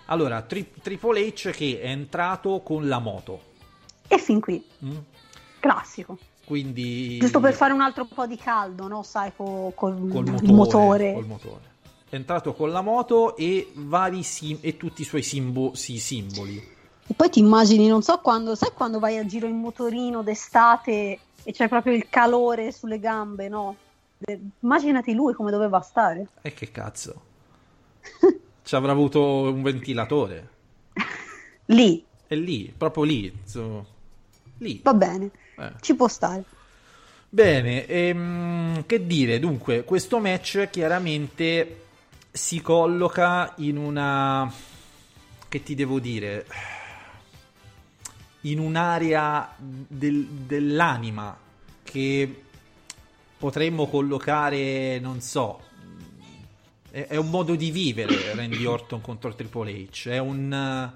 Allora, 0.07 0.41
Tri- 0.41 0.69
Triple 0.81 1.27
H 1.27 1.51
che 1.51 1.79
è 1.79 1.87
entrato 1.87 2.61
con 2.61 2.87
la 2.87 2.99
moto. 2.99 3.51
E 4.07 4.17
fin 4.17 4.39
qui, 4.41 4.61
mm? 4.83 4.97
classico. 5.59 6.17
Quindi 6.43 7.19
Giusto 7.19 7.39
per 7.39 7.53
fare 7.53 7.71
un 7.71 7.79
altro 7.79 8.05
po' 8.05 8.25
di 8.27 8.35
caldo, 8.35 8.87
no? 8.89 9.01
Sai, 9.03 9.31
co- 9.33 9.71
col, 9.75 9.95
col 10.11 10.25
il 10.27 10.31
motore, 10.31 10.51
motore. 10.51 11.13
col 11.13 11.25
motore. 11.25 11.61
È 12.09 12.15
entrato 12.15 12.53
con 12.53 12.69
la 12.71 12.81
moto 12.81 13.37
e 13.37 13.71
vari 13.75 14.23
sim- 14.23 14.59
e 14.61 14.75
tutti 14.75 15.03
i 15.03 15.05
suoi 15.05 15.23
simbo- 15.23 15.73
sì, 15.73 15.99
simboli. 15.99 16.71
E 17.05 17.13
poi 17.13 17.29
ti 17.29 17.39
immagini, 17.39 17.87
non 17.87 18.01
so 18.01 18.19
quando, 18.19 18.55
sai 18.55 18.71
quando 18.73 18.99
vai 18.99 19.17
a 19.17 19.25
giro 19.25 19.45
in 19.47 19.57
motorino 19.59 20.23
d'estate 20.23 21.19
e 21.43 21.51
c'è 21.51 21.67
proprio 21.67 21.93
il 21.93 22.07
calore 22.09 22.71
sulle 22.71 22.99
gambe, 22.99 23.49
no? 23.49 23.75
Immaginati 24.61 25.13
lui 25.13 25.33
come 25.33 25.51
doveva 25.51 25.81
stare. 25.81 26.27
E 26.41 26.53
che 26.53 26.71
cazzo? 26.71 27.21
Ci 28.63 28.75
avrà 28.75 28.93
avuto 28.93 29.21
un 29.51 29.61
ventilatore. 29.61 30.49
Lì, 31.67 32.03
È 32.27 32.35
lì, 32.35 32.73
proprio 32.75 33.03
lì. 33.03 33.25
insomma. 33.41 33.83
Lì. 34.59 34.79
va 34.83 34.93
bene, 34.93 35.29
Eh. 35.57 35.71
ci 35.81 35.95
può 35.95 36.07
stare. 36.07 36.43
Bene, 37.29 37.85
ehm, 37.87 38.85
che 38.85 39.05
dire, 39.05 39.39
dunque, 39.39 39.83
questo 39.83 40.19
match 40.19 40.69
chiaramente 40.69 41.81
si 42.31 42.61
colloca 42.61 43.53
in 43.57 43.77
una... 43.77 44.49
che 45.49 45.63
ti 45.63 45.73
devo 45.75 45.99
dire? 45.99 46.45
In 48.45 48.59
un'area 48.59 49.55
del- 49.57 50.25
dell'anima 50.27 51.35
che 51.83 52.41
potremmo 53.37 53.87
collocare, 53.87 54.99
non 54.99 55.21
so, 55.21 55.61
è, 56.91 57.07
è 57.07 57.15
un 57.15 57.29
modo 57.29 57.55
di 57.55 57.71
vivere 57.71 58.33
Randy 58.35 58.65
Orton 58.65 59.01
contro 59.01 59.33
Triple 59.33 59.71
H, 59.91 60.09
è 60.09 60.17
un... 60.17 60.91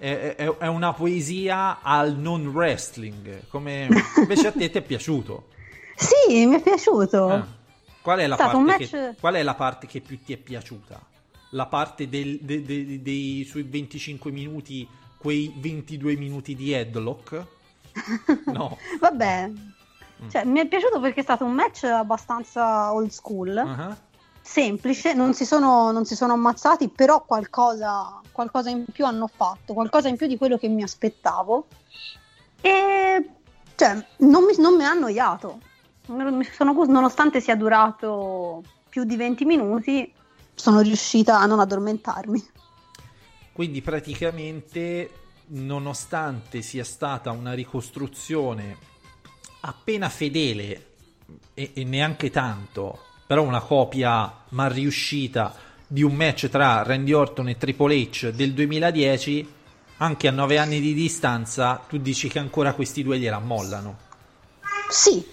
È, 0.00 0.34
è- 0.36 0.66
una 0.68 0.92
poesia 0.92 1.80
al 1.82 2.16
non 2.16 2.46
wrestling, 2.46 3.48
come 3.48 3.88
invece 4.16 4.46
a 4.46 4.52
te 4.52 4.70
ti 4.70 4.78
è 4.78 4.82
piaciuto. 4.82 5.48
Sì, 5.96 6.46
mi 6.46 6.54
è 6.54 6.62
piaciuto. 6.62 7.34
Eh. 7.34 7.42
Qual, 8.00 8.18
è 8.20 8.26
match- 8.64 8.90
che, 8.90 9.14
qual 9.18 9.34
è 9.34 9.42
la 9.42 9.54
parte 9.54 9.86
che 9.88 10.00
più 10.00 10.18
ti 10.24 10.32
è 10.32 10.36
piaciuta? 10.36 11.04
La 11.50 11.66
parte 11.66 12.08
del- 12.08 12.38
de- 12.40 12.62
de- 12.62 13.02
dei 13.02 13.44
sui 13.44 13.62
25 13.64 14.30
minuti, 14.30 14.86
quei 15.18 15.52
22 15.56 16.16
minuti 16.16 16.54
di 16.54 16.72
headlock? 16.72 17.46
No. 18.46 18.78
Vabbè, 19.00 19.50
cioè, 20.30 20.44
mi 20.44 20.60
è 20.60 20.66
piaciuto 20.66 21.00
perché 21.00 21.20
è 21.20 21.22
stato 21.22 21.44
un 21.44 21.52
match 21.52 21.84
abbastanza 21.84 22.92
old 22.92 23.10
school, 23.10 23.56
Ah, 23.56 23.96
semplice, 24.40 25.14
non 25.14 25.34
si, 25.34 25.44
sono, 25.44 25.92
non 25.92 26.04
si 26.04 26.16
sono 26.16 26.32
ammazzati, 26.32 26.88
però 26.88 27.24
qualcosa, 27.24 28.20
qualcosa 28.32 28.70
in 28.70 28.84
più 28.90 29.04
hanno 29.04 29.28
fatto, 29.28 29.74
qualcosa 29.74 30.08
in 30.08 30.16
più 30.16 30.26
di 30.26 30.36
quello 30.36 30.58
che 30.58 30.68
mi 30.68 30.82
aspettavo. 30.82 31.66
E 32.60 33.30
cioè, 33.76 34.06
non 34.18 34.44
mi, 34.44 34.54
non 34.58 34.74
mi 34.74 34.84
ha 34.84 34.90
annoiato. 34.90 35.60
Sono 36.04 36.84
nonostante 36.86 37.40
sia 37.40 37.54
durato 37.54 38.62
più 38.88 39.04
di 39.04 39.16
20 39.16 39.44
minuti, 39.44 40.12
sono 40.54 40.80
riuscita 40.80 41.38
a 41.38 41.46
non 41.46 41.60
addormentarmi. 41.60 42.50
Quindi 43.58 43.82
praticamente, 43.82 45.10
nonostante 45.46 46.62
sia 46.62 46.84
stata 46.84 47.32
una 47.32 47.54
ricostruzione 47.54 48.76
appena 49.62 50.08
fedele 50.08 50.86
e, 51.54 51.72
e 51.74 51.82
neanche 51.82 52.30
tanto, 52.30 53.00
però 53.26 53.42
una 53.42 53.58
copia 53.58 54.44
mal 54.50 54.70
riuscita 54.70 55.52
di 55.88 56.04
un 56.04 56.14
match 56.14 56.48
tra 56.48 56.84
Randy 56.84 57.10
Orton 57.10 57.48
e 57.48 57.56
Triple 57.56 57.96
H 57.96 58.30
del 58.30 58.52
2010, 58.52 59.52
anche 59.96 60.28
a 60.28 60.30
nove 60.30 60.56
anni 60.56 60.78
di 60.78 60.94
distanza, 60.94 61.84
tu 61.88 61.98
dici 61.98 62.28
che 62.28 62.38
ancora 62.38 62.74
questi 62.74 63.02
due 63.02 63.18
gliela 63.18 63.40
mollano. 63.40 63.98
Sì, 64.88 65.26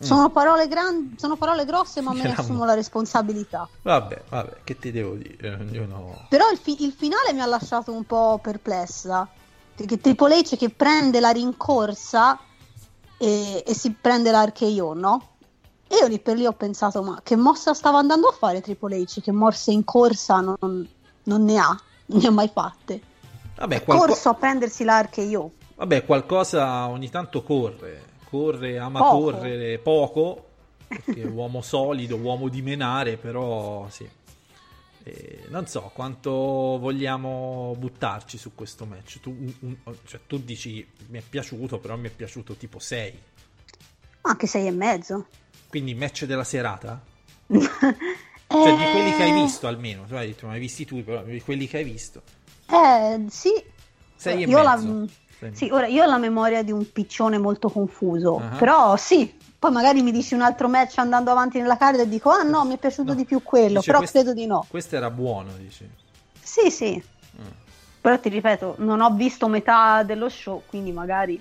sono, 0.00 0.30
parole 0.30 0.68
gran- 0.68 1.14
sono 1.16 1.36
parole 1.36 1.64
grosse, 1.64 2.00
ma 2.00 2.12
me 2.12 2.22
ne 2.22 2.32
assumo 2.34 2.58
mo- 2.58 2.64
la 2.64 2.74
responsabilità. 2.74 3.68
Vabbè, 3.82 4.22
vabbè, 4.28 4.56
che 4.64 4.78
ti 4.78 4.90
devo 4.90 5.14
dire? 5.14 5.58
Io 5.72 5.86
no. 5.86 6.26
Però 6.28 6.48
il, 6.50 6.58
fi- 6.58 6.82
il 6.84 6.92
finale 6.92 7.32
mi 7.32 7.40
ha 7.40 7.46
lasciato 7.46 7.92
un 7.92 8.04
po' 8.04 8.38
perplessa. 8.42 9.28
Perché 9.74 10.00
Triple 10.00 10.38
H 10.40 10.56
che 10.56 10.70
prende 10.70 11.20
la 11.20 11.30
rincorsa 11.30 12.38
e, 13.16 13.62
e 13.66 13.74
si 13.74 13.92
prende 13.92 14.30
l'RKO, 14.32 14.92
no? 14.94 15.22
E 15.86 15.96
io 15.96 16.06
lì 16.06 16.18
per 16.18 16.36
lì 16.36 16.44
ho 16.46 16.52
pensato, 16.52 17.02
ma 17.02 17.20
che 17.22 17.36
mossa 17.36 17.72
stava 17.74 17.98
andando 17.98 18.28
a 18.28 18.32
fare 18.32 18.60
Triple 18.60 18.96
H? 19.00 19.20
Che 19.22 19.32
morse 19.32 19.70
in 19.70 19.84
corsa 19.84 20.40
non, 20.40 20.88
non 21.22 21.44
ne 21.44 21.56
ha, 21.58 21.80
non 22.06 22.20
ne 22.20 22.26
ha 22.26 22.30
mai 22.30 22.50
fatte. 22.52 23.00
Vabbè, 23.56 23.82
qualco- 23.84 24.06
corso 24.06 24.28
a 24.28 24.34
prendersi 24.34 24.84
l'RKO. 24.84 25.50
vabbè, 25.76 26.04
qualcosa 26.04 26.86
ogni 26.88 27.08
tanto 27.08 27.42
corre. 27.42 28.07
Corre, 28.28 28.78
ama 28.78 28.98
Poco. 29.00 29.18
correre 29.32 29.78
poco, 29.78 30.48
perché 30.86 31.22
è 31.22 31.26
uomo 31.26 31.62
solido, 31.62 32.16
uomo 32.16 32.48
di 32.48 32.60
menare, 32.62 33.16
però 33.16 33.88
sì. 33.88 34.08
Eh, 35.04 35.44
non 35.48 35.66
so 35.66 35.90
quanto 35.94 36.30
vogliamo 36.30 37.74
buttarci 37.78 38.36
su 38.36 38.54
questo 38.54 38.84
match. 38.84 39.20
Tu, 39.20 39.30
un- 39.30 39.54
un- 39.84 39.94
cioè, 40.04 40.20
tu 40.26 40.38
dici 40.38 40.86
mi 41.08 41.18
è 41.18 41.22
piaciuto, 41.26 41.78
però 41.78 41.96
mi 41.96 42.08
è 42.08 42.10
piaciuto 42.10 42.54
tipo 42.54 42.78
6. 42.78 43.18
Anche 44.22 44.46
sei 44.46 44.66
e 44.66 44.70
mezzo. 44.72 45.26
Quindi 45.68 45.94
match 45.94 46.24
della 46.24 46.44
serata? 46.44 47.00
Cioè 48.50 48.76
di 48.76 48.84
quelli 48.92 49.14
che 49.14 49.22
hai 49.24 49.30
Eh, 49.30 49.42
visto 49.42 49.66
almeno. 49.66 50.04
Tu 50.06 50.14
hai 50.14 50.26
detto, 50.28 50.46
non 50.46 50.54
hai 50.54 50.60
visti 50.60 50.86
tu, 50.86 51.04
però 51.04 51.22
di 51.22 51.40
quelli 51.42 51.66
che 51.68 51.78
hai 51.78 51.84
visto. 51.84 52.22
Eh, 52.70 53.26
sì. 53.28 53.50
Sei 54.16 54.42
e 54.42 54.46
io 54.46 54.62
la- 54.62 54.74
mezzo. 54.76 55.06
Sei- 55.06 55.16
Sì, 55.52 55.68
ora 55.70 55.86
io 55.86 56.02
ho 56.02 56.06
la 56.06 56.18
memoria 56.18 56.62
di 56.62 56.72
un 56.72 56.90
piccione 56.90 57.38
molto 57.38 57.68
confuso, 57.68 58.38
Ah. 58.38 58.56
però 58.56 58.96
sì, 58.96 59.32
poi 59.58 59.70
magari 59.70 60.02
mi 60.02 60.10
dici 60.10 60.34
un 60.34 60.42
altro 60.42 60.68
match 60.68 60.98
andando 60.98 61.30
avanti 61.30 61.60
nella 61.60 61.76
card 61.76 62.00
e 62.00 62.08
dico 62.08 62.30
ah 62.30 62.42
no, 62.42 62.64
mi 62.64 62.74
è 62.74 62.78
piaciuto 62.78 63.10
No. 63.12 63.14
di 63.16 63.24
più 63.24 63.42
quello, 63.42 63.78
Dice, 63.78 63.86
però 63.86 63.98
questo- 63.98 64.18
credo 64.18 64.34
di 64.34 64.46
no. 64.46 64.64
Questo 64.68 64.96
era 64.96 65.10
buono, 65.10 65.50
dici. 65.58 65.88
Sì, 66.42 66.70
sì, 66.70 67.02
Mm. 67.40 67.46
però 68.00 68.18
ti 68.18 68.28
ripeto, 68.30 68.74
non 68.78 69.00
ho 69.00 69.10
visto 69.14 69.46
metà 69.48 70.02
dello 70.02 70.28
show, 70.28 70.62
quindi 70.66 70.90
magari 70.92 71.40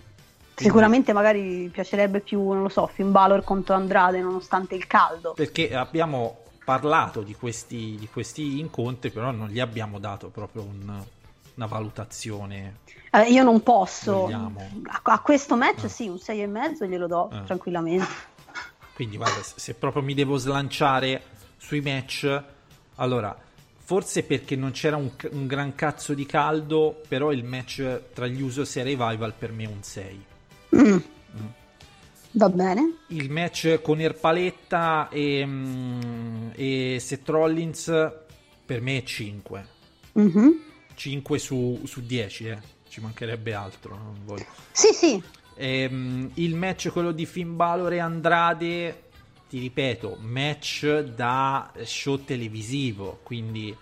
sicuramente 0.56 1.14
magari 1.14 1.70
piacerebbe 1.72 2.20
più, 2.20 2.41
non 2.52 2.64
lo 2.64 2.70
so, 2.70 2.88
Finn 2.88 3.12
Balor 3.12 3.43
contro 3.43 3.76
Andrade 3.76 4.20
nonostante 4.22 4.76
il 4.76 4.86
caldo. 4.88 5.34
Perché 5.34 5.76
abbiamo 5.76 6.39
parlato 6.66 7.22
di 7.22 7.34
questi, 7.36 7.95
di 7.98 8.10
questi 8.12 8.60
incontri, 8.60 9.10
però 9.12 9.32
non 9.32 9.48
gli 9.50 9.60
abbiamo 9.60 10.00
dato 10.00 10.28
proprio 10.30 10.64
un- 10.64 11.02
una 11.58 11.66
valutazione. 11.66 12.78
Eh, 13.12 13.32
io 13.32 13.43
non 13.43 13.62
posso. 13.64 14.14
Vogliamo. 14.22 14.62
A, 15.03 15.20
questo 15.20 15.55
match 15.58 15.86
Ah. 15.86 15.88
sì, 15.89 16.08
un 16.08 16.20
6 16.20 16.41
e 16.41 16.47
mezzo 16.47 16.86
glielo 16.86 17.08
do 17.08 17.30
Ah. 17.32 17.41
tranquillamente. 17.41 18.05
Quindi, 18.93 19.18
guarda, 19.18 19.41
se 19.43 19.74
proprio 19.74 20.01
mi 20.01 20.14
devo 20.14 20.38
slanciare 20.38 21.22
sui 21.58 21.82
match, 21.82 22.43
allora, 22.95 23.36
forse 23.76 24.24
perché 24.24 24.55
non 24.55 24.72
c'era 24.72 24.95
un, 24.97 25.12
un 25.32 25.47
gran 25.47 25.76
cazzo 25.76 26.14
di 26.14 26.26
caldo, 26.26 27.01
però 27.08 27.32
il 27.32 27.43
match 27.43 28.01
tra 28.14 28.28
gli 28.28 28.41
Usos 28.41 28.76
e 28.76 28.84
Revival 28.84 29.34
per 29.38 29.51
me 29.51 29.64
è 29.64 29.68
un 29.68 29.82
6. 29.84 30.26
Mm. 30.76 30.97
Va 32.32 32.49
bene. 32.49 32.97
Il 33.08 33.32
match 33.32 33.82
con 33.82 33.99
Erpaletta 33.99 35.10
e, 35.10 35.43
mm, 35.45 36.49
e 36.53 36.97
Seth 36.99 37.28
Rollins 37.30 38.12
per 38.66 38.82
me 38.82 38.97
è 38.97 39.03
5. 39.03 39.68
Mhm. 40.14 40.62
5 40.98 41.38
su, 41.38 41.80
su 41.86 42.02
10, 42.02 42.48
eh. 42.48 42.60
ci 42.89 43.00
mancherebbe 43.00 43.54
altro. 43.54 43.95
Non 43.95 44.20
voglio. 44.26 44.45
Sì, 44.72 44.91
sì, 44.93 45.24
Ehm, 45.58 46.30
il 46.36 46.54
match, 46.56 46.89
quello 46.89 47.12
di 47.12 47.26
Finn 47.26 47.56
Balor 47.56 47.93
e 47.93 48.00
Andrade, 48.00 49.10
ti 49.50 49.60
ripeto, 49.60 50.18
match 50.22 51.00
da 51.00 51.72
show 51.84 52.24
televisivo, 52.24 53.20
quindi 53.24 53.76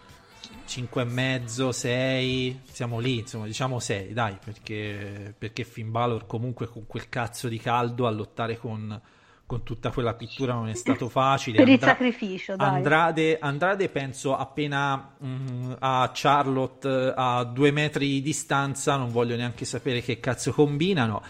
5 0.66 1.02
e 1.02 1.06
mezzo, 1.06 1.72
6, 1.72 2.62
siamo 2.72 3.00
lì, 3.00 3.20
insomma, 3.20 3.46
diciamo 3.46 3.80
6, 3.80 4.14
dai, 4.14 4.38
perché, 4.44 5.36
perché 5.38 5.66
Finn 5.66 5.92
Balor 5.92 6.26
comunque 6.26 6.68
con 6.68 6.86
quel 6.88 7.10
cazzo 7.10 7.50
di 7.50 7.60
caldo 7.60 8.08
a 8.08 8.12
lottare 8.12 8.58
con, 8.58 9.00
con 9.46 9.62
tutta 9.64 9.92
quella 9.92 10.16
pittura 10.16 10.54
non 10.54 10.70
è 10.70 10.74
stato 10.74 11.08
facile. 11.08 11.58
per 11.64 11.68
il 11.68 11.74
Andra- 11.74 11.88
sacrificio, 11.90 12.56
dai. 12.56 12.68
Andrade, 12.68 13.38
Andrade 13.40 13.90
penso 13.90 14.36
appena 14.36 15.16
mm, 15.24 15.74
a 15.80 16.12
Charlotte 16.14 17.14
a 17.16 17.44
due 17.44 17.72
metri 17.72 18.08
di 18.08 18.22
distanza, 18.22 18.96
non 18.96 19.12
voglio 19.12 19.36
neanche 19.36 19.66
sapere 19.66 20.02
che 20.02 20.20
cazzo 20.20 20.52
combinano. 20.52 21.22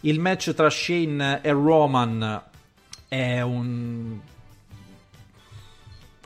Il 0.00 0.18
match 0.18 0.54
tra 0.54 0.70
Shane 0.70 1.40
e 1.42 1.50
Roman 1.52 2.42
è 3.06 3.40
un... 3.42 4.18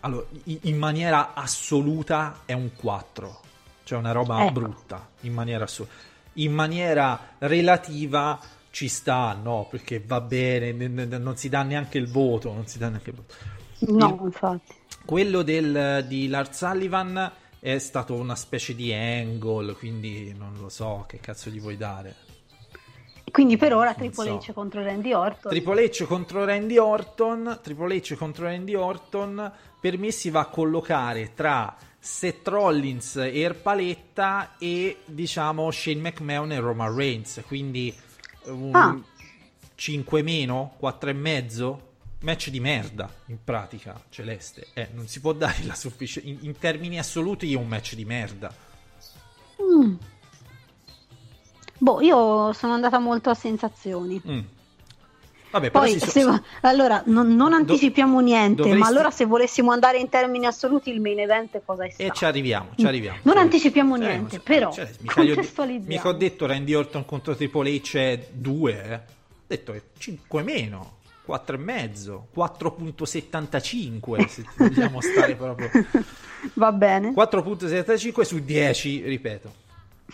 Allora, 0.00 0.26
in 0.44 0.58
in 0.62 0.78
maniera 0.78 1.32
assoluta 1.34 2.42
è 2.44 2.52
un 2.52 2.70
4, 2.76 3.40
cioè 3.84 3.98
una 3.98 4.12
roba 4.12 4.44
Ecco. 4.44 4.52
brutta, 4.52 5.08
in 5.20 5.32
maniera 5.32 5.64
assoluta. 5.64 5.94
In 6.34 6.52
maniera 6.52 7.18
relativa 7.38 8.38
ci 8.74 8.88
sta, 8.88 9.38
no, 9.40 9.68
perché 9.70 10.02
va 10.04 10.20
bene, 10.20 10.72
non 10.72 11.36
si 11.36 11.48
dà 11.48 11.62
neanche 11.62 11.96
il 11.96 12.10
voto, 12.10 12.52
non 12.52 12.66
si 12.66 12.76
dà 12.78 12.88
neanche 12.88 13.10
il 13.10 13.16
voto. 13.16 13.34
No, 13.92 14.16
Il- 14.18 14.24
infatti. 14.26 14.74
quello 15.04 15.42
del, 15.42 16.04
di 16.08 16.26
Lars 16.26 16.56
Sullivan 16.58 17.30
è 17.60 17.78
stato 17.78 18.14
una 18.14 18.34
specie 18.34 18.74
di 18.74 18.92
angle, 18.92 19.74
quindi 19.74 20.34
non 20.36 20.54
lo 20.58 20.68
so 20.68 21.04
che 21.06 21.20
cazzo 21.20 21.50
gli 21.50 21.60
vuoi 21.60 21.76
dare. 21.76 22.16
quindi 23.30 23.56
per 23.56 23.74
ora 23.74 23.94
Non 23.96 23.96
Triple 24.10 24.40
so. 24.40 24.50
H 24.50 24.52
contro 24.52 24.82
Randy 24.82 25.12
Orton. 25.12 25.50
Triple 25.52 25.84
H 25.84 26.04
contro 26.06 26.44
Randy 26.44 26.76
Orton, 26.76 27.60
Triple 27.62 27.96
H 28.00 28.14
contro 28.16 28.44
Randy 28.46 28.74
Orton, 28.74 29.52
per 29.80 29.98
me 29.98 30.10
si 30.10 30.30
va 30.30 30.40
a 30.40 30.46
collocare 30.46 31.32
tra 31.32 31.76
Seth 31.98 32.46
Rollins 32.48 33.16
e 33.16 33.38
Erpaletta 33.40 34.56
e 34.58 34.98
diciamo 35.04 35.70
Shane 35.70 36.00
McMahon 36.00 36.50
e 36.52 36.58
Roman 36.58 36.92
Reigns, 36.94 37.40
quindi 37.46 37.94
un 38.46 38.74
Ah. 38.74 38.98
5 39.76 40.22
meno, 40.22 40.74
4 40.78 41.10
e 41.10 41.12
mezzo, 41.12 41.92
match 42.20 42.48
di 42.50 42.60
merda 42.60 43.12
in 43.26 43.38
pratica, 43.42 44.00
Celeste. 44.08 44.68
Eh, 44.72 44.88
non 44.92 45.08
si 45.08 45.20
può 45.20 45.32
dare 45.32 45.64
la 45.64 45.74
sufficienza 45.74 46.28
in, 46.28 46.38
in 46.42 46.58
termini 46.58 46.98
assoluti 46.98 47.52
è 47.52 47.56
un 47.56 47.68
match 47.68 47.94
di 47.94 48.04
merda. 48.04 48.52
Mm. 49.62 49.94
Boh, 51.78 52.00
io 52.00 52.52
sono 52.52 52.72
andata 52.72 52.98
molto 52.98 53.30
a 53.30 53.34
sensazioni. 53.34 54.20
Mm. 54.26 54.40
Vabbè, 55.54 55.70
Poi, 55.70 56.00
so- 56.00 56.10
se- 56.10 56.42
allora, 56.62 57.00
non, 57.06 57.36
non 57.36 57.52
anticipiamo 57.52 58.18
niente, 58.18 58.56
dovresti- 58.56 58.80
ma 58.80 58.88
allora 58.88 59.12
se 59.12 59.24
volessimo 59.24 59.70
andare 59.70 59.98
in 59.98 60.08
termini 60.08 60.46
assoluti, 60.46 60.90
il 60.90 61.00
main 61.00 61.20
event 61.20 61.62
cosa 61.64 61.84
è 61.84 61.90
stato? 61.90 62.10
E 62.10 62.12
ci 62.12 62.24
arriviamo, 62.24 62.70
ci 62.76 62.84
arriviamo. 62.84 63.18
Non 63.22 63.36
anticipiamo 63.36 63.96
Cioè, 63.96 64.04
niente, 64.06 64.30
cioè, 64.30 64.40
però 64.40 64.72
cioè, 64.72 64.90
mica 65.84 66.08
ho 66.08 66.12
detto 66.12 66.46
Randy 66.46 66.74
Orton 66.74 67.04
contro 67.04 67.36
Triple 67.36 67.70
H 67.70 67.96
è 67.96 68.26
2, 68.32 68.82
eh. 68.84 68.94
ho 68.94 69.00
detto 69.46 69.72
è 69.74 69.80
5 69.96 70.42
meno, 70.42 70.96
4 71.24 71.54
e 71.54 71.58
mezzo, 71.60 72.26
4.75 72.34 74.26
se 74.26 74.44
vogliamo 74.56 75.00
stare 75.00 75.36
proprio. 75.36 75.70
Va 76.54 76.72
bene. 76.72 77.12
4.75 77.14 78.22
su 78.22 78.40
10, 78.40 79.02
ripeto. 79.04 79.62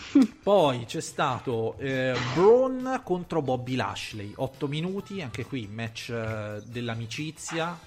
Poi 0.42 0.84
c'è 0.86 1.01
stato 1.01 1.76
eh, 1.78 2.14
Braun 2.34 3.01
contro 3.05 3.42
Bobby 3.42 3.76
Lashley, 3.76 4.32
8 4.34 4.66
minuti, 4.68 5.20
anche 5.22 5.44
qui 5.44 5.68
match 5.70 6.11
eh, 6.11 6.62
dell'amicizia, 6.64 7.78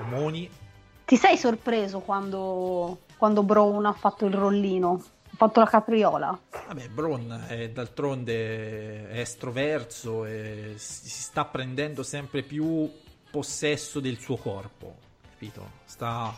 omoni. 0.00 0.48
Ti 1.04 1.16
sei 1.16 1.36
sorpreso 1.36 2.00
quando, 2.00 3.00
quando 3.16 3.42
Brown 3.42 3.86
ha 3.86 3.92
fatto 3.92 4.26
il 4.26 4.34
rollino? 4.34 5.02
Ha 5.32 5.36
fatto 5.36 5.60
la 5.60 5.66
capriola? 5.66 6.38
Vabbè, 6.68 6.88
Braun 6.88 7.44
è 7.48 7.70
d'altronde 7.70 9.08
è 9.10 9.20
estroverso 9.20 10.24
e 10.24 10.74
si 10.76 11.08
sta 11.08 11.44
prendendo 11.44 12.02
sempre 12.02 12.42
più 12.42 12.90
possesso 13.30 13.98
del 14.00 14.18
suo 14.18 14.36
corpo, 14.36 14.96
capito? 15.30 15.70
Sta 15.84 16.34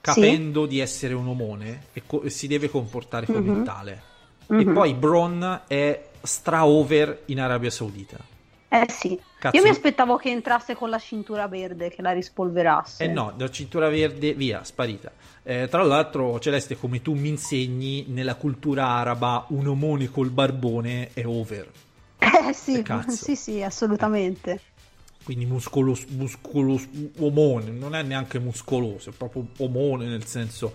capendo 0.00 0.66
di 0.66 0.78
essere 0.80 1.14
un 1.14 1.26
omone 1.28 1.86
e, 1.94 2.02
co- 2.04 2.22
e 2.22 2.28
si 2.30 2.46
deve 2.46 2.68
comportare 2.68 3.24
come 3.26 3.40
Mhm. 3.40 3.64
tale. 3.64 4.02
E 4.48 4.64
Mhm. 4.64 4.72
poi 4.72 4.94
Braun 4.94 5.62
è 5.66 6.02
stra 6.22 6.66
over 6.66 7.22
in 7.26 7.40
Arabia 7.40 7.70
Saudita. 7.70 8.18
Eh 8.68 8.86
sì. 8.88 9.18
Cazzo. 9.38 9.56
Io 9.56 9.62
mi 9.62 9.68
aspettavo 9.68 10.16
che 10.16 10.30
entrasse 10.30 10.74
con 10.74 10.90
la 10.90 10.98
cintura 10.98 11.46
verde, 11.46 11.90
che 11.90 12.02
la 12.02 12.12
rispolverasse. 12.12 13.04
Eh 13.04 13.08
no, 13.08 13.32
da 13.36 13.48
cintura 13.50 13.88
verde 13.88 14.32
via, 14.34 14.64
sparita. 14.64 15.12
Eh, 15.44 15.68
tra 15.70 15.82
l'altro, 15.84 16.40
Celeste, 16.40 16.76
come 16.76 17.00
tu 17.02 17.12
mi 17.14 17.28
insegni, 17.28 18.06
nella 18.08 18.34
cultura 18.34 18.86
araba 18.88 19.44
un 19.50 19.66
omone 19.68 20.10
col 20.10 20.30
barbone 20.30 21.10
è 21.12 21.24
over. 21.24 21.70
Eh 22.48 22.52
sì, 22.52 22.82
cazzo. 22.82 23.24
sì, 23.24 23.36
sì, 23.36 23.62
assolutamente. 23.62 24.60
quindi 25.24 25.46
muscolos, 25.46 26.04
muscolos, 26.06 26.86
omone, 27.18 27.70
non 27.70 27.94
è 27.94 28.02
neanche 28.02 28.38
muscoloso, 28.38 29.10
è 29.10 29.12
proprio 29.12 29.46
omone 29.58 30.06
nel 30.06 30.24
senso 30.26 30.74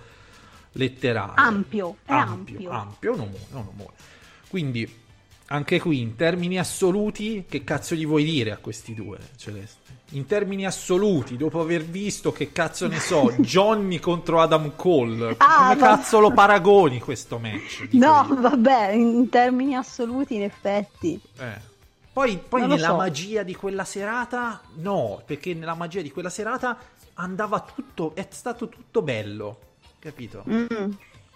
letterale. 0.74 1.34
Ampio, 1.36 1.98
è 2.06 2.12
ampio. 2.14 2.70
ampio, 2.72 3.14
è 3.14 3.18
un 3.18 3.30
omone. 3.52 3.94
Quindi, 4.50 4.98
anche 5.48 5.80
qui, 5.80 6.00
in 6.02 6.16
termini 6.16 6.60
assoluti, 6.60 7.46
che 7.48 7.64
cazzo 7.64 7.96
gli 7.96 8.06
vuoi 8.06 8.24
dire 8.24 8.52
a 8.52 8.58
questi 8.58 8.94
due, 8.94 9.18
Celeste? 9.36 9.98
In 10.14 10.26
termini 10.26 10.66
assoluti, 10.66 11.38
dopo 11.38 11.60
aver 11.62 11.84
visto 11.84 12.32
che 12.32 12.52
cazzo 12.52 12.88
ne 12.88 13.00
so, 13.00 13.32
Johnny 13.40 14.00
contro 14.00 14.42
Adam 14.42 14.76
Cole, 14.76 15.36
Ah, 15.38 15.68
come 15.70 15.76
cazzo 15.78 16.20
lo 16.20 16.32
paragoni 16.32 17.00
questo 17.00 17.38
match? 17.38 17.88
No, 17.92 18.26
io. 18.28 18.42
vabbè, 18.42 18.92
in 18.92 19.30
termini 19.30 19.76
assoluti, 19.76 20.36
in 20.36 20.44
effetti. 20.44 21.20
Eh. 21.38 21.68
Poi, 22.12 22.38
poi 22.38 22.62
Non 22.62 22.70
nella 22.72 22.88
so. 22.88 22.96
magia 22.96 23.44
di 23.44 23.54
quella 23.56 23.86
serata, 23.86 24.62
no, 24.78 25.22
perché 25.26 25.54
nella 25.54 25.76
magia 25.76 26.02
di 26.02 26.10
quella 26.12 26.30
serata 26.32 26.76
andava 27.14 27.60
tutto, 27.62 28.14
è 28.16 28.28
stato 28.32 28.68
tutto 28.68 29.02
bello, 29.04 29.60
capito? 30.00 30.44
Mm. 30.50 30.92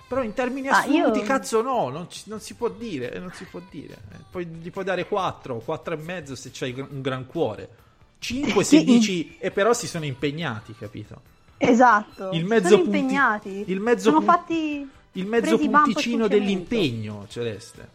Però 0.07 0.21
in 0.21 0.33
termini 0.33 0.67
Ah, 0.67 0.79
assoluti, 0.79 1.19
io- 1.19 1.25
cazzo, 1.25 1.61
no, 1.61 1.89
non, 1.89 2.09
ci- 2.09 2.23
non 2.25 2.39
si 2.39 2.53
può 2.55 2.69
dire, 2.69 3.17
non 3.19 3.31
si 3.33 3.45
può 3.45 3.61
dire. 3.69 3.93
Eh, 4.11 4.17
Poi 4.29 4.45
gli 4.45 4.69
puoi 4.71 4.83
dare 4.83 5.07
4, 5.07 5.57
4 5.59 5.93
e 5.93 5.97
mezzo 5.97 6.35
se 6.35 6.49
c'hai 6.53 6.73
un 6.77 7.01
gran 7.01 7.25
cuore. 7.25 7.69
5 8.19 8.63
se 8.63 8.83
dici, 8.83 9.37
e 9.39 9.51
però 9.51 9.73
si 9.73 9.87
sono 9.87 10.05
impegnati, 10.05 10.75
capito? 10.77 11.21
Esatto. 11.57 12.29
Il 12.31 12.45
mezzo 12.45 12.69
sono 12.69 12.83
punti- 12.83 12.97
impegnati. 12.99 13.63
il 13.67 13.79
mezzo 13.79 14.09
sono 14.09 14.17
pun- 14.19 14.27
fatti 14.27 14.89
Il 15.13 15.25
mezzo 15.27 15.57
punticino 15.57 16.27
dell'impegno, 16.27 17.25
Celeste. 17.29 17.89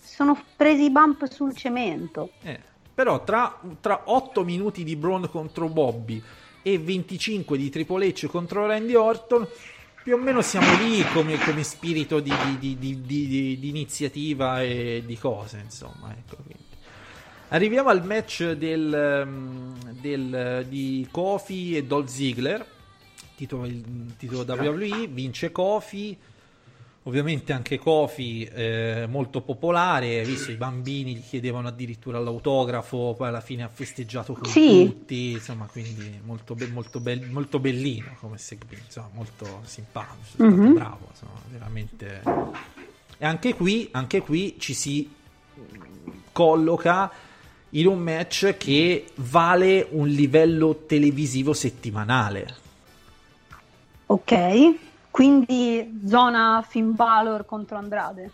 Sono 0.00 0.40
presi 0.56 0.90
bump 0.90 1.26
sul 1.30 1.54
cemento. 1.56 2.30
Eh, 2.42 2.60
però 2.94 3.24
tra, 3.24 3.58
tra 3.80 4.02
8 4.06 4.44
minuti 4.44 4.84
di 4.84 4.94
Braun 4.96 5.28
contro 5.30 5.68
Bobby 5.68 6.22
e 6.62 6.78
25 6.78 7.56
di 7.58 7.68
Triple 7.70 8.08
H 8.08 8.26
contro 8.28 8.66
Randy 8.66 8.94
Orton, 8.94 9.46
più 10.04 10.16
o 10.16 10.18
meno 10.18 10.42
siamo 10.42 10.76
lì 10.76 11.02
come, 11.14 11.38
come 11.38 11.62
spirito 11.64 12.20
di, 12.20 12.30
di- 12.58 12.76
di- 12.78 13.00
di- 13.00 13.68
iniziativa 13.68 14.62
e 14.62 15.02
di 15.06 15.16
cose, 15.16 15.60
insomma. 15.64 16.14
Ecco. 16.14 16.36
Arriviamo 17.48 17.88
al 17.88 18.04
match 18.04 18.50
del, 18.52 18.92
ehm, 18.92 19.92
del- 20.00 20.66
di 20.68 21.08
Kofi 21.10 21.74
e 21.74 21.84
Dolph 21.84 22.08
Ziggler, 22.08 22.66
titolo, 23.34 23.66
titolo 24.18 24.44
WWE, 24.46 25.06
vince 25.06 25.50
Kofi. 25.50 26.14
Ovviamente 27.06 27.52
anche 27.52 27.78
Kofi 27.78 28.44
eh, 28.44 29.06
molto 29.10 29.42
popolare, 29.42 30.24
visto 30.24 30.50
i 30.50 30.54
bambini 30.54 31.14
gli 31.14 31.22
chiedevano 31.22 31.68
addirittura 31.68 32.18
l'autografo, 32.18 33.12
poi 33.14 33.28
alla 33.28 33.42
fine 33.42 33.62
ha 33.62 33.68
festeggiato 33.68 34.32
con 34.32 34.46
Sì. 34.48 34.68
tutti, 34.86 35.32
insomma, 35.32 35.66
quindi 35.66 36.18
molto, 36.24 36.54
be- 36.54 36.66
molto, 36.66 37.00
bel- 37.00 37.28
molto 37.30 37.58
bellino 37.58 38.16
come 38.20 38.38
segmento, 38.38 38.84
insomma, 38.86 39.10
molto 39.12 39.60
simpatico, 39.66 40.42
Mhm. 40.44 40.72
bravo, 40.72 41.08
insomma, 41.10 41.40
veramente. 41.50 42.22
E 43.18 43.24
anche 43.26 43.54
qui, 43.54 43.88
anche 43.92 44.22
qui 44.22 44.56
ci 44.58 44.72
si 44.72 45.10
colloca 46.32 47.12
in 47.70 47.86
un 47.86 47.98
match 47.98 48.56
che 48.56 49.04
vale 49.16 49.86
un 49.90 50.08
livello 50.08 50.84
televisivo 50.86 51.52
settimanale. 51.52 52.54
Ok. 54.06 54.74
Quindi 55.14 56.00
zona 56.08 56.64
Finn 56.68 56.90
Balor 56.92 57.44
contro 57.44 57.76
Andrade. 57.76 58.30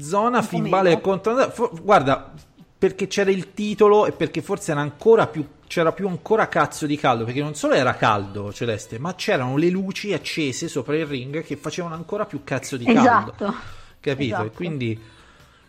Zona 0.00 0.38
Un 0.38 0.42
po' 0.44 0.48
Finn 0.56 0.68
Balor 0.70 0.84
meno. 0.88 1.00
contro 1.02 1.50
fo- 1.50 1.70
guarda 1.82 2.32
perché 2.78 3.08
c'era 3.08 3.30
il 3.30 3.52
titolo 3.52 4.06
e 4.06 4.12
perché 4.12 4.40
forse 4.40 4.70
era 4.70 4.80
ancora 4.80 5.26
più 5.26 5.46
c'era 5.66 5.92
più 5.92 6.08
ancora 6.08 6.48
cazzo 6.48 6.86
di 6.86 6.96
caldo 6.96 7.24
perché 7.26 7.40
non 7.42 7.54
solo 7.54 7.74
era 7.74 7.94
caldo 7.94 8.54
Celeste 8.54 8.98
ma 8.98 9.14
c'erano 9.14 9.58
le 9.58 9.68
luci 9.68 10.14
accese 10.14 10.66
sopra 10.68 10.96
il 10.96 11.04
ring 11.04 11.42
che 11.42 11.56
facevano 11.56 11.94
ancora 11.94 12.24
più 12.24 12.42
cazzo 12.42 12.78
di 12.78 12.84
caldo 12.86 13.00
Esatto. 13.34 13.54
capito 14.00 14.34
Esatto. 14.34 14.46
e 14.46 14.50
quindi 14.52 15.00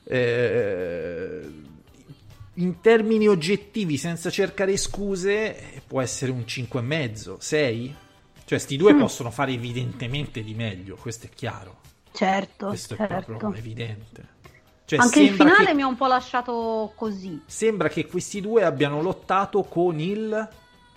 eh, 0.05 1.51
in 2.53 2.79
termini 2.79 3.27
oggettivi 3.27 3.97
senza 3.97 4.29
cercare 4.29 4.77
scuse 4.77 5.81
può 5.85 5.99
essere 6.01 6.31
un 6.31 6.47
5 6.47 6.79
e 6.79 6.83
mezzo 6.83 7.35
6 7.41 7.95
cioè 8.45 8.57
sti 8.59 8.77
due 8.77 8.93
Mm. 8.93 8.99
possono 8.99 9.31
fare 9.31 9.51
evidentemente 9.51 10.43
di 10.43 10.53
meglio 10.53 10.95
questo 10.95 11.25
è 11.25 11.29
chiaro 11.29 11.77
Certo, 12.11 12.67
questo 12.67 12.93
è 12.93 12.97
certo. 12.97 13.35
proprio 13.35 13.53
evidente. 13.55 14.33
Cioè, 14.85 14.99
Anche 14.99 15.19
il 15.21 15.33
finale 15.33 15.65
che, 15.65 15.73
mi 15.73 15.81
ha 15.81 15.87
un 15.87 15.97
po' 15.97 16.05
lasciato 16.07 16.93
così. 16.95 17.41
sembra 17.45 17.89
che 17.89 18.05
questi 18.05 18.39
due 18.39 18.63
abbiano 18.63 19.01
lottato 19.01 19.63
con 19.63 19.99
il. 19.99 20.47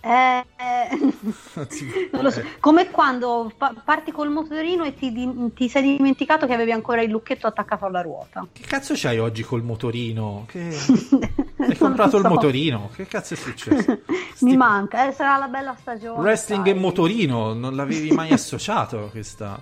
Eh, 0.01 0.45
eh, 0.55 2.09
lo 2.21 2.29
so. 2.31 2.41
Come 2.61 2.89
quando 2.89 3.51
pa- 3.57 3.73
parti 3.83 4.11
col 4.13 4.29
motorino 4.29 4.85
e 4.85 4.93
ti, 4.93 5.11
di- 5.11 5.51
ti 5.53 5.67
sei 5.67 5.97
dimenticato 5.97 6.45
che 6.45 6.53
avevi 6.53 6.71
ancora 6.71 7.01
il 7.01 7.09
lucchetto 7.09 7.47
attaccato 7.47 7.85
alla 7.85 8.01
ruota. 8.01 8.47
Che 8.53 8.63
cazzo 8.65 8.93
c'hai 8.95 9.19
oggi 9.19 9.43
col 9.43 9.63
motorino? 9.63 10.45
Che... 10.47 10.69
Hai 11.59 11.75
comprato 11.77 12.17
il 12.17 12.25
motorino? 12.27 12.89
Che 12.95 13.05
cazzo 13.05 13.33
è 13.33 13.37
successo? 13.37 13.99
Mi 14.07 14.51
Sti- 14.51 14.57
manca, 14.57 15.07
eh, 15.07 15.11
sarà 15.11 15.37
la 15.37 15.47
bella 15.47 15.75
stagione. 15.79 16.19
Wrestling 16.21 16.63
sai. 16.65 16.71
e 16.71 16.75
motorino, 16.75 17.53
non 17.53 17.75
l'avevi 17.75 18.11
mai 18.11 18.31
associato 18.33 19.09
questa. 19.11 19.61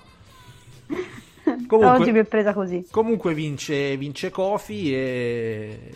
Oggi 0.90 1.66
Comunque, 1.66 2.12
mi 2.12 2.20
è 2.20 2.24
presa 2.26 2.54
così. 2.54 2.86
comunque 2.92 3.34
vince, 3.34 3.96
vince 3.98 4.30
Kofi 4.30 4.94
e. 4.94 5.94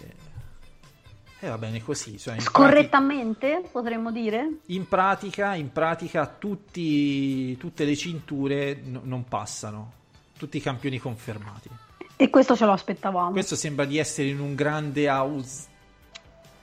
E 1.43 1.47
va 1.47 1.57
bene 1.57 1.81
così. 1.83 2.17
Cioè, 2.17 2.35
in 2.35 2.43
pratica- 2.43 2.65
Scorrettamente, 2.67 3.63
potremmo 3.71 4.11
dire? 4.11 4.57
In 4.67 4.87
pratica, 4.87 5.55
in 5.55 5.71
pratica 5.71 6.25
tutti, 6.27 7.57
tutte 7.57 7.83
le 7.83 7.95
cinture 7.95 8.75
n- 8.83 9.01
non 9.03 9.25
passano, 9.27 9.91
tutti 10.37 10.57
i 10.57 10.61
campioni 10.61 10.99
confermati. 10.99 11.69
E 12.15 12.29
questo 12.29 12.55
ce 12.55 12.65
lo 12.65 12.71
aspettavamo. 12.73 13.31
Questo 13.31 13.55
sembra 13.55 13.85
di 13.85 13.97
essere 13.97 14.27
in 14.29 14.39
un 14.39 14.53
grande 14.55 15.09
house 15.09 15.65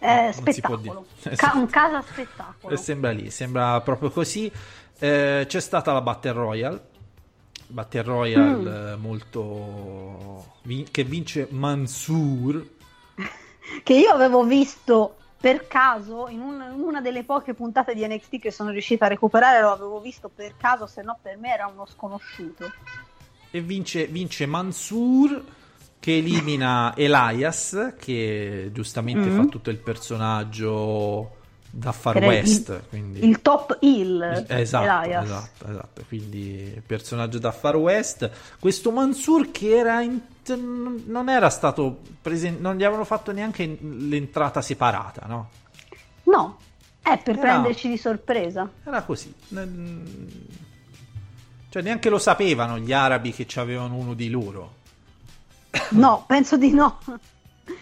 Eh, 0.01 0.31
spettacolo. 0.33 1.07
Ca- 1.37 1.53
un 1.55 1.67
casa 1.67 2.03
spettacolo. 2.03 2.73
E 2.73 2.77
sembra 2.77 3.11
lì, 3.11 3.31
sembra 3.31 3.81
proprio 3.81 4.11
così. 4.11 4.51
Eh, 4.99 5.45
c'è 5.49 5.61
stata 5.61 5.93
la 5.93 6.01
Battle 6.01 6.33
Royale. 6.33 6.87
Battle 7.67 8.03
Royale 8.03 8.55
Mm. 8.55 8.67
eh, 8.67 8.97
molto 8.97 10.45
vin- 10.63 10.91
che 10.91 11.05
vince 11.05 11.49
Mansur. 11.51 12.67
Che 13.83 13.93
io 13.93 14.11
avevo 14.11 14.45
visto 14.45 15.17
per 15.39 15.67
caso 15.69 16.27
in, 16.29 16.41
un- 16.41 16.73
in 16.75 16.81
una 16.81 17.01
delle 17.03 17.23
poche 17.23 17.53
puntate 17.55 17.95
di 17.95 18.07
NXT 18.07 18.39
che 18.39 18.51
sono 18.51 18.71
riuscita 18.71 19.05
a 19.05 19.09
recuperare, 19.09 19.61
lo 19.61 19.71
avevo 19.71 20.01
visto 20.01 20.31
per 20.35 20.55
caso, 20.57 20.87
se 20.87 21.03
no 21.03 21.19
per 21.21 21.37
me 21.37 21.53
era 21.53 21.67
uno 21.67 21.85
sconosciuto. 21.87 22.73
E 23.51 23.61
vince, 23.61 24.07
vince 24.07 24.47
Mansur 24.47 25.45
che 26.01 26.17
elimina 26.19 26.95
Elias, 26.97 27.95
che 27.99 28.71
giustamente 28.73 29.29
Mm. 29.29 29.37
fa 29.37 29.45
tutto 29.47 29.71
il 29.71 29.79
personaggio 29.79 31.35
da 31.71 31.93
Far 31.93 32.17
era 32.17 32.27
West. 32.29 32.69
il- 32.69 32.83
quindi... 32.89 33.25
Il 33.27 33.43
top 33.43 33.77
heel 33.81 34.45
Esatto, 34.49 35.05
Elias. 35.05 35.25
esatto, 35.25 35.67
esatto. 35.71 36.03
Quindi 36.09 36.81
personaggio 36.87 37.39
da 37.39 37.53
Far 37.53 37.77
West. 37.77 38.31
Questo 38.59 38.91
Mansur 38.91 39.51
che 39.51 39.77
era 39.77 40.01
in- 40.01 40.21
non 41.07 41.29
era 41.29 41.51
stato 41.51 42.01
presente, 42.23 42.61
non 42.63 42.77
gli 42.77 42.83
avevano 42.85 43.05
fatto 43.05 43.33
neanche 43.33 43.67
l'entrata 43.81 44.63
separata, 44.63 45.27
no? 45.27 45.51
No, 46.25 46.57
è 47.03 47.19
per 47.23 47.35
Era- 47.37 47.41
prenderci 47.43 47.89
di 47.89 47.99
sorpresa. 47.99 48.71
Era 48.85 49.03
così. 49.03 49.33
Mm, 49.55 50.05
Cioè 51.71 51.83
neanche 51.83 52.09
lo 52.09 52.19
sapevano 52.19 52.79
gli 52.79 52.95
arabi 52.95 53.31
che 53.33 53.47
avevano 53.61 53.97
uno 53.97 54.15
di 54.15 54.31
loro. 54.31 54.77
No, 55.91 56.25
penso 56.27 56.57
di 56.57 56.73
no. 56.73 56.99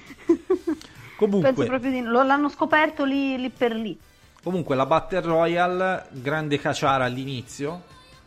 Comunque, 1.17 1.53
Penso 1.53 1.65
proprio 1.71 1.91
di 1.91 2.01
no. 2.01 2.23
L'hanno 2.23 2.49
scoperto 2.49 3.05
lì, 3.05 3.39
lì 3.39 3.51
per 3.51 3.73
lì. 3.75 3.99
comunque 4.43 4.77
la 4.77 4.87
Battle 4.87 5.21
Royale, 5.23 6.07
grande 6.11 6.59
caciara 6.61 7.05
all'inizio. 7.05 7.83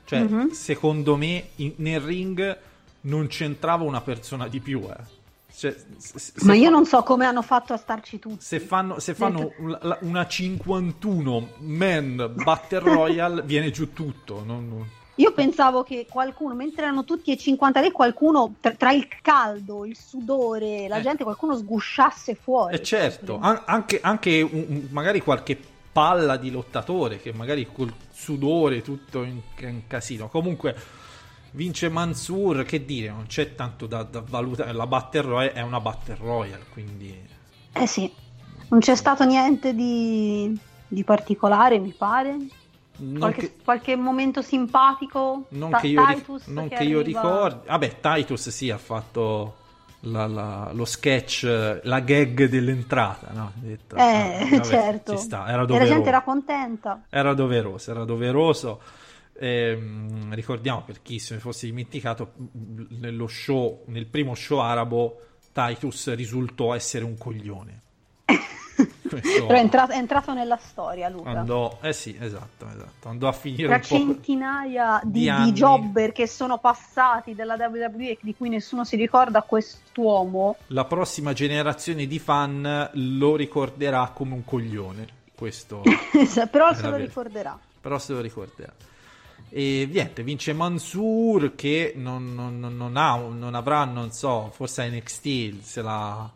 Cioè, 0.05 0.21
Mhm. 0.21 0.49
secondo 0.51 1.15
me, 1.15 1.49
in- 1.57 1.73
nel 1.77 2.01
ring 2.01 2.57
non 3.01 3.27
c'entrava 3.27 3.83
una 3.83 4.01
persona 4.01 4.47
di 4.47 4.59
più. 4.59 4.81
Eh. 4.89 5.17
Cioè, 5.55 5.75
se- 5.97 6.19
se- 6.19 6.33
Ma 6.45 6.55
io 6.55 6.65
fa- 6.65 6.69
non 6.71 6.85
so 6.85 7.03
come 7.03 7.25
hanno 7.25 7.41
fatto 7.43 7.73
a 7.73 7.77
starci 7.77 8.17
tutti. 8.17 8.37
Se 8.43 8.59
fanno, 8.59 8.99
se 8.99 9.13
fanno 9.13 9.51
un- 9.59 9.97
una 10.01 10.27
51 10.27 11.49
man 11.59 12.31
Battle 12.43 12.79
Royale, 12.79 13.41
viene 13.43 13.69
giù 13.71 13.93
tutto. 13.93 14.43
non- 14.45 14.67
non- 14.67 14.87
Io 15.19 15.33
pensavo 15.33 15.83
che 15.83 16.05
qualcuno, 16.09 16.53
mentre 16.55 16.83
erano 16.83 17.03
tutti 17.03 17.31
e 17.31 17.37
53, 17.37 17.91
qualcuno 17.91 18.53
tra, 18.61 18.71
tra 18.71 18.91
il 18.93 19.05
caldo, 19.21 19.85
il 19.85 19.97
sudore, 19.97 20.87
la 20.87 20.97
Eh. 20.99 21.01
gente, 21.01 21.23
qualcuno 21.23 21.57
sgusciasse 21.57 22.35
fuori. 22.35 22.75
E 22.75 22.81
certo, 22.81 23.37
Proprio. 23.37 23.49
an- 23.49 23.61
anche, 23.65 23.99
anche 24.01 24.41
un- 24.41 24.87
magari 24.91 25.19
qualche 25.21 25.59
palla 25.91 26.37
di 26.37 26.49
lottatore 26.51 27.19
che 27.19 27.33
magari 27.33 27.67
col 27.69 27.93
sudore 28.11 28.81
tutto 28.81 29.23
in, 29.23 29.41
in 29.59 29.81
casino. 29.87 30.29
Comunque 30.29 30.73
vince 31.51 31.89
Mansur, 31.89 32.63
che 32.63 32.85
dire, 32.85 33.09
non 33.09 33.25
c'è 33.27 33.55
tanto 33.55 33.87
da, 33.87 34.03
da 34.03 34.23
valutare. 34.25 34.71
La 34.71 34.87
Battle 34.87 35.21
Royale 35.21 35.51
è 35.53 35.61
una 35.61 35.81
Battle 35.81 36.15
Royale, 36.17 36.63
quindi 36.71 37.13
Eh 37.73 37.87
sì, 37.87 38.09
non 38.69 38.79
c'è 38.79 38.95
stato 38.95 39.25
niente 39.25 39.73
di, 39.75 40.57
di 40.87 41.03
particolare, 41.03 41.77
mi 41.77 41.91
pare. 41.91 42.37
Qualche, 43.17 43.41
che, 43.41 43.55
qualche 43.63 43.95
momento 43.95 44.41
simpatico. 44.41 45.45
non 45.49 45.69
Ta- 45.71 45.79
che 45.79 45.87
io, 45.87 46.05
Titus 46.05 46.47
non 46.47 46.67
che 46.67 46.75
che 46.75 46.83
io 46.83 47.01
ricordi. 47.01 47.67
Vabbè, 47.67 47.99
Titus 47.99 48.49
sì, 48.49 48.69
ha 48.69 48.77
fatto 48.77 49.55
la- 50.01 50.27
la- 50.27 50.71
lo 50.73 50.85
sketch, 50.85 51.79
la 51.83 51.99
gag 52.01 52.45
dell'entrata, 52.47 53.31
no? 53.33 53.51
Detto, 53.55 53.95
Eh, 53.95 54.01
"Ah, 54.01 54.49
vabbè, 54.49 54.63
certo. 54.65 55.15
ci 55.15 55.23
sta, 55.23 55.43
era 55.47 55.55
E 55.55 55.59
la 55.59 55.65
doveroso. 55.65 55.93
gente 55.93 56.09
era 56.09 56.21
contenta. 56.21 57.03
Era 57.09 57.33
doveroso, 57.33 57.91
era 57.91 58.03
doveroso. 58.05 58.81
Ehm, 59.41 60.33
ricordiamo 60.33 60.83
per 60.85 61.01
chi 61.01 61.17
se 61.19 61.35
ne 61.35 61.39
fosse 61.39 61.65
dimenticato, 61.65 62.33
nello 62.99 63.27
show, 63.27 63.83
nel 63.87 64.05
primo 64.07 64.35
show 64.35 64.59
arabo, 64.59 65.21
Titus 65.53 66.13
risultò 66.13 66.73
essere 66.73 67.05
un 67.05 67.17
coglione. 67.17 67.81
Questo 69.09 69.45
Però 69.45 69.57
è 69.57 69.61
entrato, 69.61 69.91
è 69.91 69.97
entrato 69.97 70.33
nella 70.33 70.57
storia, 70.57 71.09
Luca. 71.09 71.31
andò, 71.31 71.77
eh 71.81 71.93
sì, 71.93 72.15
esatto, 72.19 72.67
esatto, 72.73 73.07
andò 73.09 73.27
a 73.27 73.31
finire 73.31 73.67
Tra 73.67 73.81
centinaia 73.81 75.01
di, 75.03 75.21
di 75.21 75.43
di 75.45 75.51
jobber 75.51 76.11
che 76.11 76.27
sono 76.27 76.57
passati 76.59 77.33
dalla 77.35 77.55
WWE 77.55 78.09
e 78.11 78.17
di 78.21 78.35
cui 78.35 78.49
nessuno 78.49 78.83
si 78.83 78.95
ricorda, 78.95 79.41
quest'uomo 79.41 80.55
La 80.67 80.85
prossima 80.85 81.33
generazione 81.33 82.05
di 82.07 82.19
fan 82.19 82.89
lo 82.93 83.35
ricorderà 83.35 84.11
come 84.13 84.33
un 84.33 84.45
coglione. 84.45 85.07
Questo 85.35 85.81
però 86.51 86.73
se 86.73 86.87
lo 86.89 86.95
ricorderà. 86.97 87.57
però 87.79 87.97
se 87.97 88.13
lo 88.13 88.19
ricorderà. 88.21 88.73
E 89.51 89.87
niente, 89.91 90.21
vince 90.21 90.53
Mansur 90.53 91.55
che 91.55 91.93
non, 91.95 92.35
non- 92.35 92.59
non- 92.59 92.97
ha, 92.97 93.15
non 93.15 93.55
avrà, 93.55 93.83
non 93.85 94.11
so, 94.11 94.51
forse 94.53 94.87
NXT 94.89 95.61
se 95.61 95.81
la 95.81 96.29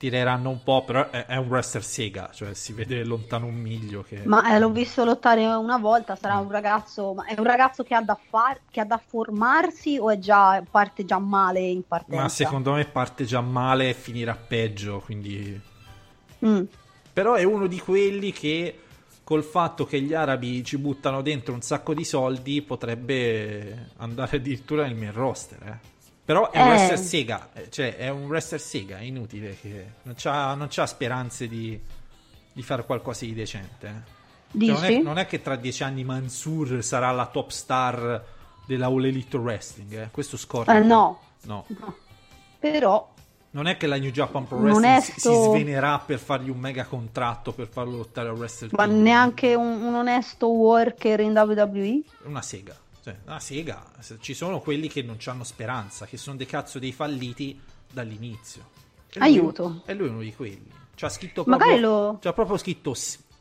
tireranno 0.00 0.48
un 0.48 0.62
po', 0.62 0.82
però 0.82 1.10
è, 1.10 1.26
è 1.26 1.36
un 1.36 1.48
wrestler 1.48 1.84
sega, 1.84 2.30
cioè 2.32 2.54
si 2.54 2.72
vede 2.72 3.04
lontano 3.04 3.44
un 3.44 3.54
miglio 3.54 4.02
che... 4.02 4.22
Ma 4.24 4.54
eh, 4.54 4.58
l'ho 4.58 4.70
visto 4.70 5.04
lottare 5.04 5.44
una 5.44 5.76
volta, 5.76 6.16
sarà 6.16 6.38
un 6.38 6.50
ragazzo, 6.50 7.12
ma 7.12 7.26
è 7.26 7.34
un 7.36 7.44
ragazzo 7.44 7.82
che 7.82 7.94
ha 7.94 8.00
da 8.00 8.18
far, 8.18 8.60
che 8.70 8.80
ha 8.80 8.86
da 8.86 8.96
formarsi 8.96 9.98
o 9.98 10.08
è 10.08 10.18
già 10.18 10.64
parte 10.70 11.04
già 11.04 11.18
male 11.18 11.60
in 11.60 11.86
partenza? 11.86 12.22
Ma 12.22 12.28
secondo 12.30 12.72
me 12.72 12.86
parte 12.86 13.26
già 13.26 13.42
male 13.42 13.90
e 13.90 13.92
finirà 13.92 14.34
peggio, 14.34 15.02
quindi... 15.04 15.60
Mm. 16.46 16.62
Però 17.12 17.34
è 17.34 17.42
uno 17.42 17.66
di 17.66 17.78
quelli 17.78 18.32
che 18.32 18.78
col 19.22 19.44
fatto 19.44 19.84
che 19.84 20.00
gli 20.00 20.14
arabi 20.14 20.64
ci 20.64 20.78
buttano 20.78 21.20
dentro 21.20 21.52
un 21.52 21.60
sacco 21.60 21.92
di 21.92 22.04
soldi 22.04 22.62
potrebbe 22.62 23.90
andare 23.98 24.38
addirittura 24.38 24.84
nel 24.86 24.94
main 24.94 25.12
roster, 25.12 25.62
eh. 25.62 25.88
Però 26.32 26.48
è 26.52 26.60
un 26.62 26.66
Eh. 26.68 26.70
wrestler 26.70 26.98
Sega, 27.00 27.48
eh, 27.54 27.70
cioè 27.70 27.96
è 27.96 28.08
un 28.08 28.26
wrestler 28.26 28.60
Sega, 28.60 28.98
è 28.98 29.02
inutile 29.02 29.56
che 29.60 29.86
non 30.02 30.14
c'ha, 30.16 30.54
non 30.54 30.68
c'ha 30.70 30.86
speranze 30.86 31.48
di, 31.48 31.76
di 32.52 32.62
fare 32.62 32.84
qualcosa 32.84 33.24
di 33.24 33.34
decente. 33.34 33.86
eh. 34.52 34.64
Cioè, 34.64 34.72
non, 34.72 34.84
è, 34.84 34.98
non 35.02 35.18
è 35.18 35.26
che 35.26 35.42
tra 35.42 35.56
dieci 35.56 35.82
anni 35.82 36.04
Mansur 36.04 36.84
sarà 36.84 37.10
la 37.10 37.26
top 37.26 37.50
star 37.50 38.24
della 38.64 38.86
All 38.86 39.04
Elite 39.04 39.36
Wrestling, 39.38 39.92
eh. 39.92 40.08
questo 40.12 40.36
scorda. 40.36 40.76
Eh, 40.76 40.80
no. 40.84 41.18
No. 41.46 41.64
No. 41.66 41.94
Però 42.60 43.12
Non 43.52 43.66
è 43.66 43.76
che 43.76 43.88
la 43.88 43.96
New 43.98 44.10
Japan 44.12 44.46
Pro 44.46 44.58
Wrestling 44.58 45.00
si- 45.00 45.18
si 45.18 45.32
svenerà 45.34 45.98
per 45.98 46.20
fargli 46.20 46.50
un 46.50 46.58
mega 46.60 46.84
contratto 46.84 47.50
per 47.52 47.66
farlo 47.66 47.96
lottare 47.96 48.28
a 48.28 48.32
Wrestle 48.32 48.68
ma 48.70 48.84
Kingdom. 48.84 49.02
neanche 49.02 49.54
un, 49.56 49.82
un 49.82 49.94
onesto 49.96 50.46
worker 50.48 51.18
in 51.18 51.32
WWE? 51.36 52.02
una 52.26 52.40
sega. 52.42 52.76
Cioè, 53.02 53.16
una 53.26 53.40
sega. 53.40 53.84
Se- 54.00 54.18
Ci 54.20 54.34
sono 54.34 54.60
quelli 54.60 54.88
che 54.88 55.02
non 55.02 55.16
hanno 55.26 55.44
speranza, 55.44 56.06
che 56.06 56.16
sono 56.16 56.36
dei 56.36 56.46
cazzo 56.46 56.78
dei 56.78 56.92
falliti 56.92 57.60
dall'inizio. 57.90 58.68
E 59.12 59.18
lui- 59.18 59.28
Aiuto. 59.28 59.82
E 59.86 59.94
lui 59.94 60.06
è 60.06 60.10
uno 60.10 60.20
di 60.20 60.34
quelli. 60.34 60.70
C'ha 60.94 61.08
scritto 61.08 61.44
Magari 61.46 61.80
proprio, 61.80 61.88
lo- 61.88 62.18
c'ha 62.20 62.32
proprio 62.32 62.56
scritto 62.58 62.94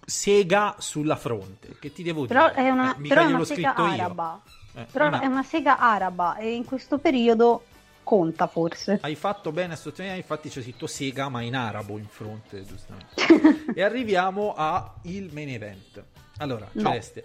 sega 0.05 0.75
sulla 0.79 1.15
fronte. 1.15 1.75
Che 1.79 1.91
ti 1.91 2.03
devo 2.03 2.25
Però 2.25 2.47
dire? 2.49 2.61
è 2.67 2.69
una, 2.69 2.95
Eh, 2.95 3.07
però 3.07 3.21
è 3.21 3.25
una 3.25 3.43
sega 3.43 3.73
scritto 3.73 3.85
io. 3.87 3.91
araba. 3.93 4.41
Eh, 4.75 4.85
Però 4.91 5.07
una- 5.07 5.19
è 5.19 5.25
una 5.25 5.43
sega 5.43 5.77
araba 5.79 6.37
e 6.37 6.53
in 6.53 6.63
questo 6.63 6.97
periodo 6.99 7.63
conta 8.03 8.47
forse. 8.47 8.97
Hai 9.01 9.13
fatto 9.15 9.51
bene 9.51 9.73
a 9.73 9.75
sottolineare, 9.75 10.19
infatti 10.21 10.49
c'è 10.49 10.61
scritto 10.61 10.87
Sega, 10.87 11.29
ma 11.29 11.41
in 11.41 11.55
arabo 11.55 11.97
in 11.99 12.07
fronte, 12.07 12.63
giustamente. 12.65 13.13
e 13.75 13.83
arriviamo 13.83 14.53
al 14.55 14.91
main 15.31 15.49
event. 15.49 16.03
Allora, 16.37 16.67
No. 16.71 16.81
Celeste, 16.89 17.23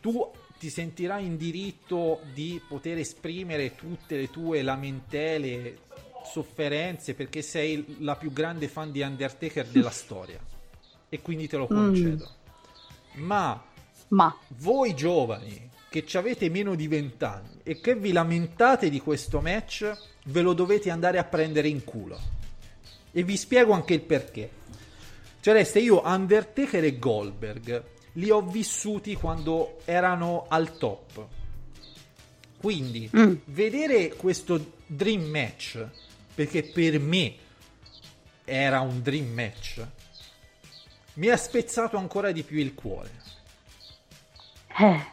tu 0.00 0.28
ti 0.60 0.68
sentirai 0.68 1.24
in 1.24 1.38
diritto 1.38 2.20
di 2.34 2.60
poter 2.68 2.98
esprimere 2.98 3.74
tutte 3.74 4.18
le 4.18 4.28
tue 4.28 4.60
lamentele, 4.60 5.78
sofferenze, 6.22 7.14
perché 7.14 7.40
sei 7.40 7.96
la 8.00 8.14
più 8.14 8.30
grande 8.30 8.68
fan 8.68 8.92
di 8.92 9.00
Undertaker 9.00 9.66
della 9.68 9.88
storia. 9.88 10.38
E 11.08 11.22
quindi 11.22 11.48
te 11.48 11.56
lo 11.56 11.66
concedo. 11.66 12.28
Ma 13.14 13.64
Ma 14.08 14.36
voi 14.58 14.94
giovani 14.94 15.70
che 15.88 16.04
ci 16.04 16.18
avete 16.18 16.50
meno 16.50 16.74
di 16.74 16.88
20 16.88 17.24
anni 17.24 17.60
e 17.62 17.80
che 17.80 17.94
vi 17.94 18.12
lamentate 18.12 18.90
di 18.90 19.00
questo 19.00 19.40
match, 19.40 19.90
ve 20.26 20.42
lo 20.42 20.52
dovete 20.52 20.90
andare 20.90 21.16
a 21.16 21.24
prendere 21.24 21.68
in 21.68 21.84
culo. 21.84 22.18
E 23.12 23.22
vi 23.22 23.38
spiego 23.38 23.72
anche 23.72 23.94
il 23.94 24.02
perché. 24.02 24.50
Celeste, 25.40 25.78
io 25.78 26.02
Undertaker 26.04 26.84
e 26.84 26.98
Goldberg 26.98 27.84
li 28.14 28.30
ho 28.30 28.40
vissuti 28.42 29.14
quando 29.14 29.80
erano 29.84 30.46
al 30.48 30.76
top. 30.78 31.26
Quindi, 32.58 33.08
Mm. 33.16 33.34
vedere 33.46 34.14
questo 34.16 34.72
dream 34.86 35.22
match, 35.22 35.84
perché 36.34 36.62
per 36.62 36.98
me 36.98 37.34
era 38.44 38.80
un 38.80 39.00
dream 39.02 39.28
match, 39.32 39.84
mi 41.14 41.28
ha 41.28 41.36
spezzato 41.36 41.96
ancora 41.96 42.32
di 42.32 42.42
più 42.42 42.58
il 42.58 42.74
cuore. 42.74 43.18
eh, 44.78 45.04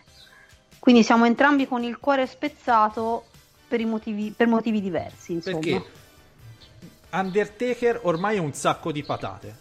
quindi 0.80 1.04
siamo 1.04 1.26
entrambi 1.26 1.68
con 1.68 1.84
il 1.84 1.98
cuore 1.98 2.26
spezzato 2.28 3.26
per, 3.68 3.86
motivi, 3.86 4.32
per 4.32 4.48
motivi 4.48 4.80
diversi, 4.80 5.34
insomma. 5.34 5.60
Perché 5.60 5.84
Undertaker 7.12 8.00
ormai 8.04 8.38
è 8.38 8.40
un 8.40 8.54
sacco 8.54 8.92
di 8.94 9.04
patate. 9.04 9.56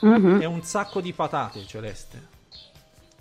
Mhm. 0.00 0.40
È 0.40 0.44
un 0.44 0.62
sacco 0.64 1.00
di 1.00 1.12
patate, 1.12 1.64
Celeste. 1.66 2.32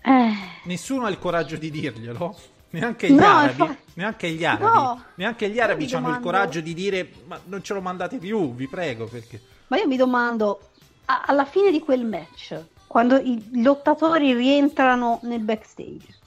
Eh, 0.06 0.34
Nessuno 0.66 1.06
ha 1.06 1.10
il 1.10 1.18
coraggio 1.20 1.56
di 1.56 1.72
dirglielo. 1.72 2.36
Neanche 2.72 3.08
gli 3.10 3.14
No, 3.14 3.26
arabi, 3.28 3.62
infa- 3.62 3.78
neanche 3.94 4.30
gli 4.32 4.44
arabi, 4.46 4.64
No. 4.78 5.04
neanche 5.16 5.50
gli 5.50 5.60
arabi 5.60 5.84
hanno 5.84 5.94
il 5.96 6.02
domando- 6.02 6.20
coraggio 6.26 6.60
di 6.60 6.74
dire 6.74 7.12
ma 7.28 7.40
non 7.46 7.62
ce 7.64 7.74
lo 7.76 7.82
mandate 7.82 8.18
più, 8.18 8.54
vi 8.56 8.68
prego, 8.68 9.06
perché 9.06 9.40
ma 9.68 9.78
io 9.78 9.88
mi 9.88 9.96
domando, 9.96 10.70
a- 11.06 11.24
alla 11.28 11.46
fine 11.46 11.70
di 11.72 11.80
quel 11.80 12.04
match, 12.06 12.60
quando 12.88 13.16
i 13.18 13.62
lottatori 13.62 14.34
rientrano 14.34 15.20
nel 15.24 15.42
backstage, 15.42 16.18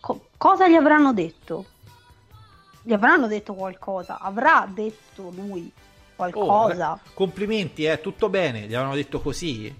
co- 0.00 0.28
cosa 0.36 0.68
gli 0.68 0.74
avranno 0.76 1.12
detto? 1.12 1.66
Gli 2.82 2.92
avranno 2.92 3.26
detto 3.26 3.54
qualcosa? 3.54 4.18
Avrà 4.20 4.68
detto 4.72 5.32
lui 5.34 5.70
Oh, 5.74 6.14
qualcosa? 6.14 6.94
eh, 7.04 7.10
complimenti, 7.12 7.84
eh, 7.84 8.00
tutto 8.00 8.28
bene, 8.28 8.60
gli 8.60 8.74
avevano 8.74 8.94
detto 8.94 9.20
così. 9.20 9.72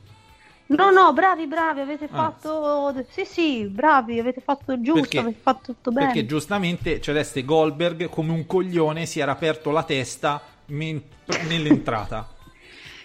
No, 0.68 0.90
no, 0.90 1.12
bravi, 1.14 1.46
bravi, 1.46 1.80
avete 1.80 2.04
Ah. 2.10 2.16
fatto... 2.16 2.94
Sì, 3.10 3.24
sì, 3.24 3.64
bravi, 3.66 4.18
avete 4.18 4.40
fatto 4.42 4.78
giusto, 4.80 5.00
Perché- 5.00 5.18
avete 5.18 5.38
fatto 5.42 5.72
tutto 5.72 5.90
bene. 5.90 6.06
Perché 6.06 6.26
giustamente 6.26 7.00
Celeste 7.00 7.42
Goldberg, 7.44 8.08
come 8.10 8.32
un 8.32 8.44
coglione, 8.46 9.06
si 9.06 9.18
era 9.20 9.32
aperto 9.32 9.70
la 9.70 9.82
testa 9.82 10.40
men- 10.66 11.02
nell'entrata. 11.48 12.28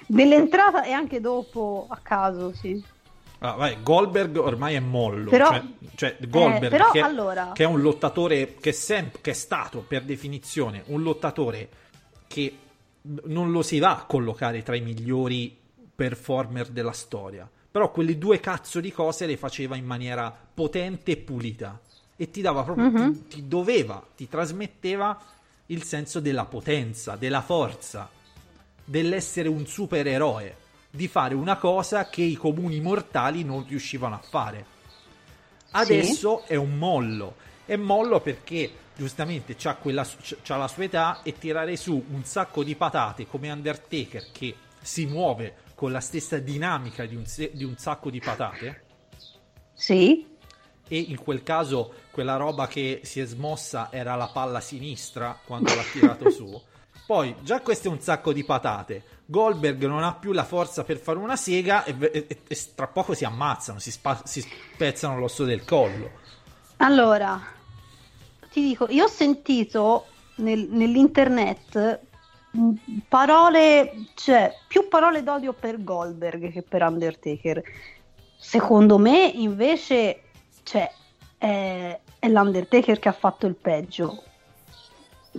Nell'entrata 0.08 0.84
e 0.84 0.92
anche 0.92 1.22
dopo, 1.22 1.86
a 1.90 1.98
caso, 2.04 2.54
sì. 2.54 2.84
Ah, 3.40 3.54
vai, 3.54 3.78
Goldberg 3.82 4.36
ormai 4.38 4.76
è 4.76 4.80
mollo. 4.82 5.30
Però- 5.30 5.48
cioè, 5.52 5.64
cioè, 5.96 6.18
Goldberg, 6.28 6.66
Eh, 6.66 6.70
però 6.70 6.92
che, 6.92 7.00
allora- 7.00 7.52
che 7.54 7.64
è 7.64 7.66
un 7.68 7.82
lottatore 7.82 8.56
che 8.60 8.74
sem- 8.74 9.12
che 9.22 9.32
è 9.32 9.34
stato 9.34 9.80
per 9.88 10.04
definizione 10.04 10.84
un 10.88 11.02
lottatore 11.02 11.70
che 12.28 12.58
non 13.26 13.52
lo 13.52 13.62
si 13.62 13.80
va 13.80 13.98
a 13.98 14.04
collocare 14.06 14.64
tra 14.64 14.76
i 14.76 14.82
migliori 14.82 15.58
performer 15.96 16.68
della 16.68 16.92
storia. 16.92 17.50
Però 17.72 17.92
quelle 17.92 18.18
due 18.18 18.40
cazzo 18.40 18.80
di 18.80 18.92
cose 18.92 19.26
le 19.26 19.38
faceva 19.38 19.76
in 19.76 19.86
maniera 19.86 20.36
potente 20.54 21.12
e 21.12 21.18
pulita. 21.18 21.80
E 22.16 22.30
ti 22.30 22.42
dava 22.42 22.64
proprio, 22.64 22.90
Mhm. 22.90 23.14
ti, 23.14 23.28
ti 23.28 23.48
doveva, 23.48 24.06
ti 24.16 24.28
trasmetteva 24.30 25.20
il 25.68 25.84
senso 25.84 26.20
della 26.20 26.46
potenza, 26.46 27.16
della 27.16 27.42
forza, 27.42 28.10
dell'essere 28.86 29.50
un 29.50 29.66
supereroe, 29.66 30.56
di 30.92 31.08
fare 31.08 31.34
una 31.34 31.58
cosa 31.58 32.08
che 32.10 32.22
i 32.22 32.36
comuni 32.36 32.80
mortali 32.80 33.44
non 33.44 33.66
riuscivano 33.68 34.16
a 34.16 34.20
fare. 34.20 34.66
Adesso 35.72 36.44
è 36.46 36.56
un 36.56 36.78
mollo. 36.78 37.36
È 37.66 37.76
mollo 37.76 38.20
perché 38.20 38.72
giustamente 38.96 39.56
c'ha, 39.56 39.76
quella, 39.76 40.06
c'ha 40.44 40.58
la 40.58 40.68
sua 40.68 40.84
età 40.84 41.22
e 41.24 41.36
tirare 41.38 41.76
su 41.78 42.04
un 42.12 42.24
sacco 42.26 42.64
di 42.64 42.76
patate 42.76 43.26
come 43.26 43.52
Undertaker 43.52 44.28
che 44.32 44.54
si 44.82 45.06
muove 45.08 45.56
con 45.84 45.92
la 45.92 46.00
stessa 46.00 46.38
dinamica 46.38 47.06
di 47.06 47.14
un, 47.18 47.26
di 47.52 47.66
un 47.66 47.76
sacco 47.76 48.10
di 48.10 48.22
patate 48.22 48.84
Sì, 49.74 50.26
e 50.88 50.98
in 50.98 51.22
quel 51.22 51.44
caso 51.44 51.94
quella 52.10 52.38
roba 52.38 52.68
che 52.68 53.02
si 53.04 53.20
è 53.20 53.26
smossa 53.26 53.90
era 53.92 54.16
la 54.16 54.30
palla 54.30 54.62
sinistra 54.62 55.38
quando 55.46 55.76
l'ha 55.76 55.84
tirato 55.92 56.30
su. 56.30 56.62
Poi 57.06 57.36
già 57.42 57.60
questo 57.60 57.90
è 57.90 57.92
un 57.92 58.00
sacco 58.00 58.32
di 58.32 58.46
patate. 58.46 59.04
Goldberg 59.26 59.84
non 59.86 60.04
ha 60.04 60.14
più 60.14 60.32
la 60.32 60.46
forza 60.46 60.86
per 60.86 61.00
fare 61.00 61.20
una 61.20 61.36
sega 61.36 61.84
e, 61.84 61.94
e- 62.00 62.40
e 62.48 62.60
tra 62.76 62.88
poco 62.88 63.14
si 63.14 63.26
ammazzano, 63.26 63.78
si, 63.80 63.92
spa- 63.92 64.22
si 64.24 64.40
spezzano 64.40 65.20
l'osso 65.20 65.44
del 65.44 65.66
collo. 65.66 66.12
Allora, 66.78 67.42
ti 68.50 68.62
dico, 68.62 68.88
io 68.90 69.04
ho 69.04 69.10
sentito 69.10 70.06
nel- 70.36 70.70
nell'internet 70.70 72.00
parole, 73.08 74.06
cioè 74.14 74.56
più 74.68 74.88
parole 74.88 75.24
d'odio 75.24 75.54
per 75.54 75.84
Goldberg 75.84 76.52
che 76.52 76.62
per 76.62 76.84
Undertaker. 76.84 77.62
Secondo 78.38 78.98
me, 78.98 79.32
invece, 79.34 80.22
cioè, 80.64 80.92
è, 81.38 82.00
è 82.20 82.28
l'Undertaker 82.28 83.00
che 83.00 83.10
ha 83.10 83.14
fatto 83.14 83.48
il 83.48 83.56
peggio. 83.56 84.24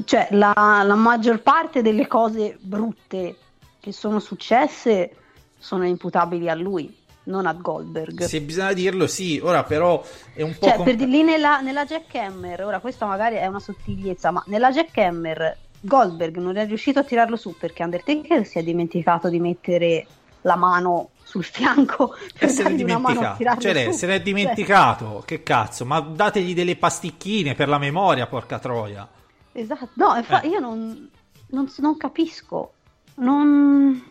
Cioè, 0.04 0.28
la, 0.32 0.52
la 0.84 0.94
maggior 0.94 1.40
parte 1.40 1.82
delle 1.82 2.06
cose 2.06 2.56
brutte 2.60 3.36
che 3.78 3.92
sono 3.92 4.18
successe 4.18 5.16
sono 5.58 5.86
imputabili 5.86 6.48
a 6.48 6.54
lui, 6.54 6.94
non 7.24 7.46
a 7.46 7.52
Goldberg. 7.52 8.24
Se 8.24 8.40
bisogna 8.40 8.72
dirlo, 8.72 9.06
sì, 9.06 9.38
ora 9.42 9.62
però 9.62 10.02
è 10.34 10.42
un 10.42 10.56
po' 10.58 10.66
Cioè, 10.66 10.76
com- 10.76 10.84
per 10.84 10.96
di 10.96 11.06
lì 11.06 11.22
nella, 11.22 11.60
nella 11.60 11.84
Jackhammer, 11.84 12.64
ora 12.64 12.80
questa 12.80 13.06
magari 13.06 13.36
è 13.36 13.46
una 13.46 13.60
sottigliezza, 13.60 14.30
ma 14.30 14.42
nella 14.46 14.72
Jackhammer 14.72 15.58
Goldberg 15.86 16.38
non 16.38 16.56
è 16.56 16.66
riuscito 16.66 16.98
a 17.00 17.04
tirarlo 17.04 17.36
su 17.36 17.56
perché 17.58 17.82
Undertaker 17.82 18.46
si 18.46 18.58
è 18.58 18.62
dimenticato 18.62 19.28
di 19.28 19.38
mettere 19.38 20.06
la 20.42 20.56
mano 20.56 21.10
sul 21.22 21.44
fianco 21.44 22.14
per 22.38 22.48
se 22.48 22.62
dargli 22.62 22.82
una 22.84 22.98
mano 22.98 23.20
a 23.20 23.34
tirarlo 23.36 23.60
cioè, 23.60 23.84
su. 23.92 23.98
se 23.98 24.06
n'è 24.06 24.22
dimenticato, 24.22 25.22
che 25.26 25.42
cazzo, 25.42 25.84
ma 25.84 26.00
dategli 26.00 26.54
delle 26.54 26.76
pasticchine 26.76 27.54
per 27.54 27.68
la 27.68 27.78
memoria, 27.78 28.26
porca 28.26 28.58
troia. 28.58 29.06
Cioè, 29.52 29.62
esatto, 29.62 29.90
no, 29.94 30.16
infa- 30.16 30.40
Eh. 30.40 30.48
io 30.48 30.58
non, 30.58 31.10
non, 31.48 31.70
non 31.78 31.96
capisco. 31.98 32.72
Non... 33.16 34.10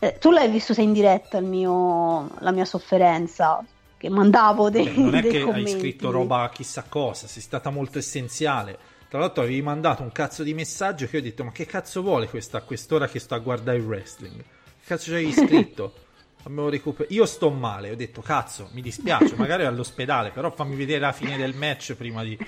Eh, 0.00 0.16
tu 0.18 0.30
l'hai 0.30 0.48
visto 0.48 0.72
sei 0.74 0.84
in 0.84 0.92
diretta 0.92 1.38
il 1.38 1.44
mio, 1.44 2.30
la 2.38 2.50
mia 2.50 2.64
sofferenza, 2.64 3.62
che 3.96 4.08
mandavo 4.08 4.70
dei, 4.70 4.84
Cioè, 4.86 4.94
non 4.96 5.14
è 5.16 5.20
dei 5.22 5.30
che 5.30 5.36
hai 5.38 5.44
commenti. 5.44 5.70
scritto 5.70 6.10
roba 6.10 6.48
chissà 6.52 6.84
cosa, 6.88 7.26
sei 7.26 7.42
stata 7.42 7.68
molto 7.70 7.98
essenziale. 7.98 8.78
Tra 9.08 9.18
l'altro 9.20 9.42
avevi 9.42 9.62
mandato 9.62 10.02
un 10.02 10.12
cazzo 10.12 10.42
di 10.42 10.52
messaggio 10.52 11.06
che 11.06 11.16
ho 11.18 11.22
detto 11.22 11.42
ma 11.44 11.50
che 11.50 11.64
cazzo 11.64 12.02
vuole 12.02 12.28
questa 12.28 12.58
a 12.58 12.60
quest'ora 12.62 13.08
che 13.08 13.18
sto 13.18 13.34
a 13.34 13.38
guardare 13.38 13.78
il 13.78 13.84
wrestling? 13.84 14.36
Che 14.36 14.84
cazzo 14.86 15.04
ci 15.04 15.12
avevi 15.12 15.32
scritto? 15.32 15.94
Abbiamo 16.44 16.68
recuper- 16.68 17.10
Io 17.10 17.24
sto 17.26 17.50
male, 17.50 17.90
ho 17.90 17.96
detto 17.96 18.20
cazzo, 18.20 18.68
mi 18.72 18.80
dispiace, 18.82 19.34
magari 19.36 19.64
all'ospedale, 19.64 20.30
però 20.30 20.50
fammi 20.50 20.76
vedere 20.76 21.00
la 21.00 21.12
fine 21.12 21.36
del 21.36 21.54
match 21.54 21.94
prima 21.94 22.22
di... 22.22 22.36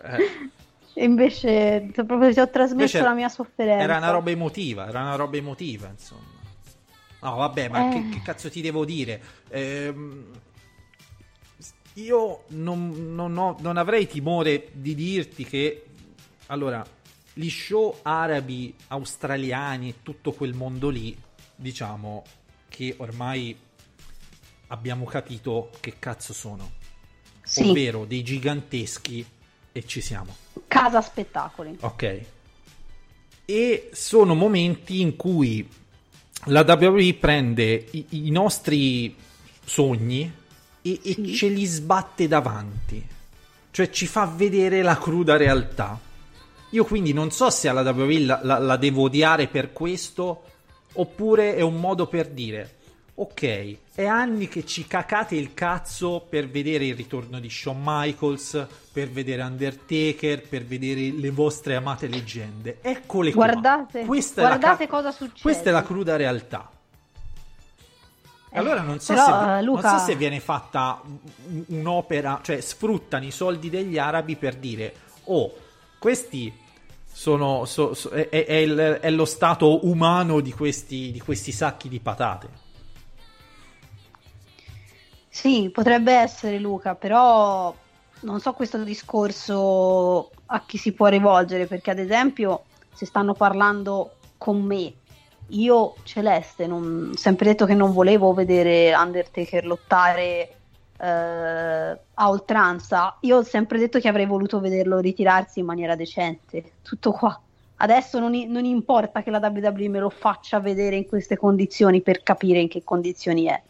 Eh, 0.00 0.30
E 0.94 1.04
invece 1.04 1.90
proprio 1.92 2.32
ti 2.32 2.38
ho 2.40 2.48
trasmesso 2.48 2.72
Invece 2.96 3.02
la 3.02 3.14
mia 3.14 3.28
sofferenza. 3.28 3.82
era 3.82 3.96
una 3.98 4.10
roba 4.10 4.30
emotiva, 4.30 4.86
era 4.88 5.00
una 5.00 5.16
roba 5.16 5.36
emotiva, 5.36 5.88
insomma. 5.88 6.36
No, 7.20 7.34
vabbè, 7.34 7.68
ma 7.68 7.88
Eh. 7.88 7.90
che, 7.90 8.08
che 8.10 8.22
cazzo 8.22 8.48
ti 8.48 8.60
devo 8.60 8.84
dire? 8.84 9.20
Ehm, 9.48 10.24
io 12.02 12.44
non, 12.48 13.14
non 13.14 13.36
ho- 13.36 13.56
non 13.60 13.76
avrei 13.76 14.06
timore 14.06 14.68
di 14.72 14.94
dirti 14.94 15.44
che, 15.44 15.84
allora, 16.46 16.84
gli 17.32 17.48
show 17.48 17.98
arabi, 18.02 18.74
australiani, 18.88 19.96
tutto 20.02 20.32
quel 20.32 20.54
mondo 20.54 20.88
lì, 20.88 21.16
diciamo 21.54 22.24
che 22.68 22.94
ormai 22.98 23.56
abbiamo 24.68 25.04
capito 25.04 25.70
che 25.80 25.94
cazzo 25.98 26.32
sono. 26.32 26.72
Sì, 27.42 27.62
Ovvero 27.70 28.04
dei 28.04 28.22
giganteschi 28.22 29.24
e 29.72 29.86
ci 29.86 30.00
siamo. 30.00 30.34
casa 30.66 31.00
spettacoli. 31.00 31.76
Ok. 31.80 32.20
E 33.46 33.90
sono 33.92 34.34
momenti 34.34 35.00
in 35.00 35.16
cui 35.16 35.66
la 36.46 36.60
WWE 36.68 37.14
prende 37.14 37.86
i, 37.92 38.04
i 38.10 38.30
nostri 38.30 39.16
sogni 39.64 40.30
e, 40.94 41.00
e 41.10 41.14
Sì. 41.14 41.34
ce 41.34 41.48
li 41.48 41.64
sbatte 41.64 42.28
davanti. 42.28 43.04
Cioè 43.70 43.90
ci 43.90 44.06
fa 44.06 44.26
vedere 44.26 44.82
la 44.82 44.96
cruda 44.98 45.36
realtà. 45.36 45.98
Io 46.70 46.84
quindi 46.84 47.12
non 47.12 47.30
so 47.30 47.48
se 47.50 47.68
alla 47.68 47.88
WWE 47.90 48.20
la, 48.20 48.40
la- 48.42 48.58
la 48.58 48.76
devo 48.76 49.02
odiare 49.02 49.46
per 49.46 49.72
questo 49.72 50.42
oppure 50.94 51.54
è 51.54 51.60
un 51.62 51.76
modo 51.80 52.06
per 52.06 52.28
dire 52.28 52.74
ok, 53.18 53.76
è 53.94 54.04
anni 54.04 54.46
che 54.46 54.64
ci 54.64 54.86
cacate 54.86 55.34
il 55.34 55.52
cazzo 55.52 56.24
per 56.28 56.48
vedere 56.48 56.84
il 56.86 56.94
ritorno 56.94 57.40
di 57.40 57.50
Shawn 57.50 57.80
Michaels, 57.84 58.64
per 58.92 59.10
vedere 59.10 59.42
Undertaker, 59.42 60.42
per 60.46 60.64
vedere 60.64 61.10
le 61.18 61.30
vostre 61.30 61.74
amate 61.74 62.06
leggende. 62.06 62.78
Eccole 62.80 63.32
qua. 63.32 63.46
Guardate- 63.46 64.02
è 64.02 64.06
la 64.06 64.46
guardate 64.46 64.86
ca- 64.86 64.90
cosa 64.96 65.10
succede. 65.10 65.40
Questa 65.42 65.70
è 65.70 65.72
la 65.72 65.82
cruda 65.82 66.14
realtà. 66.14 66.70
Eh, 68.50 68.58
Allora 68.58 68.80
non 68.82 68.98
so, 69.00 69.12
però, 69.12 69.24
se, 69.24 69.30
eh, 69.30 69.44
non 69.46 69.64
Luca- 69.64 69.98
so 69.98 70.04
se 70.04 70.16
viene 70.16 70.40
fatta 70.40 71.00
un- 71.04 71.64
un'opera, 71.68 72.40
cioè 72.42 72.60
sfruttano 72.60 73.24
i 73.24 73.30
soldi 73.30 73.68
degli 73.70 73.98
arabi 73.98 74.36
per 74.36 74.56
dire, 74.56 74.94
oh, 75.24 75.52
questi 75.98 76.52
sono, 77.10 77.64
so- 77.66 77.94
so- 77.94 78.10
è, 78.10 78.28
è- 78.28 78.46
è 78.46 78.54
il- 78.54 78.98
è 79.00 79.10
lo 79.10 79.24
stato 79.24 79.86
umano 79.86 80.40
di 80.40 80.52
questi, 80.52 81.10
di 81.12 81.20
questi 81.20 81.52
sacchi 81.52 81.88
di 81.88 82.00
patate. 82.00 82.48
Sì, 85.28 85.70
potrebbe 85.72 86.12
essere 86.14 86.58
Luca, 86.58 86.94
però 86.94 87.74
non 88.20 88.40
so 88.40 88.52
questo 88.54 88.82
discorso 88.82 90.30
a 90.46 90.64
chi 90.64 90.78
si 90.78 90.92
può 90.92 91.06
rivolgere, 91.06 91.66
perché 91.66 91.90
ad 91.90 91.98
esempio 91.98 92.64
se 92.92 93.06
stanno 93.06 93.34
parlando 93.34 94.16
con 94.36 94.60
me, 94.62 94.92
io 95.50 95.94
Celeste, 96.02 96.66
non, 96.66 97.10
ho 97.12 97.16
sempre 97.16 97.46
detto 97.46 97.64
che 97.64 97.74
non 97.74 97.92
volevo 97.92 98.32
vedere 98.32 98.94
Undertaker 98.94 99.64
lottare 99.64 100.56
eh, 100.98 101.06
a 101.06 102.28
oltranza, 102.28 103.16
io 103.20 103.38
ho 103.38 103.42
sempre 103.42 103.78
detto 103.78 103.98
che 103.98 104.08
avrei 104.08 104.26
voluto 104.26 104.60
vederlo 104.60 104.98
ritirarsi 104.98 105.60
in 105.60 105.66
maniera 105.66 105.94
decente, 105.94 106.72
tutto 106.82 107.12
qua. 107.12 107.40
Adesso 107.80 108.18
non, 108.18 108.32
non, 108.48 108.64
importa 108.64 109.22
che 109.22 109.30
la 109.30 109.38
WWE 109.38 109.88
me 109.88 110.00
lo 110.00 110.10
faccia 110.10 110.58
vedere 110.58 110.96
in 110.96 111.06
queste 111.06 111.36
condizioni 111.36 112.00
per 112.00 112.24
capire 112.24 112.58
in 112.58 112.68
che 112.68 112.82
condizioni 112.82 113.44
è. 113.44 113.62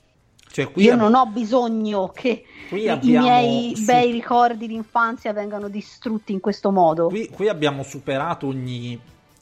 Cioè, 0.51 0.71
Io 0.77 0.95
ab- 0.95 0.99
non 0.99 1.15
ho 1.15 1.27
bisogno 1.27 2.09
che 2.09 2.43
i 2.71 2.99
miei 3.03 3.77
su- 3.77 3.85
bei 3.85 4.11
ricordi 4.11 4.67
d'infanzia 4.67 5.35
vengano 5.35 5.69
distrutti 5.69 6.33
in 6.33 6.41
questo 6.41 6.73
modo. 6.73 7.09
Qui, 7.09 7.29
qui 7.29 7.49
abbiamo 7.49 7.83
superato 7.83 8.47
ogni 8.47 8.99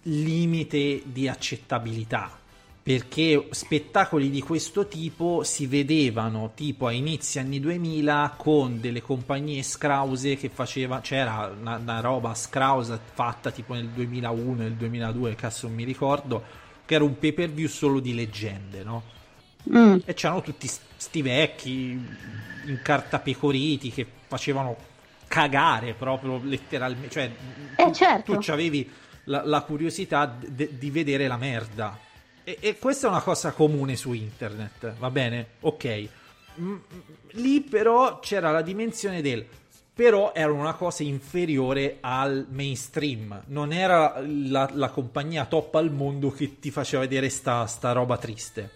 limite 0.06 1.02
di 1.04 1.28
accettabilità 1.28 2.44
perché 2.86 3.48
spettacoli 3.50 4.30
di 4.30 4.40
questo 4.40 4.86
tipo 4.86 5.42
si 5.42 5.66
vedevano 5.66 6.52
tipo 6.54 6.86
a 6.86 6.92
inizi 6.92 7.40
anni 7.40 7.58
2000 7.58 8.34
con 8.36 8.80
delle 8.80 9.02
compagnie 9.02 9.64
scrause 9.64 10.36
che 10.36 10.48
faceva 10.48 11.00
c'era 11.00 11.52
una, 11.58 11.78
una 11.78 11.98
roba 11.98 12.32
scrausa 12.34 13.00
fatta 13.12 13.50
tipo 13.50 13.74
nel 13.74 13.88
2001 13.88 14.54
nel 14.54 14.74
2002 14.74 15.34
cazzo 15.34 15.66
non 15.66 15.74
mi 15.74 15.82
ricordo 15.82 16.44
che 16.84 16.94
era 16.94 17.02
un 17.02 17.18
pay 17.18 17.32
per 17.32 17.50
view 17.50 17.66
solo 17.66 17.98
di 17.98 18.14
leggende 18.14 18.84
no? 18.84 19.02
Mm. 19.68 19.96
e 20.04 20.14
c'erano 20.14 20.42
tutti 20.42 20.68
sti 20.68 21.22
vecchi 21.22 21.90
in 22.66 22.78
carta 22.82 23.18
pecoriti 23.18 23.90
che 23.90 24.06
facevano 24.28 24.76
cagare 25.26 25.94
proprio 25.94 26.40
letteralmente 26.44 27.10
cioè 27.10 27.32
eh, 27.74 27.92
certo. 27.92 28.38
tu 28.38 28.50
avevi 28.52 28.88
la, 29.26 29.44
la 29.44 29.60
curiosità 29.62 30.26
de, 30.26 30.76
di 30.76 30.90
vedere 30.90 31.28
la 31.28 31.36
merda 31.36 31.98
e, 32.48 32.58
e, 32.60 32.78
questa 32.78 33.08
è 33.08 33.10
una 33.10 33.22
cosa 33.22 33.50
comune 33.50 33.96
su 33.96 34.12
internet, 34.12 34.94
va 34.98 35.10
bene? 35.10 35.46
Ok. 35.60 36.08
Lì 37.32 37.60
però 37.60 38.20
c'era 38.20 38.52
la 38.52 38.62
dimensione 38.62 39.20
del 39.20 39.44
però 39.92 40.32
era 40.34 40.52
una 40.52 40.74
cosa 40.74 41.02
inferiore 41.02 41.96
al 42.02 42.46
mainstream, 42.50 43.44
non 43.46 43.72
era 43.72 44.22
la, 44.24 44.70
la 44.74 44.90
compagnia 44.90 45.46
top 45.46 45.74
al 45.76 45.90
mondo 45.90 46.30
che 46.30 46.60
ti 46.60 46.70
faceva 46.70 47.02
vedere 47.02 47.30
sta, 47.30 47.66
sta 47.66 47.92
roba 47.92 48.18
triste. 48.18 48.70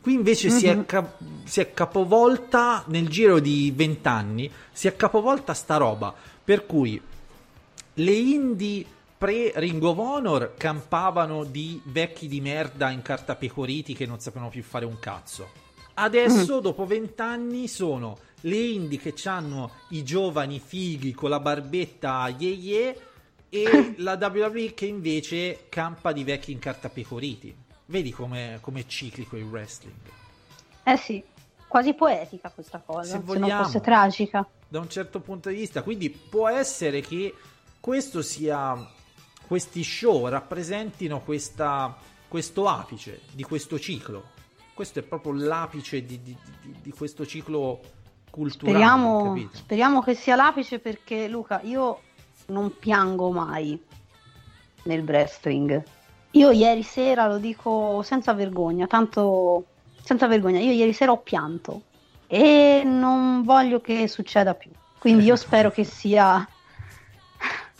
Qui 0.00 0.14
invece 0.14 0.48
mm-hmm. 0.48 0.58
si, 0.58 0.66
è 0.66 0.74
mhm. 0.76 0.86
cap- 0.86 1.18
si, 1.42 1.60
è 1.60 1.74
capovolta 1.74 2.84
nel 2.86 3.08
giro 3.08 3.40
di 3.40 3.72
vent'anni, 3.74 4.48
si 4.70 4.86
è 4.86 4.94
capovolta 4.94 5.54
sta 5.54 5.76
roba, 5.76 6.14
per 6.44 6.66
cui 6.66 6.98
le 7.94 8.12
indie 8.12 8.86
pre 9.22 9.52
Ring 9.54 9.80
of 9.84 9.98
Honor 9.98 10.54
campavano 10.56 11.44
di 11.44 11.80
vecchi 11.84 12.26
di 12.26 12.40
merda 12.40 12.90
in 12.90 13.02
carta 13.02 13.36
pecoriti 13.36 13.94
che 13.94 14.04
non 14.04 14.18
sapevano 14.18 14.50
più 14.50 14.64
fare 14.64 14.84
un 14.84 14.98
cazzo. 14.98 15.48
Adesso, 15.94 16.58
mm. 16.58 16.60
dopo 16.60 16.84
vent'anni, 16.86 17.68
sono 17.68 18.18
le 18.40 18.56
indie 18.56 18.98
che 18.98 19.14
hanno 19.26 19.70
i 19.90 20.02
giovani 20.02 20.58
fighi 20.58 21.12
con 21.12 21.30
la 21.30 21.38
barbetta 21.38 22.34
ye 22.36 22.48
ye 22.48 23.00
e 23.48 23.94
la 23.98 24.18
WWE 24.20 24.74
che 24.74 24.86
invece 24.86 25.66
campa 25.68 26.10
di 26.10 26.24
vecchi 26.24 26.50
in 26.50 26.58
carta 26.58 26.88
pecoriti. 26.88 27.54
Vedi 27.86 28.10
com'è, 28.10 28.58
com'è 28.60 28.84
ciclico 28.86 29.36
il 29.36 29.44
wrestling. 29.44 29.94
Eh 30.82 30.96
sì, 30.96 31.22
quasi 31.68 31.94
poetica 31.94 32.50
questa 32.50 32.82
cosa, 32.84 33.12
se, 33.12 33.18
vogliamo, 33.20 33.46
se 33.46 33.52
non 33.52 33.64
fosse 33.66 33.80
tragica. 33.80 34.48
Da 34.66 34.80
un 34.80 34.88
certo 34.88 35.20
punto 35.20 35.48
di 35.48 35.54
vista, 35.54 35.84
quindi 35.84 36.10
può 36.10 36.48
essere 36.48 37.02
che 37.02 37.32
questo 37.78 38.20
sia 38.20 39.00
questi 39.46 39.82
show 39.82 40.28
rappresentino 40.28 41.20
questa, 41.20 41.96
questo 42.28 42.68
apice 42.68 43.22
di 43.32 43.42
questo 43.42 43.78
ciclo. 43.78 44.30
Questo 44.74 45.00
è 45.00 45.02
proprio 45.02 45.32
l'apice 45.32 46.04
di, 46.04 46.22
di, 46.22 46.36
di, 46.62 46.74
di 46.82 46.90
questo 46.90 47.26
ciclo 47.26 47.80
culturale. 48.30 48.78
Speriamo, 48.78 49.48
speriamo 49.52 50.02
che 50.02 50.14
sia 50.14 50.34
l'apice 50.34 50.78
perché 50.78 51.28
Luca, 51.28 51.60
io 51.62 52.00
non 52.46 52.76
piango 52.78 53.30
mai 53.30 53.78
nel 54.84 55.02
wrestling. 55.02 55.82
Io 56.32 56.50
ieri 56.50 56.82
sera 56.82 57.26
lo 57.26 57.36
dico 57.36 58.00
senza 58.02 58.32
vergogna, 58.32 58.86
tanto 58.86 59.66
senza 60.02 60.26
vergogna, 60.26 60.58
io 60.58 60.72
ieri 60.72 60.94
sera 60.94 61.12
ho 61.12 61.18
pianto 61.18 61.82
e 62.26 62.82
non 62.84 63.42
voglio 63.42 63.80
che 63.80 64.08
succeda 64.08 64.54
più. 64.54 64.70
Quindi 64.98 65.24
io 65.24 65.36
spero 65.36 65.70
che 65.70 65.84
sia 65.84 66.48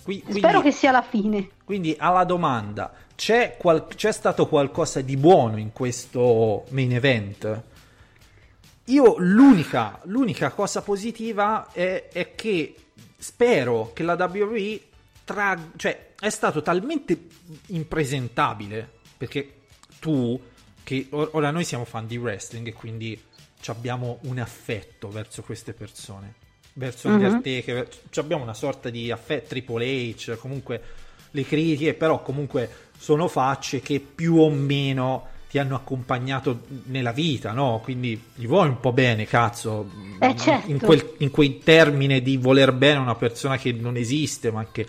Qui, 0.03 0.21
quindi, 0.21 0.41
Spero 0.41 0.61
che 0.61 0.73
sia 0.73 0.91
la 0.91 1.03
fine. 1.03 1.51
Quindi 1.65 1.95
alla 1.97 2.25
domanda, 2.25 2.93
c'è, 3.15 3.57
qual- 3.57 3.87
c'è, 3.87 4.13
stato 4.13 4.49
qualcosa 4.49 5.01
di 5.01 5.17
buono 5.17 5.59
in 5.59 5.73
questo 5.73 6.65
main 6.71 6.93
event? 6.93 7.63
Io 8.87 9.15
l'unica, 9.19 10.01
l'unica 10.05 10.51
cosa 10.51 10.83
positiva 10.83 11.71
è, 11.73 12.09
è, 12.13 12.35
che 12.35 12.75
spero 13.17 13.93
che 13.93 14.03
la 14.03 14.15
WWE 14.15 14.81
tra- 15.25 15.71
cioè, 15.77 16.15
è 16.19 16.31
stato 16.31 16.63
talmente 16.63 17.27
impresentabile 17.69 18.91
perché 19.17 19.61
tu, 20.01 20.41
che 20.83 21.07
ora 21.11 21.53
noi 21.53 21.65
siamo 21.65 21.85
fan 21.85 22.09
di 22.09 22.17
wrestling 22.17 22.67
e 22.67 22.73
quindi 22.73 23.21
abbiamo 23.67 24.19
un 24.23 24.41
affetto 24.41 25.09
verso 25.09 25.43
queste 25.43 25.73
persone 25.73 26.41
verso 26.75 27.09
mm-hmm. 27.09 27.25
Undertaker. 27.25 27.89
Abbiamo 28.17 28.43
una 28.43 28.55
sorta 28.55 28.91
di 28.91 29.11
affetto 29.11 29.49
Triple 29.49 29.87
H, 29.87 30.37
comunque 30.39 30.83
le 31.31 31.45
critiche, 31.45 31.95
però 31.95 32.23
comunque 32.23 32.69
sono 32.99 33.29
facce 33.29 33.81
che 33.81 34.01
più 34.01 34.37
o 34.37 34.51
meno 34.51 35.29
ti 35.49 35.59
hanno 35.59 35.75
accompagnato 35.75 36.63
nella 36.85 37.13
vita, 37.13 37.53
no? 37.53 37.81
Quindi 37.83 38.19
gli 38.35 38.47
vuoi 38.47 38.69
un 38.69 38.81
po' 38.81 38.93
bene, 38.93 39.27
cazzo. 39.27 39.91
Eh 40.19 40.35
certo. 40.35 40.71
in, 40.71 40.79
quel, 40.79 41.15
in 41.19 41.31
quei 41.31 41.59
termini 41.59 42.23
di 42.23 42.39
voler 42.39 42.73
bene 42.73 42.99
a 42.99 43.03
una 43.03 43.17
persona 43.17 43.59
che 43.59 43.73
non 43.73 43.97
esiste, 43.97 44.51
ma 44.51 44.67
che 44.71 44.87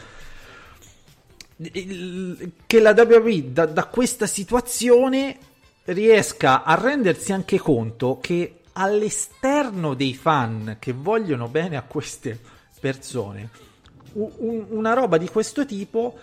che 2.65 2.79
la 2.79 2.93
WWE 2.97 3.51
da, 3.51 3.65
da 3.65 3.85
questa 3.85 4.25
situazione 4.25 5.37
riesca 5.85 6.63
a 6.63 6.75
rendersi 6.75 7.31
anche 7.31 7.59
conto 7.59 8.19
che 8.21 8.62
all'esterno 8.73 9.93
dei 9.93 10.13
fan 10.13 10.77
che 10.79 10.93
vogliono 10.93 11.47
bene 11.47 11.77
a 11.77 11.83
queste 11.83 12.39
persone, 12.79 13.49
un, 14.13 14.65
una 14.69 14.93
roba 14.93 15.17
di 15.17 15.27
questo 15.27 15.65
tipo 15.65 16.17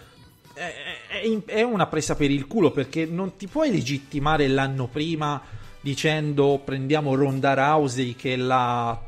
è, 0.53 0.72
è, 1.09 1.44
è, 1.44 1.62
una 1.62 1.86
presa 1.86 2.14
per 2.14 2.30
il 2.30 2.46
culo 2.46 2.70
perché 2.70 3.07
non 3.07 3.36
ti 3.36 3.46
puoi 3.46 3.70
legittimare 3.70 4.46
l'anno 4.48 4.86
prima 4.86 5.40
dicendo 5.80 6.61
prendiamo 6.62 7.14
Ronda 7.14 7.55
Rousey 7.55 8.14
che 8.14 8.34
è 8.34 8.36
la 8.36 9.01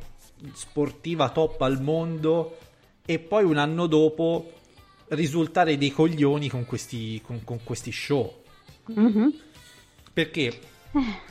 sportiva 0.54 1.30
top 1.30 1.60
al 1.62 1.82
mondo 1.82 2.58
e 3.04 3.18
poi 3.18 3.44
un 3.44 3.58
anno 3.58 3.86
dopo 3.86 4.52
risultare 5.08 5.76
dei 5.76 5.92
coglioni 5.92 6.48
con 6.48 6.64
questi, 6.64 7.20
con, 7.20 7.44
con 7.44 7.60
questi 7.62 7.92
show. 7.92 8.42
Mm-hmm. 8.90 9.28
Perché 10.12 10.46
eh 10.92 11.30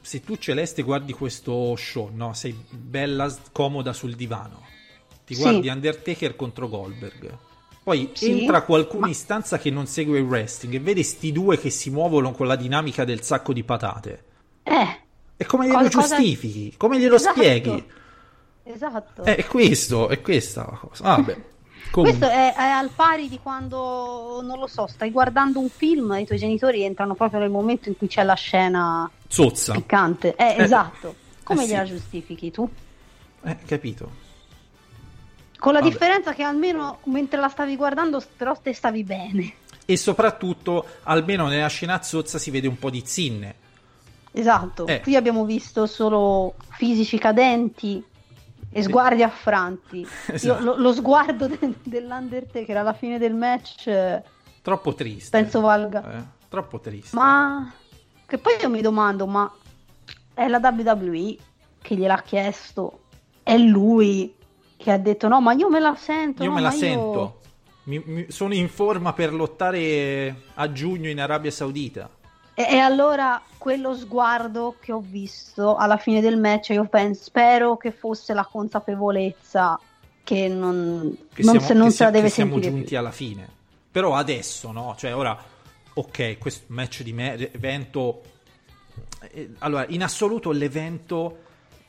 se 0.00 0.22
tu 0.22 0.36
Celeste 0.36 0.82
guardi 0.82 1.12
questo 1.12 1.74
show, 1.76 2.10
no? 2.12 2.32
sei 2.34 2.56
bella 2.70 3.34
comoda 3.52 3.92
sul 3.92 4.14
divano, 4.14 4.62
ti 5.24 5.34
guardi 5.36 5.62
sì. 5.64 5.68
Undertaker 5.68 6.36
contro 6.36 6.68
Goldberg. 6.68 7.36
Poi 7.82 8.10
sì, 8.12 8.40
entra 8.40 8.62
qualcuno 8.62 9.02
ma... 9.02 9.08
in 9.08 9.14
stanza 9.14 9.56
che 9.58 9.70
non 9.70 9.86
segue 9.86 10.18
il 10.18 10.24
wrestling 10.24 10.74
e 10.74 10.80
vede 10.80 11.02
sti 11.02 11.32
due 11.32 11.58
che 11.58 11.70
si 11.70 11.88
muovono 11.88 12.32
con 12.32 12.46
la 12.46 12.56
dinamica 12.56 13.04
del 13.04 13.22
sacco 13.22 13.54
di 13.54 13.64
patate. 13.64 14.24
Eh. 14.62 15.00
E 15.36 15.46
come 15.46 15.66
glielo 15.66 15.78
qualcosa... 15.78 16.16
giustifichi? 16.16 16.74
Come 16.76 16.98
glielo 16.98 17.14
esatto. 17.14 17.40
spieghi? 17.40 17.84
Esatto. 18.64 19.24
Eh, 19.24 19.36
è 19.36 19.46
questo, 19.46 20.08
è 20.08 20.20
questa 20.20 20.66
la 20.70 20.76
cosa. 20.76 21.04
Ah, 21.04 21.22
beh. 21.22 21.44
Comunque. 21.90 22.18
Questo 22.18 22.26
è, 22.28 22.54
è, 22.54 22.62
al 22.62 22.90
pari 22.90 23.28
di 23.28 23.38
quando, 23.42 24.40
non 24.42 24.58
lo 24.58 24.66
so, 24.66 24.86
stai 24.86 25.10
guardando 25.10 25.58
un 25.58 25.68
film 25.68 26.12
e 26.12 26.22
i 26.22 26.26
tuoi 26.26 26.38
genitori 26.38 26.82
entrano 26.82 27.14
proprio 27.14 27.40
nel 27.40 27.50
momento 27.50 27.88
in 27.88 27.96
cui 27.96 28.08
c'è 28.08 28.22
la 28.22 28.34
scena 28.34 29.10
Zozza. 29.26 29.72
piccante. 29.72 30.34
Eh, 30.36 30.56
eh. 30.58 30.62
esatto. 30.62 31.14
Come 31.42 31.64
eh, 31.64 31.66
gliela 31.66 31.84
sì. 31.84 31.92
giustifichi 31.92 32.50
tu? 32.50 32.68
Eh, 33.42 33.56
capito. 33.66 34.26
Con 35.58 35.72
la 35.72 35.80
Vabbè. 35.80 35.90
differenza 35.90 36.34
che 36.34 36.42
almeno 36.42 36.98
mentre 37.04 37.40
la 37.40 37.48
stavi 37.48 37.76
guardando, 37.76 38.22
però 38.36 38.56
te 38.56 38.72
stavi 38.72 39.02
bene. 39.02 39.54
E 39.84 39.96
soprattutto, 39.96 40.84
almeno 41.04 41.48
nella 41.48 41.68
scena 41.68 42.02
zozza 42.02 42.38
si 42.38 42.50
vede 42.50 42.68
un 42.68 42.78
po' 42.78 42.90
di 42.90 43.02
zinne. 43.04 43.54
Esatto, 44.30 44.86
eh. 44.86 45.00
qui 45.00 45.16
abbiamo 45.16 45.44
visto 45.44 45.86
solo 45.86 46.54
fisici 46.76 47.18
cadenti, 47.18 48.04
e 48.70 48.82
sguardi 48.82 49.22
affranti. 49.22 50.06
Esatto. 50.26 50.62
Io, 50.62 50.64
lo, 50.64 50.76
lo, 50.76 50.92
sguardo 50.92 51.46
de- 51.46 51.74
dell'Undertaker 51.82 52.76
alla 52.76 52.92
fine 52.92 53.18
del 53.18 53.34
match. 53.34 53.86
Eh, 53.86 54.22
troppo 54.62 54.94
triste. 54.94 55.36
Penso 55.38 55.60
valga. 55.60 56.18
Eh, 56.18 56.24
troppo 56.48 56.80
triste. 56.80 57.16
Ma 57.16 57.72
che 58.26 58.38
poi 58.38 58.54
io 58.60 58.68
mi 58.68 58.80
domando, 58.80 59.26
ma 59.26 59.50
è 60.34 60.46
la 60.48 60.58
WWE 60.58 61.36
che 61.80 61.94
gliel'ha 61.94 62.22
chiesto? 62.22 63.00
È 63.42 63.56
lui 63.56 64.34
che 64.76 64.92
ha 64.92 64.98
detto 64.98 65.28
no, 65.28 65.40
ma 65.40 65.52
io 65.52 65.68
me 65.68 65.80
la 65.80 65.94
sento. 65.96 66.42
Io 66.42 66.50
no, 66.50 66.54
me 66.56 66.60
la 66.60 66.72
io... 66.72 66.78
sento. 66.78 67.40
Mi, 67.84 68.02
mi, 68.04 68.26
sono 68.28 68.52
in 68.52 68.68
forma 68.68 69.14
per 69.14 69.32
lottare 69.32 70.42
a 70.54 70.70
giugno 70.72 71.08
in 71.08 71.20
Arabia 71.20 71.50
Saudita. 71.50 72.10
E, 72.58 72.66
e, 72.74 72.78
allora 72.78 73.40
quello 73.56 73.94
sguardo 73.94 74.74
che 74.80 74.90
ho 74.90 75.00
visto 75.00 75.76
alla 75.76 75.96
fine 75.96 76.20
del 76.20 76.36
match, 76.40 76.70
io 76.70 76.86
penso, 76.86 77.22
spero 77.22 77.76
che 77.76 77.92
fosse 77.92 78.34
la 78.34 78.44
consapevolezza 78.44 79.78
che 80.24 80.48
non, 80.48 81.16
che 81.32 81.44
non, 81.44 81.52
siamo, 81.52 81.66
se, 81.68 81.74
non 81.74 81.90
se 81.92 82.02
la 82.02 82.10
deve 82.10 82.26
che 82.26 82.32
sentire. 82.32 82.60
Siamo 82.62 82.74
giunti 82.74 82.88
più. 82.88 82.98
alla 82.98 83.12
fine. 83.12 83.48
Però 83.92 84.16
adesso, 84.16 84.72
no? 84.72 84.96
Cioè, 84.98 85.14
ora, 85.14 85.40
ok, 85.94 86.38
questo 86.38 86.64
match 86.70 87.02
di 87.02 87.12
me- 87.12 87.52
evento. 87.52 88.22
eh, 89.30 89.50
allora, 89.58 89.86
in 89.90 90.02
assoluto 90.02 90.50
l'evento 90.50 91.38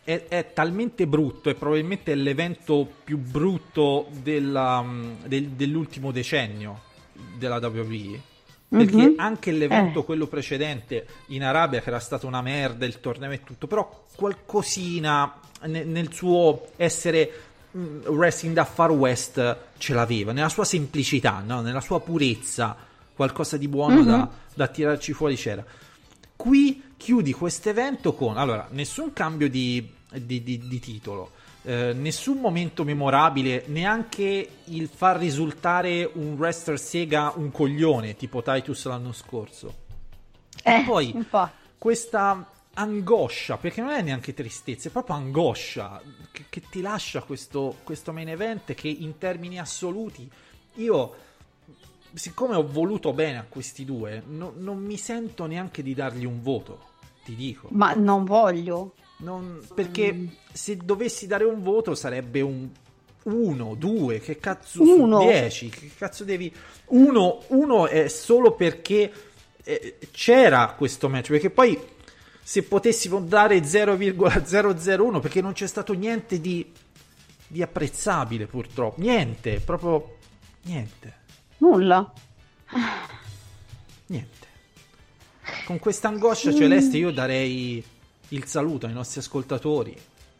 è, 0.03 0.25
è 0.27 0.53
talmente 0.53 1.07
brutto, 1.07 1.49
è 1.49 1.55
probabilmente 1.55 2.13
l'evento 2.13 2.87
più 3.03 3.17
brutto 3.17 4.05
della, 4.21 4.83
mm, 4.83 5.13
del- 5.25 5.47
dell'ultimo 5.47 6.11
decennio 6.11 6.81
della 7.39 7.57
WWE. 7.57 8.37
Perché 8.69 8.95
Mhm. 9.09 9.13
anche 9.17 9.51
l'evento, 9.51 10.01
Eh. 10.01 10.05
quello 10.05 10.27
precedente 10.27 11.07
in 11.27 11.43
Arabia, 11.43 11.81
che 11.81 11.89
era 11.89 11.99
stato 11.99 12.27
una 12.27 12.41
merda, 12.43 12.85
il 12.85 12.99
torneo 12.99 13.31
e 13.31 13.43
tutto, 13.43 13.65
però 13.65 14.03
qualcosina 14.15 15.33
ne- 15.65 15.83
nel 15.83 16.13
suo 16.13 16.67
essere 16.75 17.31
mm, 17.75 18.05
wrestling 18.07 18.55
da 18.55 18.65
Far 18.65 18.89
West 18.89 19.57
ce 19.77 19.93
l'aveva, 19.93 20.31
nella 20.31 20.49
sua 20.49 20.65
semplicità, 20.65 21.43
no? 21.45 21.61
nella 21.61 21.81
sua 21.81 21.99
purezza, 22.01 22.75
qualcosa 23.13 23.57
di 23.57 23.67
buono 23.67 24.01
Mhm. 24.01 24.05
da, 24.07 24.29
da 24.55 24.67
tirarci 24.67 25.13
fuori 25.13 25.35
c'era. 25.35 25.63
Qui 26.35 26.81
chiudi 26.97 27.31
questo 27.31 27.69
evento 27.69 28.13
con 28.13 28.37
allora 28.37 28.67
nessun 28.71 29.13
cambio 29.13 29.49
di, 29.49 29.87
di- 30.11 30.41
di- 30.41 30.67
di 30.67 30.79
titolo, 30.79 31.31
eh, 31.69 31.93
nessun 31.93 32.39
momento 32.39 32.83
memorabile, 32.83 33.65
neanche 33.67 34.49
il 34.63 34.87
far 34.87 35.17
risultare 35.17 36.09
un 36.11 36.33
wrestler 36.33 36.79
Sega 36.79 37.33
un 37.35 37.51
coglione 37.51 38.15
tipo 38.15 38.41
Titus 38.41 38.85
l'anno 38.85 39.11
scorso. 39.11 39.75
Eh, 40.63 40.81
poi- 40.83 41.15
infatti. 41.15 41.57
Questa 41.77 42.51
angoscia, 42.73 43.57
perché 43.57 43.81
non 43.81 43.91
è 43.91 44.01
neanche 44.01 44.33
tristezza, 44.33 44.89
è 44.89 44.91
proprio 44.91 45.15
angoscia 45.15 46.01
che, 46.31 46.45
che 46.49 46.61
ti 46.71 46.81
lascia 46.81 47.21
questo, 47.21 47.75
questo 47.83 48.11
main 48.13 48.29
event 48.29 48.73
che 48.73 48.87
in 48.87 49.19
termini 49.19 49.59
assoluti 49.59 50.27
io 50.75 51.15
siccome 52.13 52.55
ho 52.55 52.67
voluto 52.67 53.13
bene 53.13 53.37
a 53.37 53.45
questi 53.47 53.85
due, 53.85 54.23
no- 54.25 54.53
non 54.57 54.79
mi 54.79 54.97
sento 54.97 55.45
neanche 55.45 55.83
di 55.83 55.93
dargli 55.93 56.25
un 56.25 56.41
voto, 56.41 56.87
ti 57.23 57.35
dico. 57.35 57.67
Ma 57.71 57.93
non 57.93 58.25
voglio. 58.25 58.95
Non- 59.19 59.61
perché 59.73 60.27
se 60.51 60.77
dovessi 60.77 61.27
dare 61.27 61.43
un 61.43 61.61
voto 61.61 61.95
sarebbe 61.95 62.41
un 62.41 62.69
1, 63.23 63.75
2, 63.75 64.19
che 64.19 64.37
cazzo 64.39 64.81
Uno. 64.81 65.21
su 65.21 65.27
10, 65.27 65.69
che 65.69 65.91
cazzo 65.97 66.23
devi... 66.23 66.53
1 66.85 67.43
uno 67.47 67.87
è 67.87 68.07
solo 68.07 68.53
perché 68.53 69.11
eh, 69.63 69.97
c'era 70.11 70.73
questo 70.77 71.09
match, 71.09 71.29
perché 71.29 71.49
poi 71.49 71.79
se 72.41 72.63
potessimo 72.63 73.19
dare 73.19 73.63
0,001 73.63 75.19
perché 75.21 75.41
non 75.41 75.53
c'è 75.53 75.67
stato 75.67 75.93
niente 75.93 76.41
di, 76.41 76.71
di 77.45 77.61
apprezzabile 77.61 78.47
purtroppo, 78.47 78.99
niente, 79.01 79.59
proprio 79.59 80.17
niente. 80.63 81.17
Nulla. 81.57 82.11
Niente. 84.07 84.47
Con 85.65 85.77
questa 85.77 86.07
angoscia 86.07 86.53
celeste 86.53 86.97
io 86.97 87.11
darei 87.11 87.83
il 88.29 88.45
saluto 88.45 88.85
ai 88.85 88.93
nostri 88.93 89.19
ascoltatori. 89.19 89.95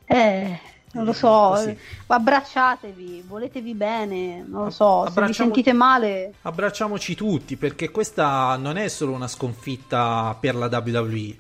Eh, 0.05 0.59
non 0.91 1.05
lo 1.05 1.11
Eh, 1.11 1.13
so. 1.13 1.49
così. 1.53 1.77
Abbracciatevi, 2.07 3.23
voletevi 3.27 3.73
bene. 3.73 4.43
Non 4.47 4.65
lo 4.65 4.69
so. 4.69 5.09
Se 5.13 5.21
vi 5.25 5.33
sentite 5.33 5.73
male, 5.73 6.33
Abbracciamoci 6.41 7.15
tutti 7.15 7.55
perché 7.57 7.89
questa 7.91 8.55
non 8.57 8.77
è 8.77 8.87
solo 8.87 9.11
una 9.13 9.27
sconfitta 9.27 10.35
per 10.39 10.55
la 10.55 10.67
WWE. 10.67 11.35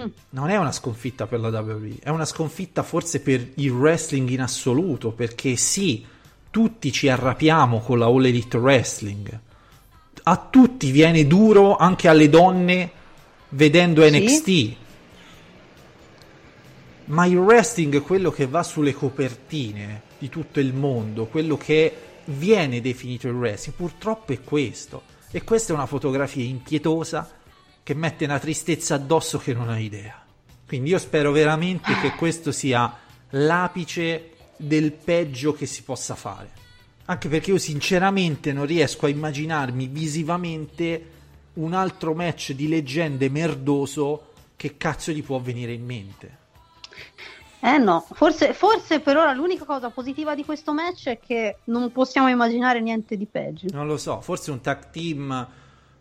Mm. 0.00 0.06
Non 0.30 0.50
è 0.50 0.56
una 0.56 0.72
sconfitta 0.72 1.26
per 1.26 1.40
la 1.40 1.48
WWE, 1.48 1.96
è 2.02 2.10
una 2.10 2.26
sconfitta 2.26 2.82
forse 2.82 3.20
per 3.20 3.52
il 3.54 3.70
wrestling 3.70 4.28
in 4.28 4.42
assoluto, 4.42 5.10
perché 5.12 5.56
sì, 5.56 6.04
tutti 6.50 6.92
ci 6.92 7.08
arrapiamo 7.08 7.80
con 7.80 7.98
la 7.98 8.04
All 8.06 8.24
Elite 8.26 8.58
Wrestling. 8.58 9.40
A 10.24 10.36
tutti 10.50 10.90
viene 10.90 11.26
duro, 11.26 11.76
anche 11.76 12.08
alle 12.08 12.28
donne, 12.28 12.90
vedendo 13.50 14.02
Sì. 14.06 14.10
NXT. 14.10 14.76
Ma 17.06 17.24
il 17.26 17.36
wrestling, 17.36 18.02
quello 18.02 18.30
che 18.30 18.46
va 18.46 18.64
sulle 18.64 18.92
copertine 18.92 20.02
di 20.18 20.28
tutto 20.28 20.58
il 20.58 20.74
mondo, 20.74 21.26
quello 21.26 21.56
che 21.56 21.94
viene 22.24 22.80
definito 22.80 23.28
il 23.28 23.34
wrestling, 23.34 23.76
purtroppo 23.76 24.32
è 24.32 24.40
questo. 24.40 25.02
E 25.30 25.44
questa 25.44 25.72
è 25.72 25.76
una 25.76 25.86
fotografia 25.86 26.42
impietosa 26.42 27.30
che 27.82 27.94
mette 27.94 28.24
una 28.24 28.40
tristezza 28.40 28.96
addosso 28.96 29.38
che 29.38 29.54
non 29.54 29.68
hai 29.68 29.84
idea. 29.84 30.20
Quindi 30.66 30.90
io 30.90 30.98
spero 30.98 31.30
veramente 31.30 31.94
che 32.00 32.10
questo 32.16 32.50
sia 32.50 32.92
l'apice 33.30 34.32
del 34.56 34.90
peggio 34.90 35.52
che 35.52 35.66
si 35.66 35.84
possa 35.84 36.16
fare. 36.16 36.50
Anche 37.04 37.28
perché 37.28 37.52
io 37.52 37.58
sinceramente 37.58 38.52
non 38.52 38.66
riesco 38.66 39.06
a 39.06 39.10
immaginarmi 39.10 39.86
visivamente 39.86 41.10
un 41.54 41.72
altro 41.72 42.14
match 42.14 42.50
di 42.50 42.66
leggende 42.66 43.28
merdoso 43.28 44.32
che 44.56 44.76
cazzo 44.76 45.12
gli 45.12 45.22
può 45.22 45.38
venire 45.38 45.72
in 45.72 45.84
mente. 45.84 46.44
Eh 47.60 47.78
no. 47.78 48.06
Forse, 48.12 48.52
forse 48.52 49.00
per 49.00 49.16
ora 49.16 49.32
l'unica 49.32 49.64
cosa 49.64 49.90
positiva 49.90 50.34
di 50.34 50.44
questo 50.44 50.72
match 50.72 51.08
è 51.08 51.18
che 51.18 51.58
non 51.64 51.90
possiamo 51.90 52.28
immaginare 52.28 52.80
niente 52.80 53.16
di 53.16 53.26
peggio. 53.26 53.66
Non 53.70 53.86
lo 53.86 53.96
so, 53.96 54.20
forse 54.20 54.50
un 54.50 54.60
tag 54.60 54.90
team. 54.90 55.48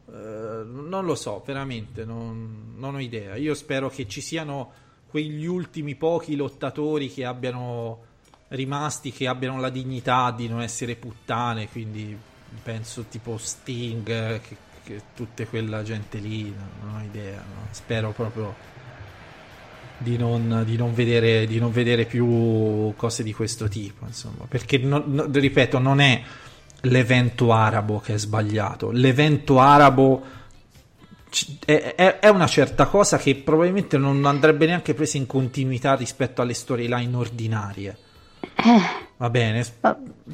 eh, 0.08 0.12
non 0.12 1.06
lo 1.06 1.16
so, 1.16 1.42
veramente, 1.46 2.06
non, 2.06 2.74
non 2.76 2.96
ho 2.96 3.00
idea. 3.00 3.36
Io 3.36 3.54
spero 3.56 3.90
che 3.90 4.08
ci 4.08 4.22
siano 4.22 4.72
quegli 5.08 5.46
ultimi 5.46 5.96
pochi 5.96 6.36
lottatori 6.36 7.12
che 7.12 7.26
abbiano 7.26 8.04
rimasti, 8.50 9.12
che 9.12 9.28
abbiano 9.28 9.60
la 9.60 9.70
dignità 9.70 10.32
di 10.32 10.48
non 10.48 10.62
essere 10.62 10.96
puttane. 10.96 11.70
Quindi 11.70 12.18
penso 12.62 13.06
tipo 13.10 13.38
Sting, 13.38 14.08
eh, 14.08 14.42
che, 14.42 14.58
che 14.84 15.02
tutta 15.16 15.46
quella 15.46 15.84
gente 15.84 16.18
lì, 16.18 16.54
non, 16.82 16.96
ho 16.96 17.02
idea. 17.02 17.38
no? 17.38 17.68
Spero 17.72 18.12
proprio 18.12 18.74
di 19.98 20.18
non, 20.18 20.64
di 20.66 20.76
non 20.78 20.94
vedere, 20.94 21.46
di 21.48 21.60
non 21.60 21.72
vedere 21.72 22.06
più 22.06 22.94
cose 22.96 23.24
di 23.24 23.34
questo 23.34 23.68
tipo. 23.68 24.06
Insomma, 24.06 24.46
perché 24.48 24.78
non- 24.78 25.04
no- 25.08 25.28
ripeto, 25.32 25.80
non 25.80 26.00
è 26.00 26.22
l'evento 26.82 27.52
arabo 27.52 28.00
che 28.00 28.14
è 28.16 28.18
sbagliato. 28.18 28.92
L'evento 28.92 29.60
arabo 29.60 30.24
è, 31.66 31.94
è- 31.96 32.20
è 32.20 32.28
una 32.30 32.48
certa 32.48 32.86
cosa 32.86 33.18
che 33.18 33.36
probabilmente 33.36 33.98
non 33.98 34.24
andrebbe 34.26 34.66
neanche 34.66 34.94
presa 34.94 35.18
in 35.18 35.26
continuità 35.26 35.96
rispetto 35.96 36.42
alle 36.42 36.54
storyline 36.54 37.16
ordinarie. 37.16 37.98
Va 39.18 39.30
bene, 39.30 39.66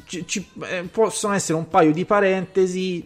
ci- 0.06 0.26
ci- 0.26 0.46
eh, 0.64 0.82
possono 0.90 1.34
essere 1.34 1.56
un 1.56 1.68
paio 1.68 1.92
di 1.92 2.04
parentesi 2.04 3.04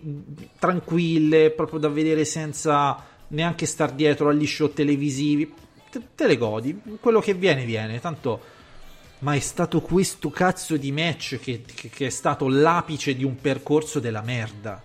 tranquille, 0.58 1.50
proprio 1.50 1.78
da 1.78 1.88
vedere 1.88 2.24
senza 2.24 3.02
neanche 3.28 3.66
star 3.66 3.92
dietro 3.92 4.28
agli 4.28 4.46
show 4.46 4.72
televisivi. 4.72 5.52
Te, 5.98 6.08
te 6.14 6.26
le 6.26 6.36
godi, 6.36 6.80
quello 7.00 7.20
che 7.20 7.34
viene, 7.34 7.64
viene. 7.64 8.00
Tanto, 8.00 8.40
ma 9.20 9.34
è 9.34 9.40
stato 9.40 9.80
questo 9.80 10.30
cazzo 10.30 10.76
di 10.76 10.92
match 10.92 11.38
che, 11.40 11.62
che- 11.62 11.88
che 11.90 12.06
è 12.06 12.10
stato 12.10 12.48
l'apice 12.48 13.14
di 13.16 13.24
un 13.24 13.40
percorso 13.40 14.00
della 14.00 14.22
merda. 14.22 14.82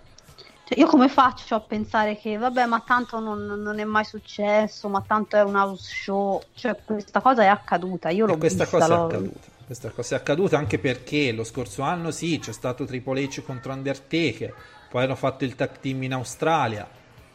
Cioè, 0.64 0.78
io 0.78 0.86
come 0.86 1.08
faccio 1.08 1.54
a 1.56 1.60
pensare 1.60 2.16
che, 2.18 2.36
vabbè, 2.36 2.66
ma 2.66 2.80
tanto 2.80 3.18
non, 3.20 3.44
non 3.44 3.78
è 3.78 3.84
mai 3.84 4.04
successo, 4.04 4.88
ma 4.88 5.02
tanto 5.02 5.36
è 5.36 5.42
un 5.42 5.56
house 5.56 5.92
show. 5.92 6.40
Cioè, 6.54 6.82
questa 6.84 7.20
cosa 7.20 7.42
è 7.42 7.46
accaduta. 7.46 8.08
Io 8.10 8.26
l'ho 8.26 8.34
E 8.34 8.38
questa 8.38 8.64
vista. 8.64 8.78
cosa 8.78 8.94
è 8.94 8.96
l'ho- 8.96 9.04
accaduta. 9.06 9.50
Questa 9.64 9.90
cosa 9.90 10.16
è 10.16 10.18
accaduta 10.18 10.58
anche 10.58 10.78
perché 10.78 11.32
lo 11.32 11.44
scorso 11.44 11.82
anno 11.82 12.10
sì, 12.10 12.38
c'è 12.38 12.52
stato 12.52 12.84
Triple 12.84 13.22
H 13.24 13.42
contro 13.42 13.72
Undertaker, 13.72 14.54
poi 14.88 15.04
hanno 15.04 15.14
fatto 15.16 15.44
il 15.44 15.54
tag 15.54 15.78
team 15.80 16.02
in 16.02 16.12
Australia. 16.14 16.88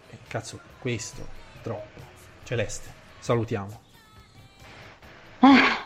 E 0.10 0.18
cazzo, 0.28 0.60
questo 0.80 1.26
troppo. 1.62 2.00
Celeste, 2.44 2.94
salutiamo. 3.28 3.80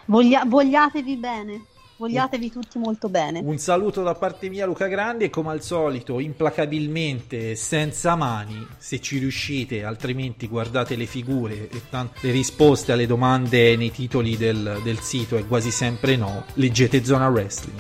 Voglia- 0.06 0.44
vogliatevi 0.46 1.18
bene. 1.18 1.66
Vogliatevi 1.98 2.52
tutti 2.52 2.80
molto 2.80 3.10
bene. 3.10 3.42
Un 3.44 3.60
saluto 3.60 4.02
da 4.02 4.16
parte 4.16 4.50
mia 4.50 4.66
Luca 4.66 4.88
Grandi 4.88 5.26
e 5.26 5.30
come 5.30 5.52
al 5.52 5.62
solito 5.62 6.20
implacabilmente 6.20 7.56
senza 7.56 8.16
mani 8.16 8.66
se 8.80 9.00
ci 9.00 9.20
riuscite, 9.20 9.84
altrimenti 9.84 10.48
guardate 10.48 10.96
le 10.96 11.06
figure 11.06 11.70
e 11.70 11.82
tan- 11.92 12.10
le 12.22 12.32
risposte 12.32 12.92
alle 12.92 13.06
domande 13.06 13.76
nei 13.76 13.92
titoli 13.92 14.36
del, 14.36 14.80
del 14.84 15.00
sito 15.00 15.38
è 15.38 15.46
quasi 15.46 15.70
sempre 15.70 16.16
no, 16.16 16.46
leggete 16.56 17.04
Zona 17.06 17.28
Wrestling. 17.28 17.80